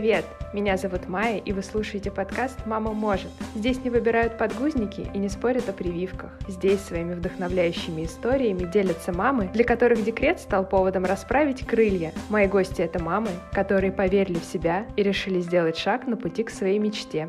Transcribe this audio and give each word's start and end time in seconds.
привет! 0.00 0.24
Меня 0.54 0.78
зовут 0.78 1.08
Майя, 1.08 1.42
и 1.44 1.52
вы 1.52 1.62
слушаете 1.62 2.10
подкаст 2.10 2.64
«Мама 2.64 2.94
может». 2.94 3.28
Здесь 3.54 3.84
не 3.84 3.90
выбирают 3.90 4.38
подгузники 4.38 5.06
и 5.12 5.18
не 5.18 5.28
спорят 5.28 5.68
о 5.68 5.74
прививках. 5.74 6.30
Здесь 6.48 6.80
своими 6.80 7.12
вдохновляющими 7.12 8.06
историями 8.06 8.64
делятся 8.64 9.12
мамы, 9.12 9.50
для 9.52 9.62
которых 9.62 10.02
декрет 10.02 10.40
стал 10.40 10.66
поводом 10.66 11.04
расправить 11.04 11.66
крылья. 11.66 12.14
Мои 12.30 12.46
гости— 12.46 12.80
это 12.80 12.98
мамы, 12.98 13.28
которые 13.52 13.92
поверили 13.92 14.38
в 14.38 14.44
себя 14.44 14.86
и 14.96 15.02
решили 15.02 15.40
сделать 15.40 15.76
шаг 15.76 16.06
на 16.06 16.16
пути 16.16 16.44
к 16.44 16.50
своей 16.50 16.78
мечте. 16.78 17.28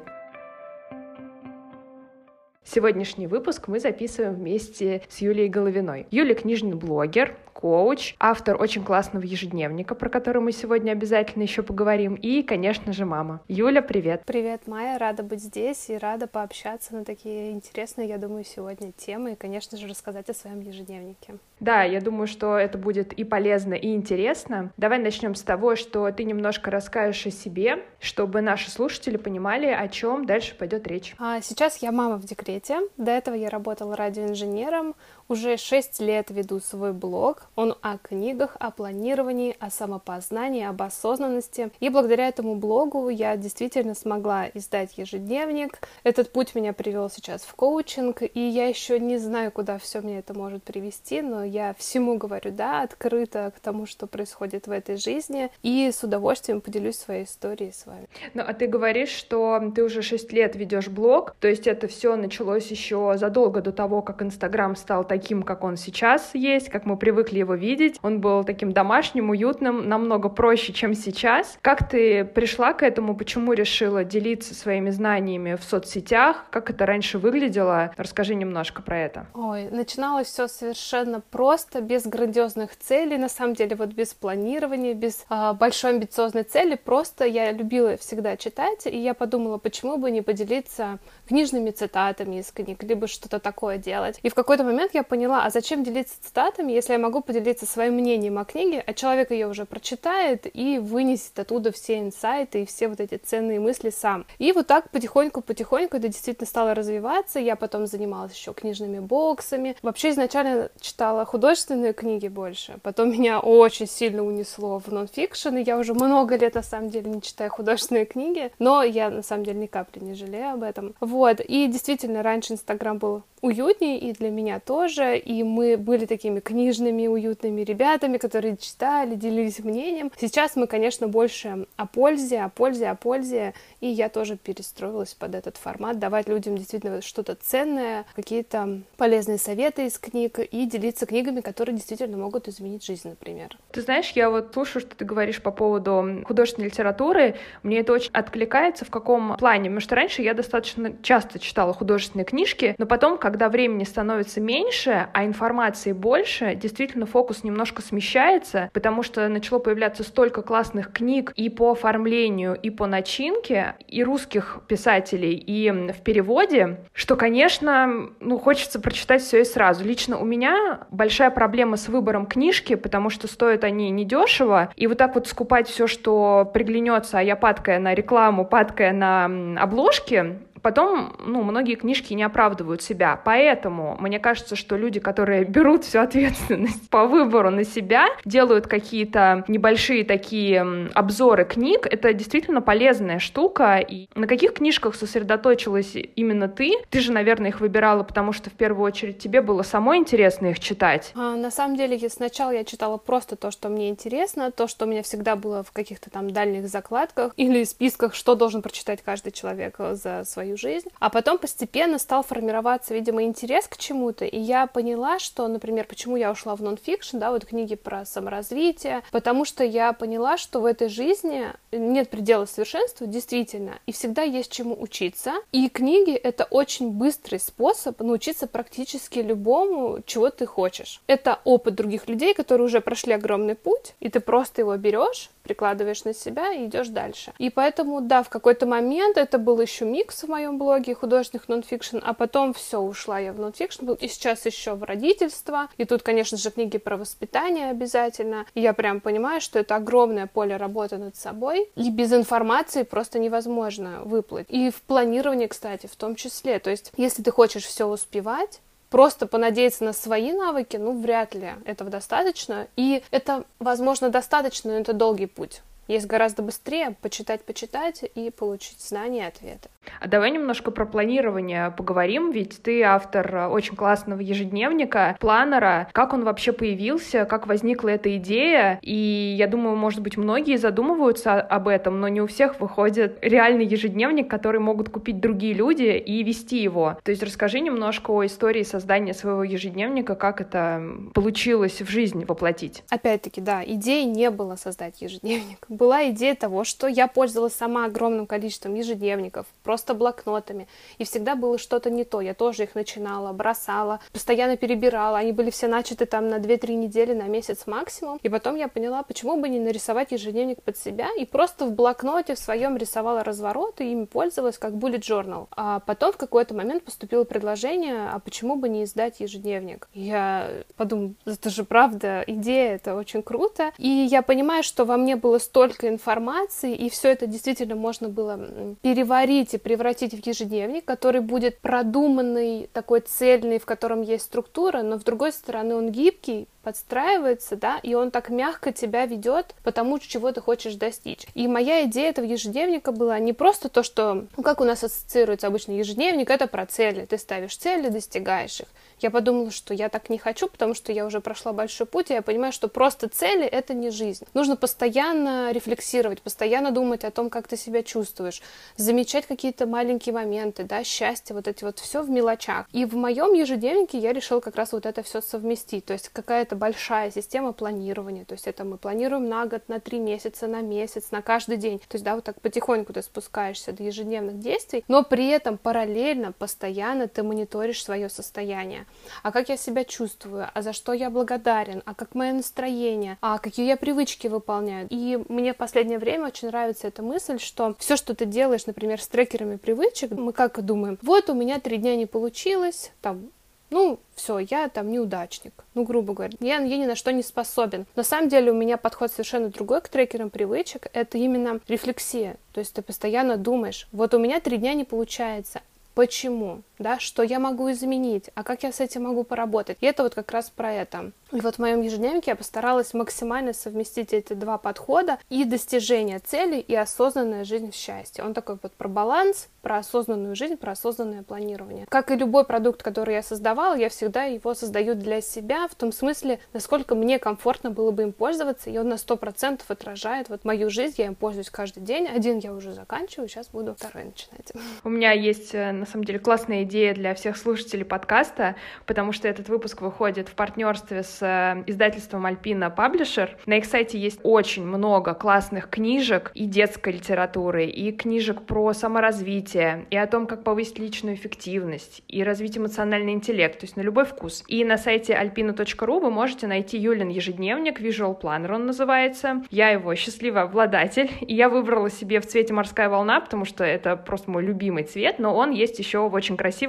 Сегодняшний 2.63 3.27
выпуск 3.27 3.67
мы 3.67 3.81
записываем 3.81 4.35
вместе 4.35 5.01
с 5.09 5.17
Юлией 5.17 5.49
Головиной. 5.49 6.07
Юлия 6.09 6.35
книжный 6.35 6.75
блогер, 6.75 7.35
коуч, 7.61 8.15
автор 8.19 8.59
очень 8.59 8.83
классного 8.83 9.23
ежедневника, 9.23 9.93
про 9.93 10.09
который 10.09 10.41
мы 10.41 10.51
сегодня 10.51 10.91
обязательно 10.91 11.43
еще 11.43 11.61
поговорим, 11.61 12.15
и, 12.15 12.41
конечно 12.41 12.91
же, 12.91 13.05
мама. 13.05 13.41
Юля, 13.47 13.83
привет! 13.83 14.23
Привет, 14.25 14.67
Майя, 14.67 14.97
рада 14.97 15.21
быть 15.21 15.41
здесь 15.41 15.89
и 15.89 15.97
рада 15.97 16.25
пообщаться 16.25 16.95
на 16.95 17.05
такие 17.05 17.51
интересные, 17.51 18.09
я 18.09 18.17
думаю, 18.17 18.43
сегодня 18.43 18.91
темы 18.91 19.33
и, 19.33 19.35
конечно 19.35 19.77
же, 19.77 19.87
рассказать 19.87 20.29
о 20.29 20.33
своем 20.33 20.61
ежедневнике. 20.61 21.35
Да, 21.59 21.83
я 21.83 22.01
думаю, 22.01 22.25
что 22.25 22.57
это 22.57 22.79
будет 22.79 23.13
и 23.13 23.23
полезно, 23.23 23.75
и 23.75 23.93
интересно. 23.93 24.71
Давай 24.77 24.97
начнем 24.97 25.35
с 25.35 25.43
того, 25.43 25.75
что 25.75 26.11
ты 26.11 26.23
немножко 26.23 26.71
расскажешь 26.71 27.27
о 27.27 27.31
себе, 27.31 27.83
чтобы 27.99 28.41
наши 28.41 28.71
слушатели 28.71 29.17
понимали, 29.17 29.67
о 29.67 29.87
чем 29.87 30.25
дальше 30.25 30.55
пойдет 30.55 30.87
речь. 30.87 31.13
А 31.19 31.39
сейчас 31.41 31.77
я 31.77 31.91
мама 31.91 32.17
в 32.17 32.25
декрете. 32.25 32.79
До 32.97 33.11
этого 33.11 33.35
я 33.35 33.51
работала 33.51 33.95
радиоинженером, 33.95 34.95
уже 35.31 35.55
шесть 35.55 36.01
лет 36.01 36.29
веду 36.29 36.59
свой 36.59 36.91
блог. 36.91 37.43
Он 37.55 37.75
о 37.81 37.97
книгах, 37.97 38.57
о 38.59 38.69
планировании, 38.69 39.55
о 39.59 39.69
самопознании, 39.69 40.65
об 40.65 40.81
осознанности. 40.81 41.71
И 41.79 41.87
благодаря 41.87 42.27
этому 42.27 42.55
блогу 42.55 43.07
я 43.07 43.37
действительно 43.37 43.95
смогла 43.95 44.47
издать 44.53 44.97
ежедневник. 44.97 45.79
Этот 46.03 46.33
путь 46.33 46.53
меня 46.53 46.73
привел 46.73 47.09
сейчас 47.09 47.43
в 47.43 47.55
коучинг, 47.55 48.23
и 48.23 48.39
я 48.41 48.67
еще 48.67 48.99
не 48.99 49.17
знаю, 49.17 49.51
куда 49.51 49.77
все 49.77 50.01
мне 50.01 50.19
это 50.19 50.33
может 50.33 50.63
привести, 50.63 51.21
но 51.21 51.45
я 51.45 51.73
всему 51.77 52.17
говорю 52.17 52.51
да, 52.51 52.81
открыто 52.81 53.53
к 53.55 53.61
тому, 53.61 53.85
что 53.85 54.07
происходит 54.07 54.67
в 54.67 54.71
этой 54.71 54.97
жизни, 54.97 55.49
и 55.63 55.89
с 55.91 56.03
удовольствием 56.03 56.59
поделюсь 56.59 56.97
своей 56.97 57.23
историей 57.23 57.71
с 57.71 57.85
вами. 57.85 58.09
Ну, 58.33 58.43
а 58.45 58.53
ты 58.53 58.67
говоришь, 58.67 59.11
что 59.11 59.61
ты 59.73 59.81
уже 59.81 60.01
шесть 60.01 60.33
лет 60.33 60.57
ведешь 60.57 60.89
блог, 60.89 61.35
то 61.39 61.47
есть 61.47 61.67
это 61.67 61.87
все 61.87 62.17
началось 62.17 62.67
еще 62.67 63.13
задолго 63.15 63.61
до 63.61 63.71
того, 63.71 64.01
как 64.01 64.21
Инстаграм 64.21 64.75
стал 64.75 65.05
таким 65.05 65.20
таким, 65.21 65.43
как 65.43 65.63
он 65.63 65.77
сейчас 65.77 66.31
есть, 66.33 66.69
как 66.69 66.85
мы 66.85 66.97
привыкли 66.97 67.37
его 67.39 67.53
видеть. 67.53 67.99
Он 68.01 68.21
был 68.21 68.43
таким 68.43 68.71
домашним, 68.71 69.29
уютным, 69.29 69.87
намного 69.87 70.29
проще, 70.29 70.73
чем 70.73 70.95
сейчас. 70.95 71.59
Как 71.61 71.87
ты 71.87 72.25
пришла 72.25 72.73
к 72.73 72.81
этому? 72.81 73.15
Почему 73.15 73.53
решила 73.53 74.03
делиться 74.03 74.55
своими 74.55 74.89
знаниями 74.89 75.55
в 75.55 75.63
соцсетях? 75.63 76.45
Как 76.49 76.71
это 76.71 76.87
раньше 76.87 77.19
выглядело? 77.19 77.93
Расскажи 77.97 78.33
немножко 78.33 78.81
про 78.81 78.97
это. 78.97 79.27
Ой, 79.35 79.69
начиналось 79.69 80.27
все 80.27 80.47
совершенно 80.47 81.21
просто, 81.21 81.81
без 81.81 82.07
грандиозных 82.07 82.75
целей, 82.77 83.17
на 83.17 83.29
самом 83.29 83.53
деле, 83.53 83.75
вот 83.75 83.89
без 83.89 84.15
планирования, 84.15 84.95
без 84.95 85.25
э, 85.29 85.53
большой 85.53 85.91
амбициозной 85.91 86.43
цели. 86.43 86.75
Просто 86.83 87.25
я 87.25 87.51
любила 87.51 87.95
всегда 87.97 88.37
читать, 88.37 88.87
и 88.87 88.97
я 88.97 89.13
подумала, 89.13 89.59
почему 89.59 89.97
бы 89.97 90.09
не 90.09 90.23
поделиться 90.23 90.97
книжными 91.27 91.69
цитатами 91.69 92.39
из 92.39 92.51
книг, 92.51 92.81
либо 92.83 93.05
что-то 93.07 93.39
такое 93.39 93.77
делать. 93.77 94.19
И 94.23 94.29
в 94.29 94.33
какой-то 94.33 94.63
момент 94.63 94.93
я 94.93 95.00
поняла, 95.03 95.45
а 95.45 95.49
зачем 95.49 95.83
делиться 95.83 96.15
цитатами, 96.21 96.71
если 96.71 96.93
я 96.93 96.99
могу 96.99 97.21
поделиться 97.21 97.65
своим 97.65 97.93
мнением 97.93 98.37
о 98.37 98.45
книге, 98.45 98.83
а 98.85 98.93
человек 98.93 99.31
ее 99.31 99.47
уже 99.47 99.65
прочитает 99.65 100.47
и 100.53 100.79
вынесет 100.79 101.37
оттуда 101.39 101.71
все 101.71 101.99
инсайты 101.99 102.63
и 102.63 102.65
все 102.65 102.87
вот 102.87 102.99
эти 102.99 103.15
ценные 103.15 103.59
мысли 103.59 103.89
сам. 103.89 104.25
И 104.39 104.51
вот 104.51 104.67
так 104.67 104.89
потихоньку-потихоньку 104.91 105.97
это 105.97 106.07
действительно 106.07 106.47
стало 106.47 106.73
развиваться. 106.73 107.39
Я 107.39 107.55
потом 107.55 107.87
занималась 107.87 108.33
еще 108.33 108.53
книжными 108.53 108.99
боксами. 108.99 109.75
Вообще 109.81 110.09
изначально 110.11 110.69
читала 110.79 111.25
художественные 111.25 111.93
книги 111.93 112.27
больше. 112.27 112.79
Потом 112.83 113.11
меня 113.11 113.39
очень 113.39 113.87
сильно 113.87 114.23
унесло 114.23 114.79
в 114.79 114.91
нонфикшн, 114.91 115.55
и 115.57 115.63
я 115.63 115.77
уже 115.77 115.93
много 115.93 116.35
лет 116.35 116.55
на 116.55 116.63
самом 116.63 116.89
деле 116.89 117.09
не 117.09 117.21
читаю 117.21 117.49
художественные 117.49 118.05
книги, 118.05 118.51
но 118.59 118.83
я 118.83 119.09
на 119.09 119.23
самом 119.23 119.45
деле 119.45 119.59
ни 119.59 119.67
капли 119.67 119.99
не 119.99 120.13
жалею 120.13 120.53
об 120.53 120.63
этом. 120.63 120.95
Вот, 120.99 121.39
и 121.39 121.67
действительно, 121.67 122.23
раньше 122.23 122.53
Инстаграм 122.53 122.97
был 122.97 123.23
уютнее 123.41 123.97
и 123.99 124.13
для 124.13 124.29
меня 124.29 124.59
тоже, 124.59 124.90
и 124.99 125.43
мы 125.43 125.77
были 125.77 126.05
такими 126.05 126.39
книжными, 126.39 127.07
уютными 127.07 127.61
ребятами, 127.61 128.17
которые 128.17 128.57
читали, 128.57 129.15
делились 129.15 129.59
мнением. 129.59 130.11
Сейчас 130.19 130.55
мы, 130.55 130.67
конечно, 130.67 131.07
больше 131.07 131.67
о 131.75 131.85
пользе, 131.85 132.41
о 132.41 132.49
пользе, 132.49 132.87
о 132.87 132.95
пользе, 132.95 133.53
и 133.79 133.87
я 133.87 134.09
тоже 134.09 134.37
перестроилась 134.37 135.13
под 135.13 135.35
этот 135.35 135.57
формат, 135.57 135.99
давать 135.99 136.27
людям 136.27 136.57
действительно 136.57 137.01
что-то 137.01 137.35
ценное, 137.35 138.05
какие-то 138.15 138.81
полезные 138.97 139.37
советы 139.37 139.85
из 139.85 139.97
книг 139.97 140.39
и 140.39 140.65
делиться 140.65 141.05
книгами, 141.05 141.41
которые 141.41 141.75
действительно 141.75 142.17
могут 142.17 142.47
изменить 142.47 142.85
жизнь, 142.85 143.09
например. 143.09 143.57
Ты 143.71 143.81
знаешь, 143.81 144.11
я 144.15 144.29
вот 144.29 144.53
слушаю, 144.53 144.81
что 144.81 144.95
ты 144.95 145.05
говоришь 145.05 145.41
по 145.41 145.51
поводу 145.51 146.23
художественной 146.25 146.67
литературы, 146.67 147.35
мне 147.63 147.79
это 147.79 147.93
очень 147.93 148.11
откликается 148.13 148.85
в 148.85 148.89
каком 148.89 149.37
плане, 149.37 149.65
потому 149.65 149.79
что 149.81 149.95
раньше 149.95 150.21
я 150.21 150.33
достаточно 150.33 150.93
часто 151.01 151.39
читала 151.39 151.73
художественные 151.73 152.25
книжки, 152.25 152.75
но 152.77 152.85
потом, 152.85 153.17
когда 153.17 153.49
времени 153.49 153.83
становится 153.83 154.41
меньше, 154.41 154.80
а 154.89 155.25
информации 155.25 155.91
больше, 155.91 156.55
действительно 156.55 157.05
фокус 157.05 157.43
немножко 157.43 157.81
смещается, 157.81 158.69
потому 158.73 159.03
что 159.03 159.27
начало 159.27 159.59
появляться 159.59 160.03
столько 160.03 160.41
классных 160.41 160.91
книг 160.91 161.33
и 161.35 161.49
по 161.49 161.71
оформлению, 161.71 162.55
и 162.55 162.69
по 162.69 162.87
начинке, 162.87 163.75
и 163.87 164.03
русских 164.03 164.61
писателей, 164.67 165.33
и 165.33 165.69
в 165.71 166.01
переводе, 166.01 166.79
что, 166.93 167.15
конечно, 167.15 168.09
ну, 168.19 168.37
хочется 168.37 168.79
прочитать 168.79 169.21
все 169.21 169.41
и 169.41 169.45
сразу. 169.45 169.83
Лично 169.83 170.17
у 170.17 170.25
меня 170.25 170.81
большая 170.91 171.31
проблема 171.31 171.77
с 171.77 171.87
выбором 171.87 172.25
книжки, 172.25 172.75
потому 172.75 173.09
что 173.09 173.27
стоят 173.27 173.63
они 173.63 173.89
недешево, 173.89 174.71
и 174.75 174.87
вот 174.87 174.97
так 174.97 175.15
вот 175.15 175.27
скупать 175.27 175.67
все, 175.67 175.87
что 175.87 176.49
приглянется, 176.53 177.19
а 177.19 177.21
я 177.21 177.35
падкая 177.35 177.79
на 177.79 177.93
рекламу, 177.93 178.45
падкая 178.45 178.93
на 178.93 179.25
обложки, 179.61 180.39
Потом, 180.61 181.15
ну, 181.25 181.43
многие 181.43 181.75
книжки 181.75 182.13
не 182.13 182.23
оправдывают 182.23 182.81
себя, 182.81 183.19
поэтому 183.23 183.97
мне 183.99 184.19
кажется, 184.19 184.55
что 184.55 184.75
люди, 184.75 184.99
которые 184.99 185.43
берут 185.43 185.83
всю 185.83 185.99
ответственность 185.99 186.89
по 186.89 187.05
выбору 187.05 187.49
на 187.49 187.63
себя, 187.63 188.07
делают 188.25 188.67
какие-то 188.67 189.43
небольшие 189.47 190.03
такие 190.03 190.89
обзоры 190.93 191.45
книг, 191.45 191.87
это 191.89 192.13
действительно 192.13 192.61
полезная 192.61 193.19
штука. 193.19 193.77
И 193.77 194.07
на 194.15 194.27
каких 194.27 194.53
книжках 194.53 194.95
сосредоточилась 194.95 195.95
именно 196.15 196.47
ты? 196.47 196.73
Ты 196.89 196.99
же, 196.99 197.11
наверное, 197.11 197.49
их 197.49 197.59
выбирала, 197.59 198.03
потому 198.03 198.33
что 198.33 198.49
в 198.49 198.53
первую 198.53 198.85
очередь 198.85 199.19
тебе 199.19 199.41
было 199.41 199.63
самой 199.63 199.97
интересно 199.97 200.47
их 200.47 200.59
читать. 200.59 201.11
А, 201.15 201.35
на 201.35 201.51
самом 201.51 201.75
деле, 201.75 201.97
сначала 202.09 202.51
я 202.51 202.63
читала 202.63 202.97
просто 202.97 203.35
то, 203.35 203.51
что 203.51 203.69
мне 203.69 203.89
интересно, 203.89 204.51
то, 204.51 204.67
что 204.67 204.85
у 204.85 204.87
меня 204.87 205.03
всегда 205.03 205.35
было 205.35 205.63
в 205.63 205.71
каких-то 205.71 206.09
там 206.09 206.31
дальних 206.31 206.67
закладках 206.67 207.33
или 207.37 207.63
списках, 207.63 208.15
что 208.15 208.35
должен 208.35 208.61
прочитать 208.61 209.01
каждый 209.01 209.31
человек 209.31 209.75
за 209.91 210.23
свою 210.25 210.50
свою 210.51 210.57
жизнь. 210.57 210.89
А 210.99 211.09
потом 211.09 211.37
постепенно 211.37 211.97
стал 211.99 212.23
формироваться, 212.23 212.93
видимо, 212.93 213.23
интерес 213.23 213.67
к 213.67 213.77
чему-то, 213.77 214.25
и 214.25 214.39
я 214.39 214.67
поняла, 214.67 215.19
что, 215.19 215.47
например, 215.47 215.85
почему 215.87 216.17
я 216.17 216.31
ушла 216.31 216.55
в 216.55 216.61
нонфикшн, 216.61 217.17
да, 217.17 217.31
вот 217.31 217.45
книги 217.45 217.75
про 217.75 218.05
саморазвитие, 218.05 219.01
потому 219.11 219.45
что 219.45 219.63
я 219.63 219.93
поняла, 219.93 220.37
что 220.37 220.61
в 220.61 220.65
этой 220.65 220.89
жизни 220.89 221.47
нет 221.71 222.09
предела 222.09 222.45
совершенству, 222.45 223.07
действительно, 223.07 223.79
и 223.85 223.91
всегда 223.91 224.23
есть 224.23 224.51
чему 224.51 224.75
учиться. 224.79 225.33
И 225.51 225.69
книги— 225.69 226.13
это 226.23 226.45
очень 226.45 226.91
быстрый 226.91 227.39
способ 227.39 227.99
научиться 228.01 228.47
практически 228.47 229.19
любому, 229.19 229.99
чего 230.05 230.29
ты 230.29 230.45
хочешь. 230.45 231.01
Это 231.07 231.39
опыт 231.43 231.75
других 231.75 232.07
людей, 232.07 232.33
которые 232.33 232.65
уже 232.65 232.81
прошли 232.81 233.13
огромный 233.13 233.55
путь, 233.55 233.93
и 233.99 234.09
ты 234.09 234.19
просто 234.19 234.61
его 234.61 234.75
берешь, 234.77 235.29
прикладываешь 235.43 236.03
на 236.03 236.13
себя 236.13 236.53
и 236.53 236.65
идешь 236.65 236.89
дальше. 236.89 237.33
И 237.37 237.49
поэтому, 237.49 238.01
да, 238.01 238.23
в 238.23 238.29
какой-то 238.29 238.65
момент 238.65 239.17
это 239.17 239.37
был 239.37 239.59
еще 239.61 239.85
микс 239.85 240.23
в 240.23 240.27
моем 240.27 240.40
блоге 240.49 240.95
художественных 240.95 241.49
нонфикшн, 241.49 241.97
а 242.01 242.13
потом 242.13 242.53
все, 242.53 242.79
ушла 242.79 243.19
я 243.19 243.33
в 243.33 243.39
нонфикшн, 243.39 243.91
и 243.91 244.07
сейчас 244.07 244.45
еще 244.45 244.73
в 244.73 244.83
родительство, 244.83 245.69
и 245.77 245.85
тут, 245.85 246.03
конечно 246.03 246.37
же, 246.37 246.51
книги 246.51 246.77
про 246.77 246.97
воспитание 246.97 247.69
обязательно, 247.69 248.45
и 248.53 248.61
я 248.61 248.73
прям 248.73 249.01
понимаю, 249.01 249.41
что 249.41 249.59
это 249.59 249.75
огромное 249.75 250.27
поле 250.27 250.57
работы 250.57 250.97
над 250.97 251.15
собой, 251.15 251.69
и 251.75 251.89
без 251.89 252.13
информации 252.13 252.83
просто 252.83 253.19
невозможно 253.19 254.01
выплыть. 254.03 254.47
И 254.49 254.69
в 254.69 254.81
планировании, 254.81 255.47
кстати, 255.47 255.87
в 255.87 255.95
том 255.95 256.15
числе, 256.15 256.59
то 256.59 256.69
есть, 256.69 256.91
если 256.97 257.21
ты 257.23 257.31
хочешь 257.31 257.65
все 257.65 257.85
успевать, 257.85 258.61
Просто 258.91 259.25
понадеяться 259.25 259.85
на 259.85 259.93
свои 259.93 260.33
навыки, 260.33 260.75
ну, 260.75 261.01
вряд 261.01 261.33
ли 261.33 261.51
этого 261.63 261.89
достаточно. 261.89 262.67
И 262.75 263.01
это, 263.09 263.45
возможно, 263.57 264.09
достаточно, 264.09 264.71
но 264.71 264.79
это 264.79 264.91
долгий 264.91 265.27
путь. 265.27 265.61
Есть 265.87 266.07
гораздо 266.07 266.41
быстрее 266.41 266.95
почитать, 267.01 267.43
почитать 267.43 268.03
и 268.15 268.29
получить 268.29 268.81
знания 268.81 269.23
и 269.23 269.27
ответы. 269.27 269.69
А 269.99 270.07
давай 270.07 270.31
немножко 270.31 270.71
про 270.71 270.85
планирование 270.85 271.71
поговорим, 271.71 272.31
ведь 272.31 272.61
ты 272.61 272.83
автор 272.83 273.49
очень 273.51 273.75
классного 273.75 274.21
ежедневника, 274.21 275.17
планера. 275.19 275.89
Как 275.91 276.13
он 276.13 276.23
вообще 276.23 276.51
появился, 276.51 277.25
как 277.25 277.47
возникла 277.47 277.89
эта 277.89 278.15
идея? 278.17 278.79
И 278.83 279.35
я 279.37 279.47
думаю, 279.47 279.75
может 279.75 280.01
быть, 280.01 280.17
многие 280.17 280.57
задумываются 280.57 281.41
об 281.41 281.67
этом, 281.67 281.99
но 281.99 282.07
не 282.07 282.21
у 282.21 282.27
всех 282.27 282.59
выходит 282.59 283.17
реальный 283.21 283.65
ежедневник, 283.65 284.29
который 284.29 284.59
могут 284.59 284.89
купить 284.89 285.19
другие 285.19 285.53
люди 285.53 285.97
и 285.97 286.23
вести 286.23 286.61
его. 286.61 286.97
То 287.03 287.11
есть 287.11 287.23
расскажи 287.23 287.59
немножко 287.59 288.11
о 288.11 288.25
истории 288.25 288.63
создания 288.63 289.13
своего 289.13 289.43
ежедневника, 289.43 290.15
как 290.15 290.41
это 290.41 290.83
получилось 291.13 291.81
в 291.81 291.89
жизни 291.89 292.23
воплотить. 292.23 292.83
Опять-таки, 292.89 293.41
да, 293.41 293.63
идеи 293.65 294.03
не 294.03 294.29
было 294.29 294.55
создать 294.55 295.01
ежедневник 295.01 295.65
была 295.71 296.09
идея 296.09 296.35
того, 296.35 296.63
что 296.65 296.87
я 296.87 297.07
пользовалась 297.07 297.55
сама 297.55 297.85
огромным 297.85 298.27
количеством 298.27 298.75
ежедневников, 298.75 299.47
просто 299.63 299.93
блокнотами, 299.93 300.67
и 300.97 301.05
всегда 301.05 301.35
было 301.35 301.57
что-то 301.57 301.89
не 301.89 302.03
то. 302.03 302.19
Я 302.21 302.33
тоже 302.33 302.63
их 302.63 302.75
начинала, 302.75 303.31
бросала, 303.31 304.01
постоянно 304.11 304.57
перебирала. 304.57 305.17
Они 305.17 305.31
были 305.31 305.49
все 305.49 305.67
начаты 305.67 306.05
там 306.05 306.27
на 306.27 306.39
2-3 306.39 306.75
недели, 306.75 307.13
на 307.13 307.23
месяц 307.23 307.65
максимум. 307.67 308.19
И 308.21 308.29
потом 308.29 308.55
я 308.55 308.67
поняла, 308.67 309.01
почему 309.01 309.39
бы 309.39 309.47
не 309.47 309.59
нарисовать 309.59 310.11
ежедневник 310.11 310.61
под 310.61 310.77
себя, 310.77 311.07
и 311.17 311.25
просто 311.25 311.65
в 311.65 311.71
блокноте 311.71 312.35
в 312.35 312.39
своем 312.39 312.75
рисовала 312.75 313.23
развороты, 313.23 313.85
и 313.85 313.91
ими 313.93 314.05
пользовалась 314.05 314.57
как 314.57 314.73
bullet 314.73 314.99
journal. 314.99 315.47
А 315.55 315.79
потом 315.79 316.11
в 316.11 316.17
какой-то 316.17 316.53
момент 316.53 316.83
поступило 316.83 317.23
предложение, 317.23 318.09
а 318.11 318.19
почему 318.19 318.57
бы 318.57 318.67
не 318.67 318.83
издать 318.83 319.21
ежедневник? 319.21 319.87
Я 319.93 320.49
подумала, 320.75 321.13
это 321.25 321.49
же 321.49 321.63
правда, 321.63 322.25
идея, 322.27 322.75
это 322.75 322.95
очень 322.95 323.23
круто. 323.23 323.71
И 323.77 323.87
я 323.87 324.21
понимаю, 324.21 324.63
что 324.63 324.83
во 324.83 324.97
мне 324.97 325.15
было 325.15 325.39
столько 325.39 325.60
столько 325.61 325.89
информации, 325.89 326.73
и 326.73 326.89
все 326.89 327.09
это 327.09 327.27
действительно 327.27 327.75
можно 327.75 328.09
было 328.09 328.39
переварить 328.81 329.53
и 329.53 329.59
превратить 329.59 330.13
в 330.13 330.25
ежедневник, 330.25 330.85
который 330.85 331.21
будет 331.21 331.59
продуманный, 331.59 332.67
такой 332.73 333.01
цельный, 333.01 333.59
в 333.59 333.65
котором 333.65 334.01
есть 334.01 334.23
структура, 334.23 334.81
но, 334.81 334.97
с 334.97 335.03
другой 335.03 335.31
стороны, 335.31 335.75
он 335.75 335.91
гибкий, 335.91 336.47
подстраивается, 336.63 337.55
да, 337.55 337.79
и 337.83 337.93
он 337.93 338.11
так 338.11 338.29
мягко 338.29 338.71
тебя 338.71 339.05
ведет 339.05 339.55
по 339.63 339.71
тому, 339.71 339.99
чего 339.99 340.31
ты 340.31 340.41
хочешь 340.41 340.75
достичь. 340.75 341.25
И 341.33 341.47
моя 341.47 341.85
идея 341.85 342.09
этого 342.09 342.25
ежедневника 342.25 342.91
была 342.91 343.19
не 343.19 343.33
просто 343.33 343.69
то, 343.69 343.83
что, 343.83 344.25
ну, 344.35 344.43
как 344.43 344.61
у 344.61 344.63
нас 344.63 344.83
ассоциируется 344.83 345.47
обычно 345.47 345.73
ежедневник, 345.73 346.29
это 346.29 346.47
про 346.47 346.65
цели. 346.65 347.05
Ты 347.05 347.17
ставишь 347.17 347.57
цели, 347.57 347.89
достигаешь 347.89 348.61
их. 348.61 348.67
Я 348.99 349.09
подумала, 349.09 349.49
что 349.49 349.73
я 349.73 349.89
так 349.89 350.09
не 350.09 350.19
хочу, 350.19 350.47
потому 350.47 350.75
что 350.75 350.91
я 350.91 351.05
уже 351.05 351.21
прошла 351.21 351.53
большой 351.53 351.87
путь, 351.87 352.11
и 352.11 352.13
я 352.13 352.21
понимаю, 352.21 352.53
что 352.53 352.67
просто 352.67 353.07
цели— 353.09 353.45
это 353.47 353.73
не 353.73 353.89
жизнь. 353.89 354.25
Нужно 354.33 354.55
постоянно 354.55 355.51
рефлексировать, 355.51 356.21
постоянно 356.21 356.71
думать 356.71 357.03
о 357.03 357.11
том, 357.11 357.31
как 357.31 357.47
ты 357.47 357.57
себя 357.57 357.81
чувствуешь, 357.81 358.41
замечать 358.77 359.25
какие-то 359.25 359.65
маленькие 359.65 360.13
моменты, 360.13 360.63
да, 360.63 360.83
счастье, 360.83 361.35
вот 361.35 361.47
эти 361.47 361.63
вот 361.63 361.79
все 361.79 362.03
в 362.03 362.09
мелочах. 362.09 362.67
И 362.71 362.85
в 362.85 362.95
моем 362.95 363.33
ежедневнике 363.33 363.97
я 363.97 364.13
решила 364.13 364.39
как 364.39 364.55
раз 364.55 364.71
вот 364.71 364.85
это 364.85 365.01
все 365.01 365.21
совместить, 365.21 365.85
то 365.85 365.93
есть 365.93 366.09
какая-то 366.09 366.50
большая 366.55 367.11
система 367.11 367.53
планирования, 367.53 368.25
то 368.25 368.33
есть 368.33 368.47
это 368.47 368.63
мы 368.63 368.77
планируем 368.77 369.27
на 369.29 369.45
год, 369.45 369.63
на 369.67 369.79
три 369.79 369.99
месяца, 369.99 370.47
на 370.47 370.61
месяц, 370.61 371.11
на 371.11 371.21
каждый 371.21 371.57
день, 371.57 371.79
то 371.79 371.95
есть, 371.95 372.03
да, 372.03 372.15
вот 372.15 372.23
так 372.23 372.39
потихоньку 372.41 372.93
ты 372.93 373.01
спускаешься 373.01 373.71
до 373.73 373.83
ежедневных 373.83 374.39
действий, 374.39 374.83
но 374.87 375.03
при 375.03 375.27
этом 375.29 375.57
параллельно, 375.57 376.31
постоянно 376.31 377.07
ты 377.07 377.23
мониторишь 377.23 377.83
свое 377.83 378.09
состояние. 378.09 378.85
А 379.23 379.31
как 379.31 379.49
я 379.49 379.57
себя 379.57 379.83
чувствую, 379.83 380.47
а 380.53 380.61
за 380.61 380.73
что 380.73 380.93
я 380.93 381.09
благодарен, 381.09 381.83
а 381.85 381.93
как 381.93 382.15
мое 382.15 382.33
настроение, 382.33 383.17
а 383.21 383.37
какие 383.37 383.67
я 383.67 383.77
привычки 383.77 384.27
выполняю. 384.27 384.87
И 384.89 385.19
мне 385.29 385.53
в 385.53 385.57
последнее 385.57 385.99
время 385.99 386.27
очень 386.27 386.47
нравится 386.47 386.87
эта 386.87 387.01
мысль, 387.01 387.39
что 387.39 387.75
все, 387.79 387.95
что 387.95 388.15
ты 388.15 388.25
делаешь, 388.25 388.65
например, 388.65 389.01
с 389.01 389.07
трекерами 389.07 389.57
привычек, 389.57 390.11
мы 390.11 390.33
как 390.33 390.63
думаем, 390.63 390.97
вот 391.01 391.29
у 391.29 391.33
меня 391.33 391.59
три 391.59 391.77
дня 391.77 391.95
не 391.95 392.05
получилось, 392.05 392.91
там, 393.01 393.29
ну, 393.71 393.99
все, 394.15 394.37
я 394.39 394.69
там 394.69 394.91
неудачник, 394.91 395.53
ну, 395.73 395.83
грубо 395.83 396.13
говоря, 396.13 396.33
я, 396.39 396.59
я 396.59 396.77
ни 396.77 396.85
на 396.85 396.95
что 396.95 397.11
не 397.11 397.23
способен. 397.23 397.87
На 397.95 398.03
самом 398.03 398.29
деле 398.29 398.51
у 398.51 398.55
меня 398.55 398.77
подход 398.77 399.11
совершенно 399.11 399.49
другой 399.49 399.81
к 399.81 399.89
трекерам 399.89 400.29
привычек, 400.29 400.87
это 400.93 401.17
именно 401.17 401.59
рефлексия, 401.67 402.37
то 402.53 402.59
есть 402.59 402.73
ты 402.73 402.81
постоянно 402.81 403.37
думаешь, 403.37 403.87
вот 403.91 404.13
у 404.13 404.19
меня 404.19 404.39
три 404.39 404.57
дня 404.57 404.73
не 404.73 404.83
получается, 404.83 405.61
почему, 405.95 406.61
да, 406.81 406.99
что 406.99 407.23
я 407.23 407.39
могу 407.39 407.71
изменить, 407.71 408.29
а 408.35 408.43
как 408.43 408.63
я 408.63 408.71
с 408.71 408.79
этим 408.79 409.03
могу 409.03 409.23
поработать. 409.23 409.77
И 409.81 409.85
это 409.85 410.03
вот 410.03 410.15
как 410.15 410.31
раз 410.31 410.49
про 410.49 410.71
это. 410.71 411.11
И 411.31 411.39
вот 411.39 411.55
в 411.55 411.59
моем 411.59 411.81
ежедневнике 411.81 412.31
я 412.31 412.35
постаралась 412.35 412.93
максимально 412.93 413.53
совместить 413.53 414.13
эти 414.13 414.33
два 414.33 414.57
подхода 414.57 415.17
и 415.29 415.45
достижение 415.45 416.19
цели, 416.19 416.59
и 416.59 416.75
осознанная 416.75 417.45
жизнь 417.45 417.71
в 417.71 417.75
счастье. 417.75 418.23
Он 418.23 418.33
такой 418.33 418.57
вот 418.61 418.73
про 418.73 418.89
баланс, 418.89 419.47
про 419.61 419.77
осознанную 419.77 420.35
жизнь, 420.35 420.57
про 420.57 420.73
осознанное 420.73 421.23
планирование. 421.23 421.85
Как 421.87 422.11
и 422.11 422.15
любой 422.15 422.43
продукт, 422.43 422.83
который 422.83 423.15
я 423.15 423.23
создавала, 423.23 423.75
я 423.75 423.89
всегда 423.89 424.25
его 424.25 424.53
создаю 424.53 424.95
для 424.95 425.21
себя, 425.21 425.67
в 425.67 425.75
том 425.75 425.91
смысле, 425.91 426.39
насколько 426.51 426.95
мне 426.95 427.19
комфортно 427.19 427.71
было 427.71 427.91
бы 427.91 428.03
им 428.03 428.13
пользоваться, 428.13 428.69
и 428.69 428.77
он 428.77 428.89
на 428.89 428.97
сто 428.97 429.15
процентов 429.15 429.71
отражает 429.71 430.29
вот 430.29 430.43
мою 430.43 430.69
жизнь, 430.69 430.95
я 430.97 431.05
им 431.05 431.15
пользуюсь 431.15 431.49
каждый 431.49 431.83
день. 431.83 432.07
Один 432.07 432.39
я 432.39 432.53
уже 432.53 432.73
заканчиваю, 432.73 433.29
сейчас 433.29 433.47
буду 433.49 433.75
второй 433.75 434.05
начинать. 434.05 434.51
У 434.83 434.89
меня 434.89 435.11
есть, 435.11 435.53
э, 435.53 435.71
на 435.71 435.85
самом 435.85 436.03
деле, 436.03 436.19
классная 436.19 436.63
идея 436.63 436.70
для 436.71 437.13
всех 437.15 437.37
слушателей 437.37 437.85
подкаста, 437.85 438.55
потому 438.85 439.11
что 439.11 439.27
этот 439.27 439.49
выпуск 439.49 439.81
выходит 439.81 440.29
в 440.29 440.33
партнерстве 440.33 441.03
с 441.03 441.21
Э, 441.31 441.63
издательством 441.67 442.25
Альпина 442.25 442.69
Паблишер. 442.69 443.37
На 443.45 443.57
их 443.57 443.65
сайте 443.65 443.97
есть 443.97 444.19
очень 444.23 444.65
много 444.65 445.13
классных 445.13 445.69
книжек 445.69 446.31
и 446.33 446.45
детской 446.45 446.93
литературы, 446.93 447.65
и 447.65 447.91
книжек 447.91 448.41
про 448.43 448.73
саморазвитие, 448.73 449.85
и 449.89 449.97
о 449.97 450.07
том, 450.07 450.27
как 450.27 450.43
повысить 450.43 450.79
личную 450.79 451.15
эффективность, 451.15 452.03
и 452.07 452.23
развить 452.23 452.57
эмоциональный 452.57 453.13
интеллект, 453.13 453.59
то 453.59 453.65
есть 453.65 453.77
на 453.77 453.81
любой 453.81 454.05
вкус. 454.05 454.43
И 454.47 454.63
на 454.65 454.77
сайте 454.77 455.13
alpina.ru 455.13 455.99
вы 455.99 456.11
можете 456.11 456.47
найти 456.47 456.77
Юлин 456.77 457.09
ежедневник, 457.09 457.79
Visual 457.79 458.19
Planner 458.19 458.55
он 458.55 458.65
называется. 458.65 459.43
Я 459.49 459.69
его 459.69 459.95
счастливый 459.95 460.41
обладатель, 460.41 461.09
и 461.21 461.33
я 461.33 461.49
выбрала 461.49 461.89
себе 461.89 462.19
в 462.19 462.27
цвете 462.27 462.53
морская 462.53 462.89
волна, 462.89 463.21
потому 463.21 463.45
что 463.45 463.63
это 463.63 463.95
просто 463.95 464.31
мой 464.31 464.43
любимый 464.43 464.83
цвет, 464.83 465.19
но 465.19 465.35
он 465.35 465.51
есть 465.51 465.79
еще 465.79 466.07
в 466.07 466.13
очень 466.13 466.37
красивом 466.37 466.60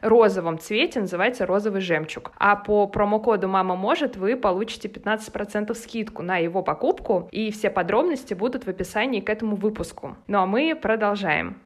розовом 0.00 0.58
цвете, 0.58 1.00
называется 1.00 1.46
розовый 1.46 1.80
жемчуг. 1.80 2.32
А 2.38 2.56
по 2.56 2.86
промокоду 2.86 3.48
«Мама 3.48 3.76
может» 3.76 3.90
может, 3.90 4.16
вы 4.16 4.36
получите 4.36 4.88
15% 4.88 5.74
скидку 5.74 6.22
на 6.22 6.38
его 6.38 6.62
покупку, 6.62 7.28
и 7.32 7.50
все 7.50 7.70
подробности 7.70 8.34
будут 8.34 8.64
в 8.64 8.68
описании 8.68 9.20
к 9.20 9.28
этому 9.28 9.56
выпуску. 9.56 10.16
Ну 10.26 10.38
а 10.38 10.46
мы 10.46 10.74
продолжаем. 10.74 11.56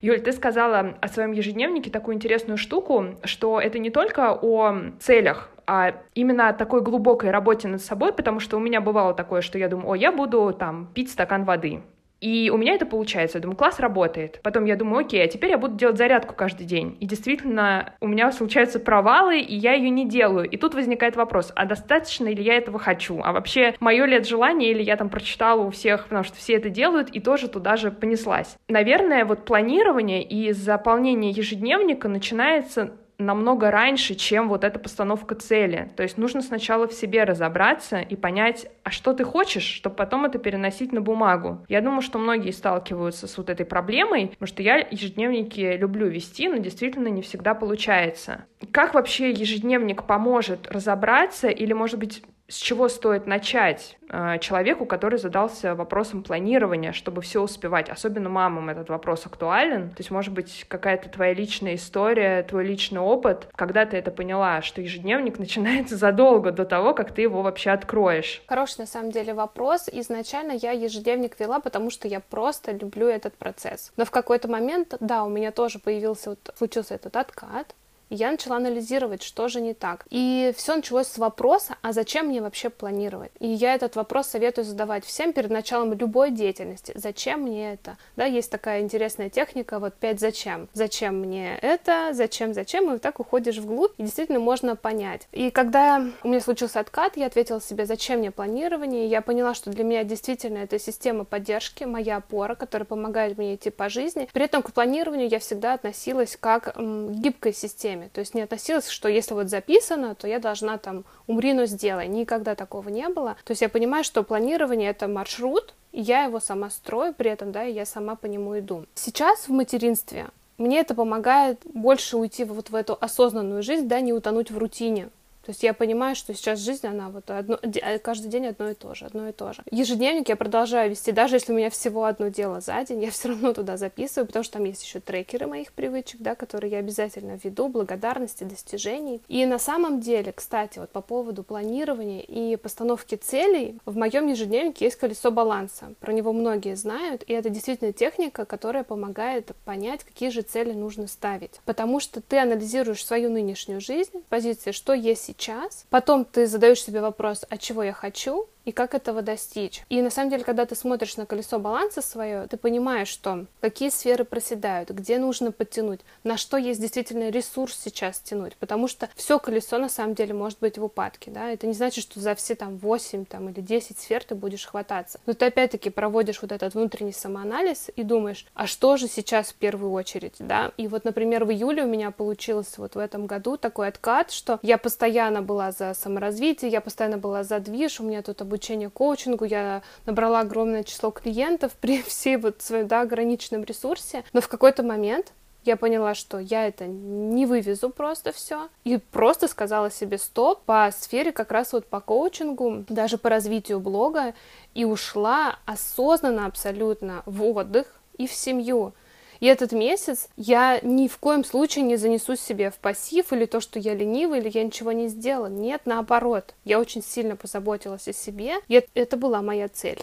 Юль, 0.00 0.20
ты 0.20 0.32
сказала 0.32 0.94
о 1.00 1.08
своем 1.08 1.32
ежедневнике 1.32 1.90
такую 1.90 2.14
интересную 2.14 2.56
штуку, 2.56 3.16
что 3.24 3.60
это 3.60 3.78
не 3.78 3.90
только 3.90 4.32
о 4.32 4.92
целях, 4.98 5.50
а 5.66 5.92
именно 6.14 6.48
о 6.48 6.52
такой 6.52 6.80
глубокой 6.80 7.30
работе 7.30 7.68
над 7.68 7.82
собой, 7.82 8.12
потому 8.12 8.40
что 8.40 8.56
у 8.56 8.60
меня 8.60 8.80
бывало 8.80 9.12
такое, 9.14 9.42
что 9.42 9.58
я 9.58 9.68
думаю, 9.68 9.90
о, 9.90 9.94
я 9.94 10.10
буду 10.10 10.56
там 10.58 10.88
пить 10.94 11.10
стакан 11.10 11.44
воды. 11.44 11.82
И 12.20 12.50
у 12.50 12.56
меня 12.56 12.74
это 12.74 12.86
получается. 12.86 13.38
Я 13.38 13.42
думаю, 13.42 13.56
класс 13.56 13.80
работает. 13.80 14.40
Потом 14.42 14.64
я 14.64 14.76
думаю, 14.76 15.04
окей, 15.04 15.22
а 15.22 15.28
теперь 15.28 15.50
я 15.50 15.58
буду 15.58 15.76
делать 15.76 15.96
зарядку 15.96 16.34
каждый 16.34 16.66
день. 16.66 16.96
И 17.00 17.06
действительно, 17.06 17.94
у 18.00 18.06
меня 18.06 18.30
случаются 18.32 18.78
провалы, 18.78 19.40
и 19.40 19.56
я 19.56 19.72
ее 19.72 19.90
не 19.90 20.08
делаю. 20.08 20.48
И 20.48 20.56
тут 20.56 20.74
возникает 20.74 21.16
вопрос, 21.16 21.52
а 21.56 21.64
достаточно 21.64 22.28
ли 22.28 22.42
я 22.42 22.54
этого 22.54 22.78
хочу? 22.78 23.20
А 23.22 23.32
вообще, 23.32 23.74
мое 23.80 24.04
ли 24.04 24.16
это 24.16 24.28
желание, 24.28 24.70
или 24.70 24.82
я 24.82 24.96
там 24.96 25.08
прочитала 25.08 25.62
у 25.62 25.70
всех, 25.70 26.04
потому 26.04 26.24
что 26.24 26.36
все 26.36 26.54
это 26.54 26.68
делают, 26.68 27.10
и 27.10 27.20
тоже 27.20 27.48
туда 27.48 27.76
же 27.76 27.90
понеслась. 27.90 28.56
Наверное, 28.68 29.24
вот 29.24 29.44
планирование 29.44 30.22
и 30.22 30.52
заполнение 30.52 31.30
ежедневника 31.30 32.08
начинается 32.08 32.96
намного 33.20 33.70
раньше, 33.70 34.14
чем 34.14 34.48
вот 34.48 34.64
эта 34.64 34.78
постановка 34.78 35.34
цели. 35.34 35.90
То 35.96 36.02
есть 36.02 36.18
нужно 36.18 36.42
сначала 36.42 36.88
в 36.88 36.92
себе 36.92 37.24
разобраться 37.24 38.00
и 38.00 38.16
понять, 38.16 38.66
а 38.82 38.90
что 38.90 39.12
ты 39.12 39.24
хочешь, 39.24 39.62
чтобы 39.62 39.96
потом 39.96 40.24
это 40.24 40.38
переносить 40.38 40.92
на 40.92 41.00
бумагу. 41.00 41.64
Я 41.68 41.80
думаю, 41.80 42.02
что 42.02 42.18
многие 42.18 42.50
сталкиваются 42.50 43.26
с 43.26 43.36
вот 43.38 43.50
этой 43.50 43.66
проблемой, 43.66 44.28
потому 44.28 44.46
что 44.46 44.62
я 44.62 44.78
ежедневники 44.78 45.76
люблю 45.76 46.08
вести, 46.08 46.48
но 46.48 46.56
действительно 46.56 47.08
не 47.08 47.22
всегда 47.22 47.54
получается. 47.54 48.44
Как 48.72 48.94
вообще 48.94 49.30
ежедневник 49.30 50.04
поможет 50.04 50.70
разобраться 50.70 51.48
или, 51.48 51.72
может 51.72 51.98
быть, 51.98 52.22
с 52.50 52.56
чего 52.56 52.88
стоит 52.88 53.26
начать 53.26 53.96
э, 54.08 54.38
человеку, 54.40 54.84
который 54.84 55.18
задался 55.18 55.74
вопросом 55.74 56.22
планирования, 56.22 56.92
чтобы 56.92 57.22
все 57.22 57.40
успевать? 57.40 57.88
Особенно 57.88 58.28
мамам 58.28 58.68
этот 58.68 58.88
вопрос 58.88 59.24
актуален. 59.24 59.90
То 59.90 59.96
есть, 59.98 60.10
может 60.10 60.34
быть, 60.34 60.66
какая-то 60.68 61.08
твоя 61.08 61.32
личная 61.32 61.76
история, 61.76 62.42
твой 62.42 62.64
личный 62.64 63.00
опыт, 63.00 63.48
когда 63.54 63.86
ты 63.86 63.96
это 63.96 64.10
поняла, 64.10 64.62
что 64.62 64.80
ежедневник 64.80 65.38
начинается 65.38 65.96
задолго 65.96 66.50
до 66.50 66.64
того, 66.64 66.92
как 66.92 67.14
ты 67.14 67.22
его 67.22 67.42
вообще 67.42 67.70
откроешь? 67.70 68.42
Хороший, 68.46 68.80
на 68.80 68.86
самом 68.86 69.12
деле, 69.12 69.32
вопрос. 69.32 69.88
Изначально 69.90 70.52
я 70.52 70.72
ежедневник 70.72 71.38
вела, 71.38 71.60
потому 71.60 71.90
что 71.90 72.08
я 72.08 72.18
просто 72.18 72.72
люблю 72.72 73.06
этот 73.06 73.34
процесс. 73.36 73.92
Но 73.96 74.04
в 74.04 74.10
какой-то 74.10 74.48
момент, 74.48 74.96
да, 74.98 75.22
у 75.22 75.28
меня 75.28 75.52
тоже 75.52 75.78
появился, 75.78 76.30
вот, 76.30 76.54
случился 76.56 76.96
этот 76.96 77.14
откат, 77.16 77.76
И 78.10 78.16
я 78.16 78.30
начала 78.30 78.56
анализировать, 78.56 79.22
что 79.22 79.48
же 79.48 79.60
не 79.60 79.72
так. 79.72 80.04
И 80.10 80.52
все 80.56 80.76
началось 80.76 81.06
с 81.06 81.18
вопроса, 81.18 81.76
а 81.82 81.92
зачем 81.92 82.26
мне 82.26 82.42
вообще 82.42 82.68
планировать? 82.68 83.30
И 83.38 83.48
я 83.48 83.74
этот 83.74 83.96
вопрос 83.96 84.26
советую 84.26 84.64
задавать 84.64 85.04
всем 85.04 85.32
перед 85.32 85.50
началом 85.50 85.92
любой 85.92 86.30
деятельности. 86.30 86.92
Зачем 86.96 87.42
мне 87.42 87.72
это? 87.72 87.96
Да, 88.16 88.24
есть 88.24 88.50
такая 88.50 88.82
интересная 88.82 89.30
техника, 89.30 89.78
вот 89.78 89.94
пять 89.94 90.20
зачем. 90.20 90.68
Зачем 90.72 91.20
мне 91.20 91.56
это? 91.62 92.10
Зачем, 92.12 92.52
зачем? 92.52 92.84
И 92.84 92.92
вот 92.92 93.02
так 93.02 93.20
уходишь 93.20 93.58
вглубь, 93.58 93.92
и 93.96 94.02
действительно 94.02 94.40
можно 94.40 94.76
понять. 94.76 95.28
И 95.32 95.50
когда 95.50 96.04
у 96.22 96.28
меня 96.28 96.40
случился 96.40 96.80
откат, 96.80 97.16
я 97.16 97.26
ответила 97.26 97.60
себе, 97.60 97.86
зачем 97.86 98.18
мне 98.18 98.30
планирование, 98.30 99.06
и 99.06 99.08
я 99.08 99.22
поняла, 99.22 99.54
что 99.54 99.70
для 99.70 99.84
меня 99.84 100.04
действительно 100.04 100.58
это 100.58 100.78
система 100.78 101.24
поддержки, 101.24 101.84
моя 101.84 102.16
опора, 102.16 102.56
которая 102.56 102.86
помогает 102.86 103.38
мне 103.38 103.54
идти 103.54 103.70
по 103.70 103.88
жизни. 103.88 104.28
При 104.32 104.44
этом 104.44 104.62
к 104.62 104.72
планированию 104.72 105.28
я 105.28 105.38
всегда 105.38 105.74
относилась 105.74 106.36
как 106.38 106.74
к 106.74 107.10
гибкой 107.10 107.52
системе, 107.52 107.99
то 108.08 108.20
есть 108.20 108.34
не 108.34 108.42
относилась, 108.42 108.88
что 108.88 109.08
если 109.08 109.34
вот 109.34 109.48
записано, 109.48 110.14
то 110.14 110.26
я 110.26 110.38
должна 110.38 110.78
там 110.78 111.04
умри, 111.26 111.52
но 111.52 111.66
сделай. 111.66 112.08
Никогда 112.08 112.54
такого 112.54 112.88
не 112.88 113.08
было. 113.08 113.36
То 113.44 113.52
есть 113.52 113.62
я 113.62 113.68
понимаю, 113.68 114.04
что 114.04 114.22
планирование 114.22 114.90
это 114.90 115.08
маршрут, 115.08 115.74
и 115.92 116.00
я 116.00 116.24
его 116.24 116.40
сама 116.40 116.70
строю 116.70 117.14
при 117.14 117.30
этом, 117.30 117.52
да, 117.52 117.64
и 117.64 117.72
я 117.72 117.84
сама 117.84 118.16
по 118.16 118.26
нему 118.26 118.58
иду. 118.58 118.86
Сейчас 118.94 119.48
в 119.48 119.52
материнстве 119.52 120.28
мне 120.58 120.80
это 120.80 120.94
помогает 120.94 121.60
больше 121.64 122.16
уйти 122.16 122.44
вот 122.44 122.70
в 122.70 122.74
эту 122.74 122.96
осознанную 123.00 123.62
жизнь, 123.62 123.88
да, 123.88 124.00
не 124.00 124.12
утонуть 124.12 124.50
в 124.50 124.58
рутине. 124.58 125.08
То 125.44 125.50
есть 125.50 125.62
я 125.62 125.72
понимаю, 125.72 126.14
что 126.14 126.34
сейчас 126.34 126.60
жизнь, 126.60 126.86
она 126.86 127.08
вот 127.08 127.30
одно, 127.30 127.58
э, 127.62 127.98
каждый 127.98 128.28
день 128.28 128.46
одно 128.46 128.70
и 128.70 128.74
то 128.74 128.94
же, 128.94 129.06
одно 129.06 129.28
и 129.28 129.32
то 129.32 129.52
же. 129.52 129.62
Ежедневник 129.70 130.28
я 130.28 130.36
продолжаю 130.36 130.90
вести, 130.90 131.12
даже 131.12 131.36
если 131.36 131.52
у 131.52 131.56
меня 131.56 131.70
всего 131.70 132.04
одно 132.04 132.28
дело 132.28 132.60
за 132.60 132.84
день, 132.84 133.02
я 133.04 133.10
все 133.10 133.28
равно 133.28 133.54
туда 133.54 133.76
записываю, 133.76 134.26
потому 134.26 134.42
что 134.42 134.54
там 134.54 134.64
есть 134.64 134.84
еще 134.84 135.00
трекеры 135.00 135.46
моих 135.46 135.72
привычек, 135.72 136.20
да, 136.20 136.34
которые 136.34 136.72
я 136.72 136.78
обязательно 136.78 137.38
веду, 137.42 137.68
благодарности, 137.68 138.44
достижений. 138.44 139.22
И 139.28 139.46
на 139.46 139.58
самом 139.58 140.00
деле, 140.00 140.32
кстати, 140.32 140.78
вот 140.78 140.90
по 140.90 141.00
поводу 141.00 141.42
планирования 141.42 142.20
и 142.20 142.56
постановки 142.56 143.14
целей, 143.14 143.78
в 143.86 143.96
моем 143.96 144.26
ежедневнике 144.26 144.84
есть 144.84 144.96
колесо 144.96 145.30
баланса. 145.30 145.94
Про 146.00 146.12
него 146.12 146.32
многие 146.32 146.76
знают, 146.76 147.22
и 147.26 147.32
это 147.32 147.48
действительно 147.48 147.92
техника, 147.92 148.44
которая 148.44 148.84
помогает 148.84 149.52
понять, 149.64 150.04
какие 150.04 150.28
же 150.30 150.42
цели 150.42 150.72
нужно 150.72 151.06
ставить. 151.06 151.60
Потому 151.64 151.98
что 152.00 152.20
ты 152.20 152.38
анализируешь 152.38 153.04
свою 153.04 153.30
нынешнюю 153.30 153.80
жизнь, 153.80 154.22
позиции, 154.28 154.72
что 154.72 154.92
есть 154.92 155.29
сейчас. 155.30 155.86
Потом 155.90 156.24
ты 156.24 156.46
задаешь 156.46 156.82
себе 156.82 157.00
вопрос, 157.00 157.44
а 157.48 157.56
чего 157.56 157.82
я 157.82 157.92
хочу, 157.92 158.48
и 158.64 158.72
как 158.72 158.94
этого 158.94 159.22
достичь. 159.22 159.82
И 159.88 160.02
на 160.02 160.10
самом 160.10 160.30
деле, 160.30 160.44
когда 160.44 160.66
ты 160.66 160.74
смотришь 160.74 161.16
на 161.16 161.26
колесо 161.26 161.58
баланса 161.58 162.02
свое, 162.02 162.46
ты 162.46 162.56
понимаешь, 162.56 163.08
что 163.08 163.46
какие 163.60 163.88
сферы 163.90 164.24
проседают, 164.24 164.90
где 164.90 165.18
нужно 165.18 165.52
подтянуть, 165.52 166.00
на 166.24 166.36
что 166.36 166.56
есть 166.56 166.80
действительно 166.80 167.30
ресурс 167.30 167.78
сейчас 167.82 168.20
тянуть, 168.20 168.56
потому 168.56 168.88
что 168.88 169.08
все 169.14 169.38
колесо 169.38 169.78
на 169.78 169.88
самом 169.88 170.14
деле 170.14 170.34
может 170.34 170.58
быть 170.60 170.78
в 170.78 170.84
упадке, 170.84 171.30
да, 171.30 171.50
это 171.50 171.66
не 171.66 171.74
значит, 171.74 172.02
что 172.04 172.20
за 172.20 172.34
все 172.34 172.54
там 172.54 172.76
8 172.76 173.24
там, 173.24 173.48
или 173.48 173.60
10 173.60 173.98
сфер 173.98 174.24
ты 174.24 174.34
будешь 174.34 174.66
хвататься. 174.66 175.18
Но 175.26 175.32
ты 175.32 175.46
опять-таки 175.46 175.90
проводишь 175.90 176.42
вот 176.42 176.52
этот 176.52 176.74
внутренний 176.74 177.12
самоанализ 177.12 177.90
и 177.96 178.02
думаешь, 178.02 178.46
а 178.54 178.66
что 178.66 178.96
же 178.96 179.08
сейчас 179.08 179.48
в 179.48 179.54
первую 179.54 179.92
очередь, 179.92 180.36
да, 180.38 180.72
и 180.76 180.88
вот, 180.88 181.04
например, 181.04 181.44
в 181.44 181.50
июле 181.50 181.84
у 181.84 181.88
меня 181.88 182.10
получилось 182.10 182.78
вот 182.78 182.94
в 182.94 182.98
этом 182.98 183.26
году 183.26 183.56
такой 183.56 183.88
откат, 183.88 184.30
что 184.30 184.58
я 184.62 184.78
постоянно 184.78 185.42
была 185.42 185.72
за 185.72 185.94
саморазвитие, 185.94 186.70
я 186.70 186.80
постоянно 186.80 187.18
была 187.18 187.42
за 187.42 187.58
движ, 187.58 188.00
у 188.00 188.04
меня 188.04 188.22
тут 188.22 188.40
обучение 188.40 188.59
коучингу, 188.90 189.44
я 189.44 189.82
набрала 190.06 190.40
огромное 190.40 190.84
число 190.84 191.10
клиентов 191.10 191.72
при 191.80 192.02
всей 192.02 192.36
вот 192.36 192.62
своем, 192.62 192.88
да, 192.88 193.02
ограниченном 193.02 193.64
ресурсе, 193.64 194.24
но 194.32 194.40
в 194.40 194.48
какой-то 194.48 194.82
момент 194.82 195.32
я 195.64 195.76
поняла, 195.76 196.14
что 196.14 196.38
я 196.38 196.66
это 196.66 196.86
не 196.86 197.44
вывезу 197.44 197.90
просто 197.90 198.32
все. 198.32 198.68
И 198.84 198.96
просто 198.96 199.46
сказала 199.46 199.90
себе 199.90 200.16
стоп 200.16 200.62
по 200.64 200.90
сфере 200.90 201.32
как 201.32 201.50
раз 201.50 201.72
вот 201.72 201.86
по 201.86 202.00
коучингу, 202.00 202.86
даже 202.88 203.18
по 203.18 203.28
развитию 203.28 203.78
блога. 203.78 204.34
И 204.74 204.84
ушла 204.84 205.58
осознанно 205.66 206.46
абсолютно 206.46 207.22
в 207.26 207.44
отдых 207.44 208.00
и 208.16 208.26
в 208.26 208.32
семью. 208.32 208.94
И 209.40 209.46
этот 209.46 209.72
месяц 209.72 210.28
я 210.36 210.80
ни 210.82 211.08
в 211.08 211.18
коем 211.18 211.44
случае 211.44 211.84
не 211.84 211.96
занесу 211.96 212.36
себе 212.36 212.70
в 212.70 212.76
пассив 212.76 213.32
или 213.32 213.46
то, 213.46 213.60
что 213.60 213.78
я 213.78 213.94
ленивый, 213.94 214.40
или 214.40 214.50
я 214.52 214.62
ничего 214.62 214.92
не 214.92 215.08
сделала. 215.08 215.48
Нет, 215.48 215.82
наоборот. 215.86 216.54
Я 216.64 216.78
очень 216.78 217.02
сильно 217.02 217.36
позаботилась 217.36 218.06
о 218.06 218.12
себе, 218.12 218.56
и 218.68 218.86
это 218.94 219.16
была 219.16 219.42
моя 219.42 219.68
цель. 219.68 220.00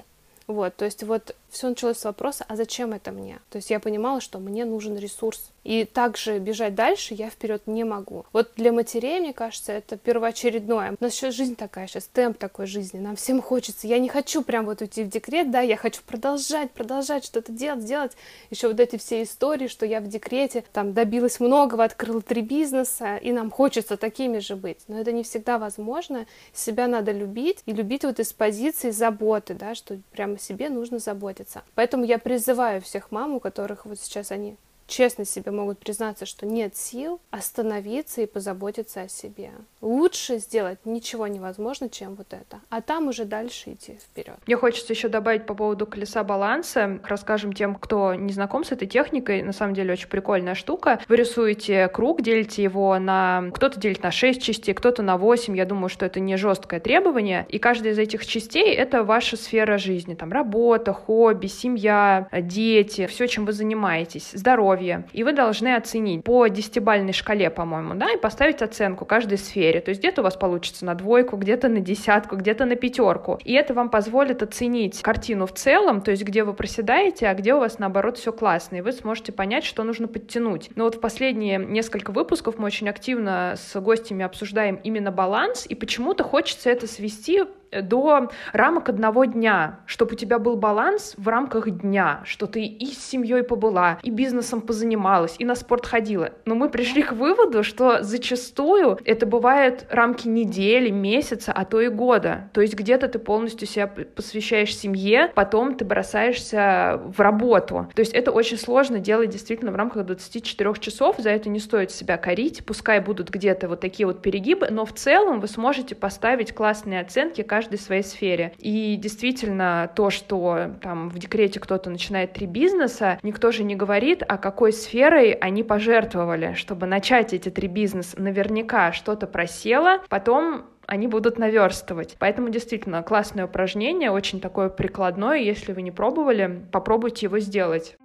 Вот, 0.48 0.76
то 0.78 0.86
есть 0.86 1.04
вот 1.04 1.36
все 1.50 1.70
началось 1.70 1.98
с 1.98 2.06
вопроса, 2.06 2.46
а 2.48 2.56
зачем 2.56 2.94
это 2.94 3.12
мне? 3.12 3.40
То 3.50 3.58
есть 3.58 3.70
я 3.70 3.80
понимала, 3.80 4.22
что 4.22 4.40
мне 4.40 4.66
нужен 4.66 4.98
ресурс. 4.98 5.52
И 5.64 5.84
также 5.84 6.40
бежать 6.40 6.76
дальше 6.76 7.14
я 7.14 7.30
вперед 7.30 7.64
не 7.66 7.84
могу. 7.84 8.26
Вот 8.32 8.52
для 8.56 8.72
матерей, 8.72 9.20
мне 9.20 9.34
кажется, 9.34 9.74
это 9.74 9.98
первоочередное. 9.98 10.96
У 10.98 11.04
нас 11.04 11.14
сейчас 11.14 11.36
жизнь 11.36 11.58
такая, 11.58 11.88
сейчас 11.88 12.06
темп 12.06 12.38
такой 12.38 12.68
жизни. 12.68 13.00
Нам 13.00 13.18
всем 13.18 13.42
хочется. 13.42 13.86
Я 13.86 14.00
не 14.00 14.08
хочу 14.08 14.44
прям 14.44 14.66
вот 14.66 14.80
уйти 14.80 15.04
в 15.04 15.10
декрет, 15.10 15.52
да, 15.52 15.60
я 15.60 15.76
хочу 15.76 16.02
продолжать, 16.06 16.72
продолжать 16.72 17.26
что-то 17.26 17.52
делать, 17.52 17.84
делать. 17.84 18.14
Еще 18.50 18.70
вот 18.70 18.80
эти 18.80 18.98
все 18.98 19.24
истории, 19.24 19.68
что 19.68 19.86
я 19.86 20.00
в 20.00 20.08
декрете 20.08 20.64
там 20.72 20.94
добилась 20.94 21.42
многого, 21.42 21.84
открыла 21.84 22.22
три 22.22 22.42
бизнеса, 22.42 23.18
и 23.18 23.34
нам 23.34 23.52
хочется 23.52 23.98
такими 23.98 24.40
же 24.40 24.56
быть. 24.56 24.80
Но 24.88 24.98
это 25.00 25.12
не 25.12 25.24
всегда 25.24 25.58
возможно. 25.58 26.28
Себя 26.54 26.88
надо 26.88 27.12
любить 27.12 27.60
и 27.66 27.74
любить 27.74 28.06
вот 28.06 28.22
из 28.22 28.32
позиции 28.32 28.92
заботы, 28.92 29.54
да, 29.54 29.76
что 29.76 30.00
прямо 30.38 30.40
себе 30.40 30.70
нужно 30.70 31.00
заботиться. 31.00 31.64
Поэтому 31.76 32.06
я 32.06 32.18
призываю 32.20 32.82
всех 32.82 33.12
мам, 33.12 33.34
у 33.34 33.40
которых 33.40 33.86
вот 33.86 34.00
сейчас 34.00 34.32
они 34.32 34.58
честно 34.88 35.26
себе 35.26 35.52
могут 35.52 35.80
признаться, 35.80 36.26
что 36.26 36.46
нет 36.46 36.76
сил, 36.76 37.20
остановиться 37.30 38.22
и 38.22 38.26
позаботиться 38.26 39.02
о 39.02 39.08
себе. 39.10 39.52
Лучше 39.82 40.38
сделать 40.38 40.80
ничего 40.86 41.28
невозможно, 41.28 41.90
чем 41.90 42.16
вот 42.16 42.28
это. 42.32 42.62
А 42.70 42.82
там 42.82 43.10
уже 43.10 43.26
дальше 43.26 43.74
идти 43.74 43.94
вперед. 43.94 44.38
Мне 44.48 44.56
хочется 44.56 44.94
еще 44.94 45.10
добавить 45.10 45.46
по 45.46 45.54
поводу 45.54 45.86
колеса 45.86 46.24
баланса. 46.24 47.00
Расскажем 47.04 47.54
тем, 47.54 47.76
кто 47.76 48.14
не 48.16 48.34
знаком 48.34 48.64
с 48.64 48.72
этой 48.72 48.88
техникой. 48.88 49.44
На 49.44 49.54
самом 49.54 49.74
деле 49.74 49.94
очень 49.94 50.08
прикольная 50.08 50.56
штука. 50.56 51.02
Вы 51.08 51.18
рисуете 51.18 51.90
круг, 51.90 52.22
делите 52.22 52.64
его 52.64 52.98
на... 52.98 53.52
Кто-то 53.54 53.80
делит 53.80 54.02
на 54.04 54.12
6 54.12 54.42
частей, 54.42 54.74
кто-то 54.74 55.04
на 55.04 55.18
8. 55.18 55.56
Я 55.56 55.66
думаю, 55.66 55.90
что 55.90 56.06
это 56.06 56.20
не 56.20 56.38
жесткое 56.38 56.80
требование. 56.80 57.46
И 57.50 57.60
каждая 57.60 57.94
из 57.94 58.00
этих 58.00 58.26
частей— 58.26 58.74
это 58.76 59.04
ваша 59.04 59.38
сфера 59.38 59.78
жизни. 59.78 60.16
Там 60.16 60.32
работа, 60.32 60.94
хобби, 60.94 61.48
семья, 61.48 62.28
дети, 62.32 63.06
все, 63.08 63.28
чем 63.28 63.46
вы 63.46 63.54
занимаетесь, 63.54 64.32
здоровье 64.34 64.77
здоровье, 64.78 65.04
и 65.14 65.24
вы 65.24 65.34
должны 65.34 65.76
оценить 65.76 66.24
по 66.24 66.48
десятибальной 66.48 67.14
шкале, 67.14 67.50
по-моему, 67.50 67.96
да, 67.96 68.12
и 68.12 68.18
поставить 68.18 68.62
оценку 68.62 69.06
каждой 69.06 69.38
сфере. 69.38 69.82
То 69.82 69.90
есть 69.90 70.02
где-то 70.02 70.22
у 70.22 70.24
вас 70.24 70.36
получится 70.36 70.86
на 70.86 70.96
двойку, 70.96 71.38
где-то 71.38 71.70
на 71.70 71.80
десятку, 71.80 72.36
где-то 72.36 72.66
на 72.66 72.76
пятерку. 72.76 73.40
И 73.44 73.54
это 73.54 73.74
вам 73.74 73.90
позволит 73.90 74.44
оценить 74.44 75.02
картину 75.02 75.46
в 75.46 75.54
целом, 75.54 76.02
то 76.02 76.12
есть 76.12 76.24
где 76.24 76.44
вы 76.44 76.54
проседаете, 76.54 77.28
а 77.28 77.34
где 77.34 77.54
у 77.54 77.60
вас, 77.60 77.80
наоборот, 77.80 78.18
все 78.18 78.32
классно, 78.32 78.78
и 78.78 78.82
вы 78.82 78.92
сможете 78.92 79.32
понять, 79.32 79.64
что 79.64 79.84
нужно 79.84 80.08
подтянуть. 80.08 80.70
Но 80.76 80.86
вот 80.86 80.96
в 80.96 81.00
последние 81.00 81.58
несколько 81.58 82.12
выпусков 82.12 82.58
мы 82.58 82.66
очень 82.66 82.90
активно 82.90 83.56
с 83.58 83.80
гостями 83.80 84.24
обсуждаем 84.24 84.80
именно 84.84 85.12
баланс, 85.12 85.66
и 85.68 85.76
почему-то 85.76 86.24
хочется 86.24 86.70
это 86.70 86.88
свести 86.88 87.44
до 87.72 88.30
рамок 88.54 88.90
одного 88.90 89.26
дня, 89.26 89.80
чтобы 89.86 90.14
у 90.14 90.16
тебя 90.16 90.40
был 90.40 90.56
баланс 90.56 91.14
в 91.18 91.28
рамках 91.28 91.70
дня, 91.70 92.22
что 92.26 92.48
ты 92.48 92.64
и 92.66 92.86
с 92.88 93.04
семьей 93.04 93.44
побыла, 93.44 94.00
и 94.04 94.10
бизнесом 94.10 94.62
позанималась, 94.62 95.36
и 95.38 95.46
на 95.46 95.56
спорт 95.56 95.86
ходила. 95.86 96.32
Но 96.46 96.56
мы 96.56 96.70
пришли 96.70 97.04
к 97.04 97.14
выводу, 97.14 97.64
что 97.64 98.04
зачастую 98.04 99.00
это 99.06 99.26
бывают 99.26 99.86
рамки 99.90 100.28
недели, 100.28 100.90
месяца, 100.90 101.52
а 101.52 101.66
то 101.66 101.82
и 101.82 101.90
года. 101.90 102.50
То 102.54 102.62
есть 102.62 102.76
где-то 102.76 103.08
ты 103.08 103.20
полностью 103.20 103.68
себя 103.68 103.88
посвящаешь 103.88 104.76
семье, 104.76 105.32
потом 105.36 105.76
ты 105.76 105.86
бросаешься 105.86 107.02
в 107.04 107.20
работу. 107.20 107.90
То 107.96 108.00
есть 108.00 108.14
это 108.14 108.32
очень 108.32 108.58
сложно 108.58 109.00
делать 109.00 109.30
действительно 109.30 109.72
в 109.72 109.76
рамках 109.76 110.06
24 110.06 110.74
часов, 110.80 111.16
за 111.18 111.30
это 111.30 111.50
не 111.50 111.60
стоит 111.60 111.92
себя 111.92 112.18
корить, 112.18 112.66
пускай 112.66 113.00
будут 113.00 113.30
где-то 113.30 113.68
вот 113.68 113.80
такие 113.80 114.06
вот 114.06 114.22
перегибы, 114.22 114.68
но 114.70 114.86
в 114.86 114.94
целом 114.94 115.40
вы 115.40 115.48
сможете 115.48 115.96
поставить 115.96 116.54
классные 116.54 117.02
оценки 117.02 117.42
каждой 117.58 117.80
своей 117.80 118.04
сфере. 118.04 118.54
И 118.60 118.98
действительно, 118.98 119.90
то, 119.96 120.12
что 120.12 120.76
там 120.80 121.10
в 121.10 121.18
декрете 121.18 121.60
кто-то 121.60 121.90
начинает 121.90 122.34
три 122.34 122.46
бизнеса, 122.46 123.18
никто 123.24 123.52
же 123.52 123.64
не 123.64 123.76
говорит, 123.76 124.22
а 124.28 124.38
какой 124.38 124.72
сферой 124.72 125.32
они 125.32 125.64
пожертвовали, 125.64 126.54
чтобы 126.54 126.86
начать 126.86 127.34
эти 127.34 127.50
три 127.50 127.68
бизнеса. 127.68 128.22
Наверняка 128.22 128.92
что-то 128.92 129.26
просело, 129.26 130.04
потом 130.08 130.66
они 130.86 131.08
будут 131.08 131.40
наверстывать. 131.40 132.16
Поэтому 132.20 132.50
действительно 132.50 133.02
классное 133.02 133.46
упражнение, 133.46 134.12
очень 134.12 134.40
такое 134.40 134.70
прикладное. 134.70 135.40
Если 135.40 135.74
вы 135.74 135.82
не 135.82 135.92
пробовали, 135.92 136.62
попробуйте 136.72 137.26
его 137.26 137.40
сделать. 137.40 137.98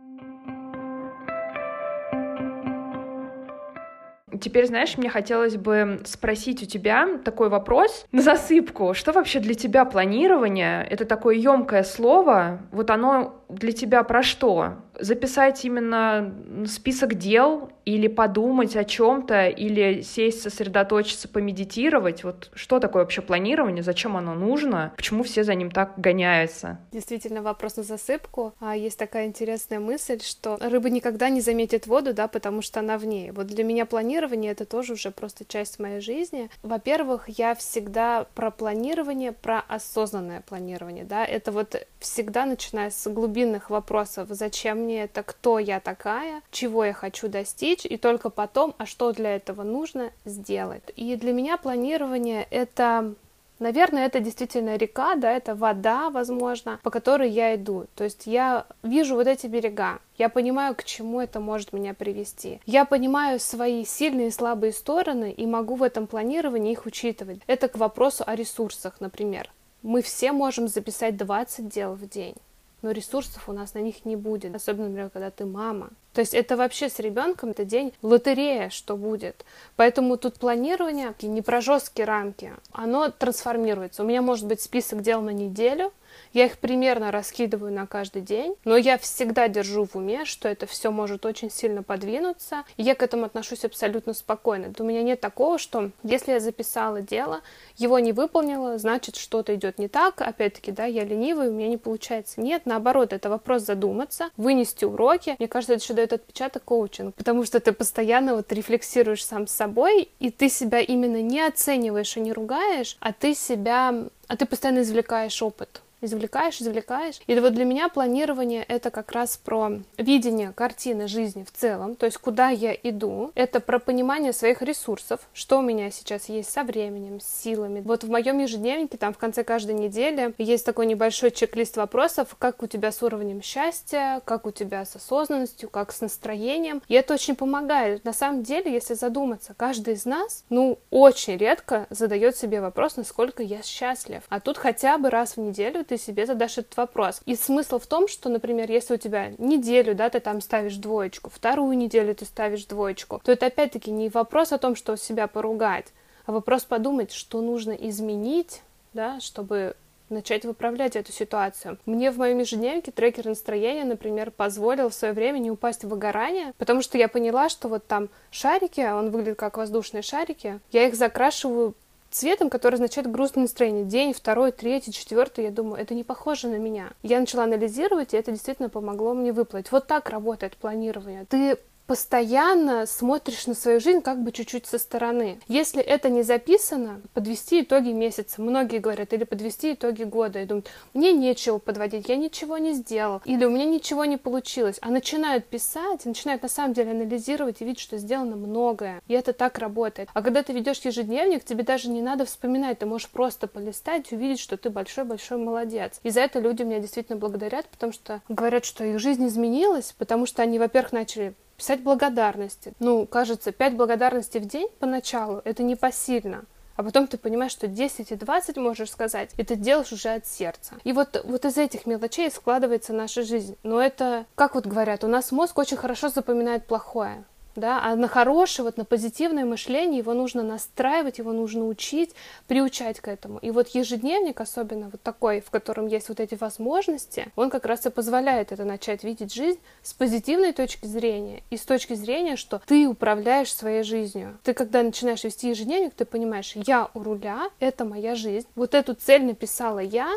Теперь, 4.43 4.67
знаешь, 4.67 4.99
мне 4.99 5.09
хотелось 5.09 5.57
бы 5.57 6.01
спросить 6.05 6.65
у 6.65 6.67
тебя 6.67 7.09
такой 7.25 7.49
вопрос 7.49 8.07
на 8.11 8.23
засыпку. 8.23 8.93
Что 8.93 9.13
вообще 9.13 9.39
для 9.39 9.55
тебя 9.55 9.85
планирование? 9.85 10.85
Это 10.91 11.05
такое 11.05 11.37
емкое 11.37 11.85
слово. 11.85 12.59
Вот 12.73 12.91
оно 12.91 13.42
для 13.53 13.73
тебя 13.73 14.03
про 14.03 14.23
что? 14.23 14.79
записать 14.99 15.65
именно 15.65 16.33
список 16.67 17.15
дел 17.15 17.71
или 17.85 18.07
подумать 18.07 18.77
о 18.77 18.85
чем-то, 18.85 19.49
или 19.49 20.03
сесть, 20.03 20.43
сосредоточиться, 20.43 21.29
помедитировать. 21.29 22.23
Вот 22.23 22.51
что 22.55 22.79
такое 22.79 23.03
вообще 23.03 23.23
планирование, 23.23 23.83
зачем 23.83 24.17
оно 24.17 24.35
нужно, 24.35 24.93
почему 24.97 25.25
все 25.25 25.43
за 25.43 25.55
ним 25.55 25.71
так 25.71 25.95
гоняются? 25.99 26.79
Действительно, 26.93 27.43
вопрос 27.43 27.77
на 27.77 27.83
засыпку. 27.83 28.55
А 28.61 28.77
есть 28.77 28.99
такая 28.99 29.27
интересная 29.27 29.81
мысль, 29.81 30.21
что 30.23 30.57
рыба 30.61 30.91
никогда 30.91 31.29
не 31.29 31.41
заметит 31.41 31.87
воду, 31.89 32.15
да, 32.15 32.29
потому 32.29 32.63
что 32.63 32.81
она 32.81 32.99
в 32.99 33.05
ней. 33.05 33.33
Вот 33.33 33.49
для 33.49 33.65
меня 33.65 33.87
планирование— 33.87 34.53
это 34.53 34.65
тоже 34.65 34.93
уже 34.93 35.11
просто 35.11 35.45
часть 35.45 35.81
моей 35.81 36.01
жизни. 36.01 36.49
Во-первых, 36.63 37.29
я 37.29 37.57
всегда 37.57 38.27
про 38.37 38.53
планирование, 38.53 39.33
про 39.33 39.61
осознанное 39.61 40.43
планирование, 40.43 41.05
да, 41.05 41.25
это 41.25 41.51
вот 41.51 41.75
всегда 41.99 42.47
начиная 42.47 42.91
с 42.91 43.11
глубинных 43.43 43.71
вопросов, 43.71 44.29
зачем 44.31 44.79
мне 44.79 45.05
это, 45.05 45.23
кто 45.23 45.59
я 45.59 45.81
такая, 45.81 46.43
чего 46.51 46.85
я 46.85 46.93
хочу 46.93 47.29
достичь, 47.29 47.85
и 47.85 47.97
только 47.97 48.31
потом, 48.31 48.75
а 48.79 48.87
что 48.87 49.13
для 49.13 49.35
этого 49.35 49.65
нужно 49.65 50.11
сделать. 50.25 50.83
И 50.97 51.17
для 51.17 51.33
меня 51.33 51.57
планирование— 51.57 52.47
это 52.51 53.15
Наверное, 53.59 54.07
это 54.07 54.19
действительно 54.19 54.77
река, 54.77 55.15
да, 55.15 55.31
это 55.31 55.55
вода, 55.55 56.11
возможно, 56.11 56.81
по 56.83 56.91
которой 56.91 57.31
я 57.31 57.55
иду. 57.55 57.87
То 57.95 58.03
есть 58.03 58.27
я 58.27 58.67
вижу 58.83 59.15
вот 59.15 59.29
эти 59.29 59.47
берега, 59.47 60.01
я 60.19 60.29
понимаю, 60.29 60.75
к 60.75 60.83
чему 60.83 61.21
это 61.21 61.39
может 61.39 61.73
меня 61.73 61.95
привести. 61.95 62.59
Я 62.67 62.85
понимаю 62.85 63.39
свои 63.39 63.85
сильные 63.85 64.29
и 64.29 64.33
слабые 64.33 64.73
стороны 64.73 65.31
и 65.31 65.47
могу 65.47 65.77
в 65.77 65.85
этом 65.85 66.09
планировании 66.09 66.73
их 66.73 66.87
учитывать. 66.87 67.39
Это 67.47 67.69
к 67.69 67.77
вопросу 67.79 68.25
о 68.27 68.35
ресурсах, 68.35 68.95
например. 68.99 69.49
Мы 69.83 70.03
все 70.03 70.33
можем 70.33 70.67
записать 70.67 71.17
20 71.17 71.69
дел 71.69 71.93
в 71.93 72.09
день 72.09 72.35
но 72.83 72.91
ресурсов 72.91 73.49
у 73.49 73.53
нас 73.53 73.75
на 73.75 73.79
них 73.79 74.05
не 74.05 74.17
будет, 74.17 74.55
особенно, 74.55 74.89
например, 74.89 75.11
когда 75.11 75.31
ты 75.31 75.47
мама. 75.47 75.91
То 76.13 76.21
есть 76.21 76.35
это 76.35 76.57
вообще 76.57 76.89
с 76.89 76.99
ребенком 76.99 77.51
это 77.51 77.65
день 77.65 77.95
лотерея, 78.03 78.69
что 78.69 78.97
будет. 78.97 79.45
Поэтому 79.77 80.19
тут 80.19 80.39
планирование 80.39 81.15
не 81.23 81.41
про 81.41 81.61
жесткие 81.61 82.07
рамки, 82.07 82.53
оно 82.73 83.11
трансформируется. 83.11 84.03
У 84.03 84.07
меня 84.07 84.21
может 84.21 84.47
быть 84.47 84.61
список 84.61 85.01
дел 85.01 85.23
на 85.23 85.31
неделю, 85.31 85.93
я 86.33 86.47
их 86.47 86.59
примерно 86.59 87.11
раскидываю 87.11 87.73
на 87.73 87.87
каждый 87.87 88.23
день, 88.23 88.55
но 88.65 88.77
я 88.77 88.99
всегда 88.99 89.49
держу 89.49 89.85
в 89.85 89.97
уме, 89.97 90.25
что 90.25 90.49
это 90.49 90.67
все 90.67 90.91
может 90.91 91.27
очень 91.27 91.51
сильно 91.51 91.83
подвинуться, 91.83 92.65
и 92.77 92.83
я 92.83 92.95
к 92.95 93.03
этому 93.03 93.25
отношусь 93.25 93.65
абсолютно 93.65 94.15
спокойно. 94.15 94.73
У 94.79 94.85
меня 94.85 95.03
нет 95.03 95.21
такого, 95.21 95.59
что 95.59 95.91
если 96.03 96.33
я 96.33 96.41
записала 96.41 97.01
дело, 97.01 97.41
его 97.77 97.99
не 97.99 98.13
выполнила, 98.13 98.79
значит 98.79 99.17
что-то 99.17 99.55
идет 99.55 99.79
не 99.79 99.89
так, 99.89 100.21
опять-таки, 100.21 100.73
да, 100.73 100.85
я 100.85 101.05
ленивый, 101.05 101.49
у 101.49 101.53
меня 101.53 101.69
не 101.69 101.77
получается. 101.77 102.41
Нет, 102.41 102.63
наоборот, 102.65 103.13
это 103.13 103.29
вопрос 103.29 103.63
задуматься, 103.63 104.31
вынести 104.37 104.85
уроки. 104.85 105.37
Мне 105.39 105.49
кажется, 105.49 105.75
это 105.75 105.83
еще 105.83 105.95
дает 105.95 106.13
отпечаток 106.13 106.65
коучинг, 106.65 107.15
потому 107.15 107.45
что 107.45 107.61
ты 107.61 107.73
постоянно 107.73 108.37
вот 108.37 108.53
рефлексируешь 108.53 109.25
сам 109.25 109.47
с 109.47 109.53
собой, 109.53 110.09
и 110.19 110.31
ты 110.31 110.49
себя 110.49 110.81
именно 110.81 111.21
не 111.23 111.41
оцениваешь 111.41 112.17
и 112.17 112.21
не 112.21 112.33
ругаешь, 112.33 112.97
а 113.01 113.13
ты 113.13 113.35
себя, 113.35 113.95
а 114.27 114.37
ты 114.37 114.47
постоянно 114.47 114.81
извлекаешь 114.81 115.43
опыт 115.43 115.83
извлекаешь, 116.03 116.61
извлекаешь. 116.61 117.21
И 117.27 117.39
вот 117.39 117.55
для 117.55 117.65
меня 117.65 117.89
планирование— 117.89 118.65
это 118.69 118.91
как 118.91 119.13
раз 119.13 119.37
про 119.37 119.79
видение 119.97 120.53
картины 120.53 121.09
жизни 121.09 121.45
в 121.45 121.53
целом, 121.53 121.97
то 121.97 122.07
есть 122.07 122.19
куда 122.19 122.51
я 122.51 122.75
иду. 122.75 123.33
Это 123.35 123.61
про 123.61 123.79
понимание 123.79 124.33
своих 124.33 124.61
ресурсов, 124.63 125.21
что 125.33 125.59
у 125.59 125.63
меня 125.63 125.91
сейчас 125.91 126.29
есть 126.29 126.51
со 126.51 126.65
временем, 126.65 127.21
с 127.21 127.27
силами. 127.27 127.81
Вот 127.81 128.05
в 128.05 128.11
моем 128.11 128.39
ежедневнике, 128.39 128.99
там 128.99 129.15
в 129.15 129.19
конце 129.19 129.45
каждой 129.45 129.75
недели 129.75 130.35
есть 130.39 130.67
такой 130.67 130.87
небольшой 130.87 131.31
чек-лист 131.31 131.77
вопросов, 131.77 132.37
как 132.39 132.63
у 132.63 132.67
тебя 132.67 132.93
с 132.93 133.03
уровнем 133.03 133.43
счастья, 133.43 134.21
как 134.25 134.47
у 134.47 134.51
тебя 134.51 134.85
с 134.85 134.97
осознанностью, 134.97 135.71
как 135.71 135.93
с 135.93 136.01
настроением. 136.01 136.83
И 136.89 136.95
это 136.95 137.15
очень 137.15 137.37
помогает. 137.37 138.05
На 138.05 138.13
самом 138.13 138.43
деле, 138.43 138.73
если 138.73 138.95
задуматься, 138.95 139.55
каждый 139.57 139.95
из 139.95 140.05
нас, 140.05 140.45
ну, 140.51 140.79
очень 140.91 141.37
редко 141.37 141.87
задает 141.91 142.37
себе 142.37 142.61
вопрос, 142.61 142.97
насколько 142.97 143.43
я 143.43 143.63
счастлив. 143.63 144.23
А 144.29 144.41
тут 144.41 144.59
хотя 144.59 144.99
бы 144.99 145.11
раз 145.11 145.37
в 145.37 145.41
неделю 145.41 145.85
ты 145.85 145.92
себе 145.99 146.27
задашь 146.27 146.59
этот 146.59 146.77
вопрос. 146.77 147.21
И 147.27 147.37
смысл 147.37 147.79
в 147.79 147.87
том, 147.87 148.09
что, 148.09 148.29
например, 148.29 148.71
если 148.71 148.95
у 148.95 148.99
тебя 148.99 149.33
неделю, 149.39 149.95
да, 149.95 150.11
ты 150.11 150.21
там 150.21 150.41
ставишь 150.41 150.77
двоечку, 150.77 151.31
вторую 151.31 151.77
неделю 151.77 152.15
ты 152.15 152.25
ставишь 152.25 152.65
двоечку, 152.67 153.21
то 153.25 153.33
это 153.33 153.47
опять-таки 153.47 153.91
не 153.91 154.09
вопрос 154.09 154.53
о 154.53 154.59
том, 154.59 154.77
что 154.77 154.97
себя 154.97 155.27
поругать, 155.27 155.87
а 156.27 156.33
вопрос 156.33 156.65
подумать, 156.65 157.13
что 157.13 157.41
нужно 157.41 157.73
изменить, 157.73 158.63
да, 158.93 159.21
чтобы 159.21 159.75
начать 160.13 160.45
выправлять 160.45 160.95
эту 160.95 161.11
ситуацию. 161.11 161.79
Мне 161.87 162.11
в 162.11 162.19
моем 162.19 162.39
ежедневнике 162.39 162.93
трекер 162.93 163.27
настроения, 163.27 163.85
например, 163.85 164.31
позволил 164.31 164.91
в 164.91 164.95
свое 164.95 165.13
время 165.13 165.39
не 165.39 165.51
упасть 165.51 165.85
в 165.85 165.89
выгорание, 165.89 166.53
потому 166.59 166.83
что 166.83 166.99
я 166.99 167.09
поняла, 167.09 167.49
что 167.49 167.69
вот 167.69 167.87
там 167.87 168.09
шарики, 168.31 168.81
он 168.81 169.11
выглядит 169.11 169.39
как 169.39 169.57
воздушные 169.57 170.03
шарики, 170.03 170.61
я 170.71 170.87
их 170.87 170.95
закрашиваю 170.95 171.75
цветом, 172.13 172.51
который 172.51 172.75
означает 172.75 173.11
грустное 173.11 173.43
настроение. 173.43 173.85
День, 173.85 174.13
второй, 174.13 174.53
третий, 174.53 174.93
четвертый, 174.93 175.45
я 175.45 175.51
думаю, 175.51 175.81
это 175.81 175.95
не 175.95 176.05
похоже 176.05 176.49
на 176.49 176.57
меня. 176.57 176.91
Я 177.03 177.19
начала 177.19 177.45
анализировать, 177.45 178.15
и 178.15 178.17
это 178.17 178.31
действительно 178.31 178.69
помогло 178.69 179.15
мне 179.15 179.33
выплыть. 179.33 179.73
Вот 179.73 179.87
так 179.87 180.11
работает 180.11 180.57
планирование. 180.57 181.25
Ты 181.29 181.59
постоянно 181.87 182.87
смотришь 182.87 183.47
на 183.47 183.55
свою 183.55 183.81
жизнь 183.81 184.01
как 184.01 184.23
бы 184.23 184.33
чуть-чуть 184.33 184.67
со 184.67 184.79
стороны. 184.79 185.39
Если 185.49 185.83
это 185.83 186.09
не 186.09 186.23
записано, 186.23 187.01
подвести 187.15 187.63
итоги 187.63 187.91
месяца. 187.91 188.41
Многие 188.41 188.79
говорят, 188.79 189.13
или 189.13 189.25
подвести 189.25 189.75
итоги 189.75 190.05
года. 190.05 190.41
И 190.41 190.45
думают, 190.45 190.71
мне 190.95 191.13
нечего 191.13 191.59
подводить, 191.59 192.09
я 192.09 192.17
ничего 192.17 192.59
не 192.59 192.73
сделал. 192.73 193.21
Или 193.25 193.45
у 193.45 193.51
меня 193.51 193.65
ничего 193.65 194.05
не 194.05 194.17
получилось. 194.17 194.79
А 194.81 194.91
начинают 194.91 195.47
писать, 195.47 196.05
начинают 196.05 196.43
на 196.43 196.49
самом 196.49 196.75
деле 196.75 196.93
анализировать 196.93 197.61
и 197.61 197.65
видеть, 197.65 197.81
что 197.81 197.99
сделано 197.99 198.37
многое. 198.37 199.01
И 199.09 199.15
это 199.15 199.33
так 199.33 199.59
работает. 199.59 200.09
А 200.15 200.23
когда 200.23 200.43
ты 200.43 200.53
ведешь 200.53 200.81
ежедневник, 200.81 201.45
тебе 201.45 201.63
даже 201.63 201.89
не 201.89 202.03
надо 202.03 202.25
вспоминать. 202.25 202.79
Ты 202.79 202.87
можешь 202.87 203.09
просто 203.09 203.47
полистать 203.47 204.13
и 204.13 204.17
увидеть, 204.17 204.41
что 204.41 204.57
ты 204.57 204.71
большой-большой 204.71 205.39
молодец. 205.39 206.01
И 206.03 206.11
за 206.11 206.21
это 206.21 206.39
люди 206.39 206.63
меня 206.63 206.81
действительно 206.81 207.19
благодарят, 207.19 207.67
потому 207.67 207.93
что 207.93 208.21
говорят, 208.29 208.65
что 208.65 208.85
их 208.85 208.99
жизнь 208.99 209.27
изменилась, 209.27 209.95
потому 209.99 210.27
что 210.27 210.43
они, 210.43 210.59
во-первых, 210.59 210.93
начали 210.93 211.35
писать 211.63 211.81
благодарности. 211.81 212.73
Ну, 212.81 213.07
кажется, 213.07 213.53
5 213.53 213.77
благодарностей 213.77 214.41
в 214.41 214.47
день 214.47 214.69
поначалу— 214.81 215.41
это 215.45 215.63
непосильно. 215.63 216.45
А 216.75 216.83
потом 216.83 217.07
ты 217.07 217.19
понимаешь, 217.19 217.53
что 217.53 217.69
10 217.69 218.11
и 218.11 218.17
20 218.17 218.57
можешь 218.57 218.91
сказать, 218.91 219.31
и 219.37 219.45
ты 219.45 219.55
делаешь 219.55 219.93
уже 219.93 220.09
от 220.09 220.27
сердца. 220.27 220.75
И 220.83 220.93
вот, 220.93 221.23
вот 221.25 221.45
из 221.45 221.57
этих 221.57 221.87
мелочей 221.87 222.33
складывается 222.33 222.93
наша 222.93 223.23
жизнь. 223.23 223.57
Но 223.63 223.81
это, 223.81 224.27
как 224.35 224.57
вот 224.57 224.67
говорят, 224.67 225.05
у 225.05 225.07
нас 225.07 225.31
мозг 225.31 225.57
очень 225.57 225.77
хорошо 225.77 226.09
запоминает 226.09 226.67
плохое 226.67 227.25
да, 227.57 227.83
а 227.83 227.97
на 227.97 228.09
хорошее, 228.09 228.65
вот 228.65 228.77
на 228.77 228.85
позитивное 228.85 229.45
мышление 229.45 229.99
его 229.99 230.15
нужно 230.15 230.43
настраивать, 230.43 231.19
его 231.19 231.33
нужно 231.33 231.67
учить, 231.67 232.15
приучать 232.47 233.01
к 233.01 233.09
этому. 233.09 233.39
И 233.39 233.51
вот 233.51 233.69
ежедневник, 233.69 234.41
особенно 234.41 234.89
вот 234.91 235.03
такой, 235.03 235.41
в 235.41 235.51
котором 235.51 235.87
есть 235.87 236.09
вот 236.09 236.21
эти 236.21 236.35
возможности, 236.35 237.31
он 237.37 237.51
как 237.51 237.67
раз 237.67 237.87
и 237.87 237.91
позволяет 237.91 238.53
это 238.53 238.65
начать 238.65 239.05
видеть 239.05 239.35
жизнь 239.35 239.59
с 239.83 239.93
позитивной 239.93 240.53
точки 240.53 240.87
зрения 240.87 241.43
и 241.51 241.57
с 241.57 241.63
точки 241.63 241.95
зрения, 241.95 242.37
что 242.37 242.61
ты 242.67 242.87
управляешь 242.87 243.55
своей 243.55 243.83
жизнью. 243.83 244.39
Ты 244.43 244.55
когда 244.55 244.83
начинаешь 244.83 245.25
вести 245.25 245.51
ежедневник, 245.51 245.95
ты 245.95 246.05
понимаешь, 246.05 246.53
я 246.55 246.91
у 246.95 247.03
руля, 247.03 247.51
это 247.61 247.85
моя 247.85 248.15
жизнь, 248.15 248.47
вот 248.55 248.75
эту 248.75 248.95
цель 248.95 249.25
написала 249.25 249.79
я, 249.79 250.13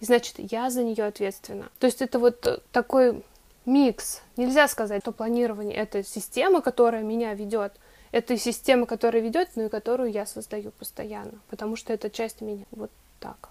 и 0.00 0.04
значит, 0.04 0.36
я 0.38 0.70
за 0.70 0.82
нее 0.82 1.04
ответственна. 1.04 1.68
То 1.78 1.86
есть 1.86 2.00
это 2.00 2.18
вот 2.18 2.62
такой 2.72 3.22
микс. 3.66 4.22
Нельзя 4.36 4.68
сказать, 4.68 5.02
что 5.02 5.12
планирование— 5.12 5.74
это 5.76 6.02
система, 6.02 6.60
которая 6.62 7.02
меня 7.02 7.34
ведет. 7.34 7.72
Это 8.12 8.36
система, 8.36 8.86
которая 8.86 9.22
ведет, 9.22 9.50
но 9.54 9.64
и 9.64 9.68
которую 9.68 10.10
я 10.10 10.26
создаю 10.26 10.72
постоянно, 10.72 11.40
потому 11.48 11.76
что 11.76 11.92
это 11.92 12.10
часть 12.10 12.40
меня. 12.40 12.64
Вот 12.70 12.90
так. 13.20 13.50